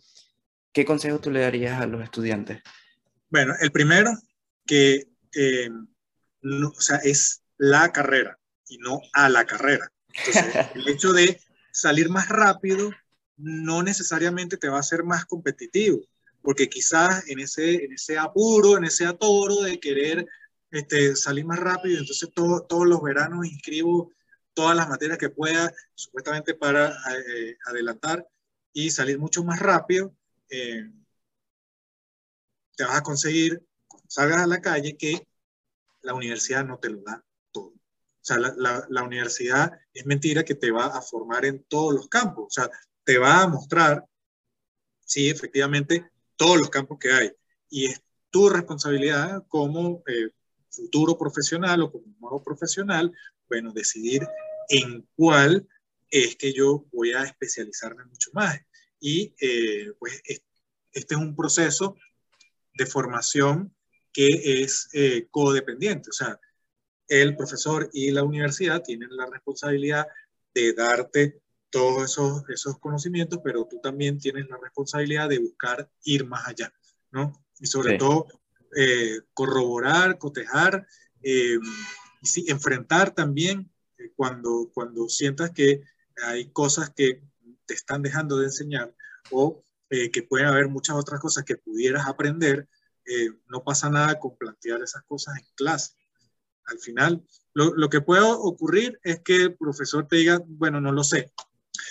¿Qué 0.71 0.85
consejo 0.85 1.19
tú 1.19 1.31
le 1.31 1.41
darías 1.41 1.81
a 1.81 1.85
los 1.85 2.01
estudiantes? 2.01 2.61
Bueno, 3.29 3.53
el 3.59 3.71
primero, 3.71 4.11
que 4.65 5.07
eh, 5.35 5.69
no, 6.41 6.69
o 6.69 6.81
sea, 6.81 6.97
es 6.97 7.41
la 7.57 7.91
carrera 7.91 8.39
y 8.69 8.77
no 8.77 9.01
a 9.11 9.27
la 9.27 9.45
carrera. 9.45 9.91
Entonces, 10.13 10.45
el 10.75 10.87
hecho 10.87 11.11
de 11.11 11.41
salir 11.71 12.09
más 12.09 12.29
rápido 12.29 12.91
no 13.35 13.83
necesariamente 13.83 14.55
te 14.55 14.69
va 14.69 14.77
a 14.77 14.81
hacer 14.81 15.03
más 15.03 15.25
competitivo, 15.25 15.99
porque 16.41 16.69
quizás 16.69 17.27
en 17.27 17.39
ese, 17.39 17.83
en 17.83 17.91
ese 17.91 18.17
apuro, 18.17 18.77
en 18.77 18.85
ese 18.85 19.05
atoro 19.05 19.61
de 19.61 19.79
querer 19.79 20.25
este, 20.71 21.13
más 21.43 21.59
rápido, 21.59 21.99
entonces 21.99 22.29
todo, 22.33 22.63
todos 22.63 22.87
los 22.87 23.01
veranos 23.01 23.45
inscribo 23.45 24.11
todas 24.57 24.75
las 24.75 24.89
materias 24.89 25.19
que 25.19 25.29
pueda, 25.29 25.71
supuestamente 25.93 26.55
para 26.55 26.89
eh, 26.89 27.57
adelantar 27.67 28.27
y 28.73 28.89
salir 28.89 29.19
mucho 29.19 29.43
más 29.43 29.59
rápido, 29.59 30.15
eh, 30.49 30.91
te 32.75 32.83
vas 32.83 32.97
a 32.97 33.03
conseguir, 33.03 33.63
cuando 33.87 34.09
salgas 34.09 34.41
a 34.41 34.47
la 34.47 34.59
calle, 34.59 34.97
que 34.97 35.27
la 36.01 36.15
universidad 36.15 36.65
no 36.65 36.79
te 36.79 36.89
lo 36.89 37.03
da 37.03 37.23
todo. 37.51 37.67
O 37.67 37.79
sea, 38.19 38.39
la, 38.39 38.51
la, 38.57 38.83
la, 38.89 39.03
universidad 39.03 39.79
es 39.93 40.07
mentira 40.07 40.43
que 40.43 40.55
te 40.55 40.71
va 40.71 40.87
a 40.87 41.03
formar 41.03 41.45
en 41.45 41.63
todos 41.65 41.93
los 41.93 42.07
campos. 42.07 42.45
O 42.47 42.49
sea, 42.49 42.67
te 43.03 43.19
va 43.19 43.43
a 43.43 43.47
mostrar, 43.47 44.07
sí, 45.05 45.29
efectivamente, 45.29 46.09
todos 46.35 46.57
los 46.57 46.71
campos 46.71 46.97
que 46.99 47.11
hay. 47.11 47.31
Y 47.69 47.85
es 47.85 48.01
tu 48.31 48.49
responsabilidad 48.49 49.45
como 49.47 50.01
eh, 50.07 50.31
futuro 50.69 51.17
profesional 51.17 51.81
o 51.81 51.91
como 51.91 52.05
nuevo 52.19 52.43
profesional, 52.43 53.11
bueno, 53.47 53.71
decidir 53.73 54.27
en 54.69 55.07
cuál 55.15 55.67
es 56.09 56.35
que 56.35 56.53
yo 56.53 56.85
voy 56.91 57.13
a 57.13 57.23
especializarme 57.23 58.05
mucho 58.05 58.31
más 58.33 58.59
y 58.99 59.35
eh, 59.41 59.91
pues 59.99 60.21
este 60.25 61.15
es 61.15 61.19
un 61.19 61.35
proceso 61.35 61.95
de 62.73 62.85
formación 62.85 63.73
que 64.13 64.61
es 64.63 64.89
eh, 64.93 65.27
codependiente, 65.29 66.09
o 66.09 66.13
sea, 66.13 66.39
el 67.07 67.35
profesor 67.35 67.89
y 67.93 68.11
la 68.11 68.23
universidad 68.23 68.81
tienen 68.81 69.15
la 69.15 69.27
responsabilidad 69.27 70.07
de 70.53 70.73
darte 70.73 71.41
todos 71.69 72.11
esos, 72.11 72.43
esos 72.49 72.79
conocimientos, 72.79 73.39
pero 73.43 73.67
tú 73.69 73.79
también 73.79 74.17
tienes 74.17 74.47
la 74.49 74.57
responsabilidad 74.57 75.29
de 75.29 75.39
buscar 75.39 75.89
ir 76.03 76.25
más 76.25 76.47
allá, 76.47 76.73
¿no? 77.11 77.45
Y 77.59 77.67
sobre 77.67 77.93
sí. 77.93 77.97
todo 77.97 78.27
eh, 78.75 79.21
corroborar, 79.33 80.17
cotejar 80.17 80.87
eh, 81.21 81.59
y 82.21 82.51
enfrentar 82.51 83.13
también 83.13 83.71
eh, 83.97 84.11
cuando, 84.15 84.69
cuando 84.73 85.09
sientas 85.09 85.51
que 85.51 85.81
hay 86.23 86.49
cosas 86.51 86.91
que 86.91 87.21
te 87.65 87.73
están 87.73 88.01
dejando 88.01 88.37
de 88.37 88.45
enseñar 88.45 88.93
o 89.31 89.63
eh, 89.89 90.11
que 90.11 90.23
pueden 90.23 90.47
haber 90.47 90.67
muchas 90.67 90.95
otras 90.95 91.19
cosas 91.19 91.43
que 91.43 91.57
pudieras 91.57 92.07
aprender, 92.07 92.67
no 93.47 93.63
pasa 93.63 93.89
nada 93.89 94.19
con 94.19 94.37
plantear 94.37 94.81
esas 94.81 95.01
cosas 95.03 95.37
en 95.37 95.45
clase. 95.55 95.93
Al 96.65 96.77
final, 96.77 97.25
lo, 97.53 97.73
lo, 97.73 97.89
que 97.89 98.01
puede 98.01 98.21
ocurrir 98.21 98.99
es 99.01 99.21
que 99.21 99.43
el 99.43 99.55
profesor 99.55 100.05
te 100.09 100.17
diga, 100.17 100.41
bueno, 100.45 100.81
no 100.81 100.91
lo 100.91 101.05
sé, 101.05 101.31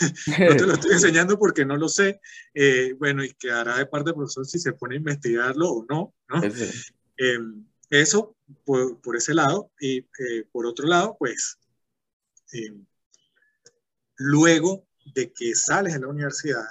no 0.01 0.57
te 0.57 0.67
lo 0.67 0.75
estoy 0.75 0.93
enseñando 0.93 1.39
porque 1.39 1.65
no 1.65 1.77
lo 1.77 1.89
sé. 1.89 2.21
Eh, 2.55 2.95
bueno, 2.99 3.25
y 3.25 3.35
quedará 3.35 3.79
de 3.79 3.87
parte 3.87 4.11
del 4.11 4.17
profesor 4.17 4.47
si 4.47 4.59
se 4.59 4.73
pone 4.73 4.95
a 4.95 4.99
investigarlo 4.99 5.71
o 5.71 5.87
no, 5.89 6.15
¿no? 6.29 6.43
Em, 7.17 7.65
eso 7.91 8.37
por, 8.65 9.01
por, 9.01 9.17
ese 9.17 9.35
lado. 9.35 9.71
Y 9.81 9.99
eh, 9.99 10.45
por 10.53 10.67
otro 10.67 10.87
lado, 10.87 11.17
pues, 11.19 11.59
em, 12.53 12.85
luego 14.17 14.87
de 15.15 15.33
que 15.33 15.55
sales 15.55 15.95
de 15.95 16.01
la 16.01 16.09
universidad, 16.09 16.67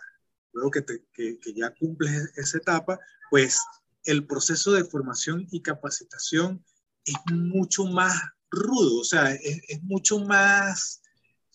luego 0.53 0.71
que, 0.71 0.81
te, 0.81 1.03
que, 1.13 1.39
que 1.39 1.53
ya 1.53 1.73
cumples 1.73 2.31
esa 2.35 2.57
etapa, 2.57 2.99
pues 3.29 3.59
el 4.03 4.25
proceso 4.25 4.71
de 4.71 4.85
formación 4.85 5.47
y 5.51 5.61
capacitación 5.61 6.63
es 7.05 7.15
mucho 7.31 7.85
más 7.85 8.19
rudo, 8.49 9.01
o 9.01 9.03
sea, 9.03 9.31
es, 9.33 9.61
es 9.67 9.83
mucho 9.83 10.19
más, 10.19 11.01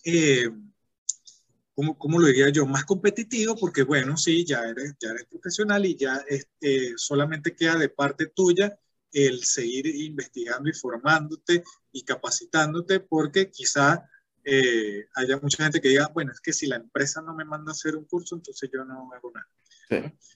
eh, 0.03 0.49
¿cómo, 1.81 1.97
¿cómo, 1.97 2.19
lo 2.19 2.27
diría 2.27 2.49
yo? 2.49 2.67
Más 2.67 2.85
competitivo, 2.85 3.55
porque 3.55 3.81
bueno, 3.81 4.15
sí, 4.15 4.45
ya 4.45 4.59
eres, 4.65 4.95
ya 4.99 5.09
eres 5.09 5.25
profesional 5.25 5.83
y 5.83 5.95
ya 5.95 6.23
este, 6.27 6.93
solamente 6.95 7.55
queda 7.55 7.75
de 7.75 7.89
parte 7.89 8.27
tuya 8.27 8.77
el 9.11 9.43
seguir 9.43 9.87
investigando 9.87 10.69
y 10.69 10.73
formándote 10.73 11.63
y 11.91 12.03
capacitándote, 12.03 12.99
porque 12.99 13.49
quizá 13.49 14.07
eh, 14.43 15.07
haya 15.15 15.39
mucha 15.41 15.63
gente 15.63 15.81
que 15.81 15.89
diga, 15.89 16.11
bueno, 16.13 16.31
es 16.31 16.39
que 16.39 16.53
si 16.53 16.67
la 16.67 16.75
empresa 16.75 17.19
no 17.23 17.33
me 17.33 17.45
manda 17.45 17.71
a 17.71 17.73
hacer 17.73 17.95
un 17.95 18.05
curso, 18.05 18.35
entonces 18.35 18.69
yo 18.71 18.85
no 18.85 19.11
hago 19.11 19.31
nada. 19.33 19.49
Sí. 19.89 20.35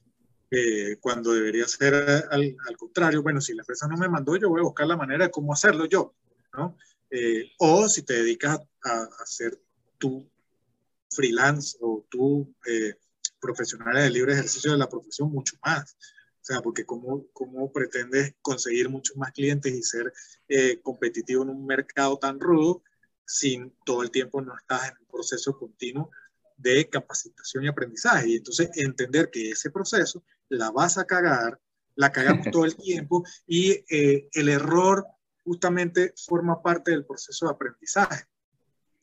Eh, 0.49 0.97
cuando 0.99 1.31
debería 1.31 1.67
ser 1.67 1.93
al, 1.93 2.57
al, 2.67 2.77
contrario, 2.77 3.22
bueno, 3.22 3.39
si 3.39 3.53
la 3.53 3.61
empresa 3.61 3.88
no 3.88 3.97
me 3.97 4.09
mandó, 4.09 4.35
yo 4.35 4.49
voy 4.49 4.61
a 4.61 4.63
buscar 4.63 4.88
la 4.88 4.97
manera 4.97 5.26
de 5.26 5.31
cómo 5.31 5.53
hacerlo 5.53 5.85
yo, 5.85 6.15
¿no? 6.53 6.76
Eh, 7.11 7.51
o 7.59 7.88
si 7.88 8.01
te 8.01 8.13
dedicas 8.13 8.59
a, 8.84 8.89
a, 8.89 9.09
hacer 9.22 9.59
tu 9.99 10.27
freelance 11.16 11.78
o 11.82 12.06
tu 12.10 12.54
eh, 12.68 12.96
profesional 13.40 13.96
de 13.96 14.10
libre 14.10 14.34
ejercicio 14.34 14.72
de 14.72 14.78
la 14.78 14.90
profesión, 14.90 15.32
mucho 15.32 15.56
más. 15.64 15.96
O 16.42 16.46
sea, 16.46 16.62
porque 16.62 16.86
cómo, 16.86 17.26
cómo 17.34 17.72
pretendes 17.72 18.36
conseguir 18.42 18.90
muchos 18.90 19.18
más 19.18 19.32
clientes 19.32 19.74
y 19.74 19.82
ser 19.82 20.14
eh, 20.48 20.80
competitivo 20.82 21.44
en 21.44 21.50
un 21.50 21.66
mercado 21.66 22.18
tan 22.18 22.40
rudo 22.40 22.84
sin 23.26 23.76
todo 23.84 24.04
el 24.04 24.12
tiempo 24.12 24.42
no 24.42 24.56
estás 24.56 24.92
en 24.92 24.98
un 25.00 25.08
proceso 25.08 25.58
continuo 25.58 26.12
de 26.58 26.88
capacitación 26.90 27.64
y 27.64 27.68
aprendizaje. 27.68 28.30
Y 28.30 28.36
entonces 28.36 28.70
entender 28.76 29.30
que 29.32 29.52
ese 29.52 29.72
proceso 29.72 30.24
la 30.50 30.72
vas 30.72 30.98
a 30.98 31.06
cagar, 31.06 31.60
la 31.96 32.12
cagamos 32.12 32.48
todo 32.52 32.66
el 32.66 32.76
tiempo 32.78 33.24
y 33.48 33.84
eh, 33.90 34.30
el 34.34 34.50
error 34.50 35.06
justamente 35.44 36.14
forma 36.16 36.62
parte 36.62 36.92
del 36.92 37.06
proceso 37.06 37.48
de 37.48 37.54
aprendizaje. 37.54 38.26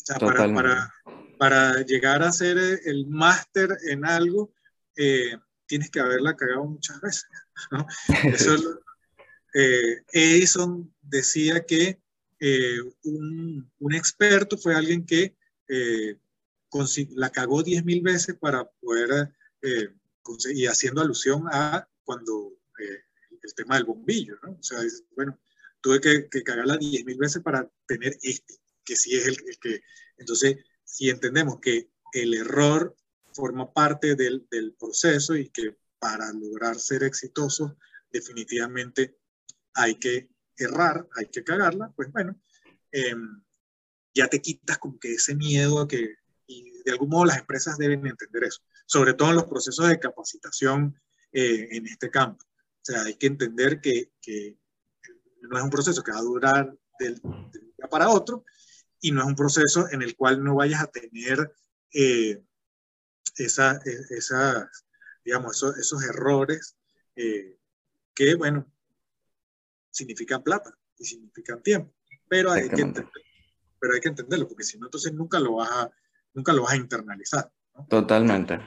O 0.03 0.05
sea, 0.05 0.19
para, 0.19 0.53
para, 0.53 0.95
para, 1.39 1.83
llegar 1.83 2.23
a 2.23 2.33
ser 2.33 2.59
el 2.85 3.07
máster 3.07 3.71
en 3.89 4.05
algo, 4.05 4.53
eh, 4.97 5.37
tienes 5.67 5.91
que 5.91 6.01
haberla 6.01 6.37
cagado 6.37 6.65
muchas 6.65 7.01
veces. 7.01 7.27
¿no? 7.71 7.87
Eso 8.35 8.55
es 8.55 8.65
eh, 9.55 10.03
Edison 10.13 10.93
decía 11.03 11.65
que 11.65 12.01
eh, 12.41 12.79
un, 13.05 13.71
un, 13.79 13.95
experto 13.95 14.57
fue 14.57 14.75
alguien 14.75 15.05
que 15.05 15.37
eh, 15.69 16.19
la 17.11 17.31
cagó 17.31 17.63
10.000 17.63 18.03
veces 18.03 18.37
para 18.37 18.65
poder 18.81 19.33
eh, 19.61 19.89
y 20.55 20.67
haciendo 20.67 21.03
alusión 21.03 21.45
a 21.53 21.87
cuando 22.05 22.53
eh, 22.79 23.05
el 23.43 23.55
tema 23.55 23.77
del 23.77 23.85
bombillo, 23.85 24.39
¿no? 24.43 24.53
O 24.53 24.63
sea, 24.63 24.79
bueno, 25.15 25.39
tuve 25.81 26.01
que, 26.01 26.29
que 26.29 26.43
cagarla 26.43 26.79
10.000 26.79 27.19
veces 27.19 27.43
para 27.43 27.69
tener 27.87 28.17
este, 28.23 28.55
que 28.85 28.97
sí 28.97 29.15
es 29.15 29.27
el, 29.27 29.37
el, 29.47 29.59
que... 29.59 29.83
Entonces, 30.17 30.57
si 30.85 31.11
entendemos 31.11 31.61
que 31.61 31.91
el 32.13 32.35
error 32.35 32.97
forma 33.33 33.73
parte 33.73 34.15
del, 34.15 34.47
del 34.51 34.75
proceso 34.75 35.37
y 35.37 35.49
que 35.49 35.77
para 35.99 36.33
lograr 36.33 36.79
ser 36.79 37.03
exitosos, 37.05 37.73
definitivamente 38.11 39.19
hay 39.75 39.95
que 39.95 40.29
errar, 40.57 41.09
hay 41.17 41.27
que 41.27 41.45
cagarla, 41.45 41.93
pues 41.97 42.11
bueno, 42.13 42.39
eh, 42.91 43.15
ya 44.15 44.29
te 44.29 44.43
quitas 44.43 44.79
como 44.79 44.99
que 44.99 45.15
ese 45.15 45.35
miedo 45.35 45.81
a 45.81 45.89
que, 45.89 46.17
y 46.47 46.83
de 46.85 46.91
algún 46.91 47.09
modo 47.09 47.25
las 47.25 47.39
empresas 47.39 47.79
deben 47.79 48.07
entender 48.07 48.45
eso 48.45 48.63
sobre 48.93 49.15
todo 49.15 49.31
en 49.31 49.37
los 49.37 49.47
procesos 49.47 49.89
de 49.89 49.99
capacitación 49.99 50.95
eh, 51.33 51.69
en 51.71 51.87
este 51.87 52.11
campo. 52.11 52.45
O 52.45 52.85
sea, 52.85 53.05
hay 53.05 53.15
que 53.15 53.27
entender 53.27 53.81
que, 53.81 54.13
que, 54.21 54.59
no 55.41 55.57
es 55.57 55.65
un 55.65 55.71
proceso 55.71 56.03
que 56.03 56.13
va 56.13 56.19
a 56.19 56.23
durar 56.23 56.77
del, 56.99 57.21
del, 57.23 57.73
día 57.77 57.89
para 57.91 58.11
otro 58.11 58.45
y 59.03 59.11
no 59.11 59.21
es 59.21 59.27
un 59.27 59.35
proceso 59.35 59.89
en 59.91 60.01
el 60.01 60.17
cual 60.17 60.43
no 60.43 60.55
vayas 60.55 60.81
a 60.81 60.87
tener 60.87 61.53
eh, 61.93 62.41
esa, 63.37 63.81
esa, 64.11 64.71
digamos, 65.25 65.57
esos, 65.57 65.77
esos 65.77 66.05
errores 66.05 66.77
eh, 67.17 67.59
que, 68.15 68.37
bueno, 68.37 68.73
significan 69.91 70.43
plata 70.43 70.79
y 70.99 71.05
significan 71.05 71.63
tiempo. 71.63 71.93
Pero 72.29 72.53
hay, 72.53 72.69
que 72.69 72.93
pero 73.79 73.95
hay 73.95 74.01
que 74.01 74.09
entenderlo, 74.09 74.47
porque 74.47 74.65
si 74.65 74.79
no, 74.79 74.87
entonces 74.87 75.13
nunca 75.13 75.41
lo 75.41 75.57
vas 75.57 75.71
a, 75.71 75.91
nunca 76.33 76.53
lo 76.53 76.63
vas 76.63 76.75
a 76.75 76.77
internalizar. 76.77 77.53
Totalmente. 77.89 78.61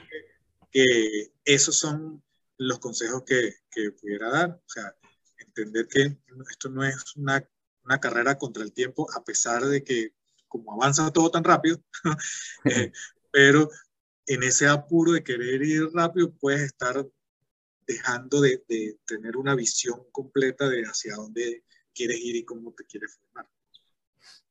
Que 0.70 1.32
esos 1.44 1.78
son 1.78 2.22
los 2.58 2.78
consejos 2.78 3.22
que, 3.24 3.54
que, 3.70 3.90
pudiera 3.92 4.28
dar. 4.28 4.50
O 4.50 4.68
sea, 4.68 4.94
entender 5.38 5.88
que 5.88 6.18
esto 6.50 6.68
no 6.68 6.84
es 6.84 7.16
una, 7.16 7.42
una, 7.84 7.98
carrera 7.98 8.36
contra 8.36 8.62
el 8.62 8.72
tiempo, 8.72 9.08
a 9.14 9.24
pesar 9.24 9.64
de 9.64 9.82
que 9.82 10.12
como 10.48 10.72
avanza 10.72 11.12
todo 11.12 11.30
tan 11.30 11.44
rápido, 11.44 11.80
eh, 12.64 12.92
pero 13.30 13.68
en 14.26 14.42
ese 14.42 14.66
apuro 14.66 15.12
de 15.12 15.22
querer 15.22 15.62
ir 15.62 15.88
rápido 15.92 16.32
puedes 16.32 16.62
estar 16.62 17.06
dejando 17.86 18.40
de, 18.40 18.64
de, 18.68 18.98
tener 19.06 19.36
una 19.36 19.54
visión 19.54 20.02
completa 20.10 20.68
de 20.68 20.82
hacia 20.82 21.14
dónde 21.14 21.64
quieres 21.94 22.18
ir 22.18 22.36
y 22.36 22.44
cómo 22.44 22.72
te 22.72 22.84
quieres 22.84 23.16
formar. 23.16 23.48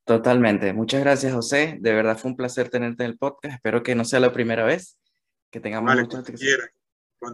Totalmente. 0.06 0.72
Muchas 0.72 1.02
gracias, 1.02 1.34
José. 1.34 1.78
De 1.82 1.94
verdad 1.94 2.18
fue 2.18 2.32
un 2.32 2.38
placer 2.38 2.70
tenerte 2.70 3.04
en 3.04 3.10
el 3.10 3.18
podcast. 3.18 3.56
Espero 3.56 3.84
que 3.84 3.96
no 3.96 4.06
sea 4.06 4.20
la 4.20 4.32
primera 4.32 4.64
vez 4.64 4.98
que 5.50 5.60
tengamos 5.60 5.88
vale, 5.88 6.04
mucho 6.04 6.24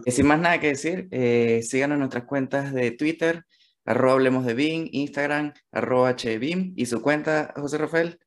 y 0.04 0.10
sin 0.10 0.26
más 0.26 0.40
nada 0.40 0.60
que 0.60 0.68
decir, 0.68 1.08
eh, 1.10 1.62
síganos 1.62 1.96
en 1.96 2.00
nuestras 2.00 2.24
cuentas 2.24 2.72
de 2.72 2.92
Twitter, 2.92 3.44
arroba 3.84 4.14
hablemos 4.14 4.46
de 4.46 4.54
BIM, 4.54 4.88
Instagram, 4.92 5.52
arroba 5.70 6.14
HBIM, 6.16 6.74
y 6.76 6.86
su 6.86 7.02
cuenta, 7.02 7.52
José 7.56 7.78
Rafael. 7.78 8.18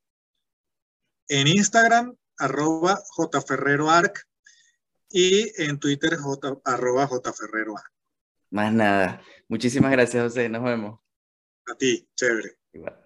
En 1.27 1.47
Instagram, 1.47 2.15
arroba 2.38 3.02
jferreroarc, 3.31 4.27
y 5.10 5.52
en 5.61 5.80
Twitter, 5.80 6.18
j, 6.18 6.61
arroba 6.65 7.07
jferreroarc. 7.07 7.91
Más 8.52 8.73
nada. 8.73 9.22
Muchísimas 9.47 9.91
gracias, 9.91 10.23
José. 10.23 10.49
Nos 10.49 10.64
vemos. 10.64 10.99
A 11.68 11.76
ti, 11.76 12.07
chévere. 12.15 12.57
Igual. 12.73 13.05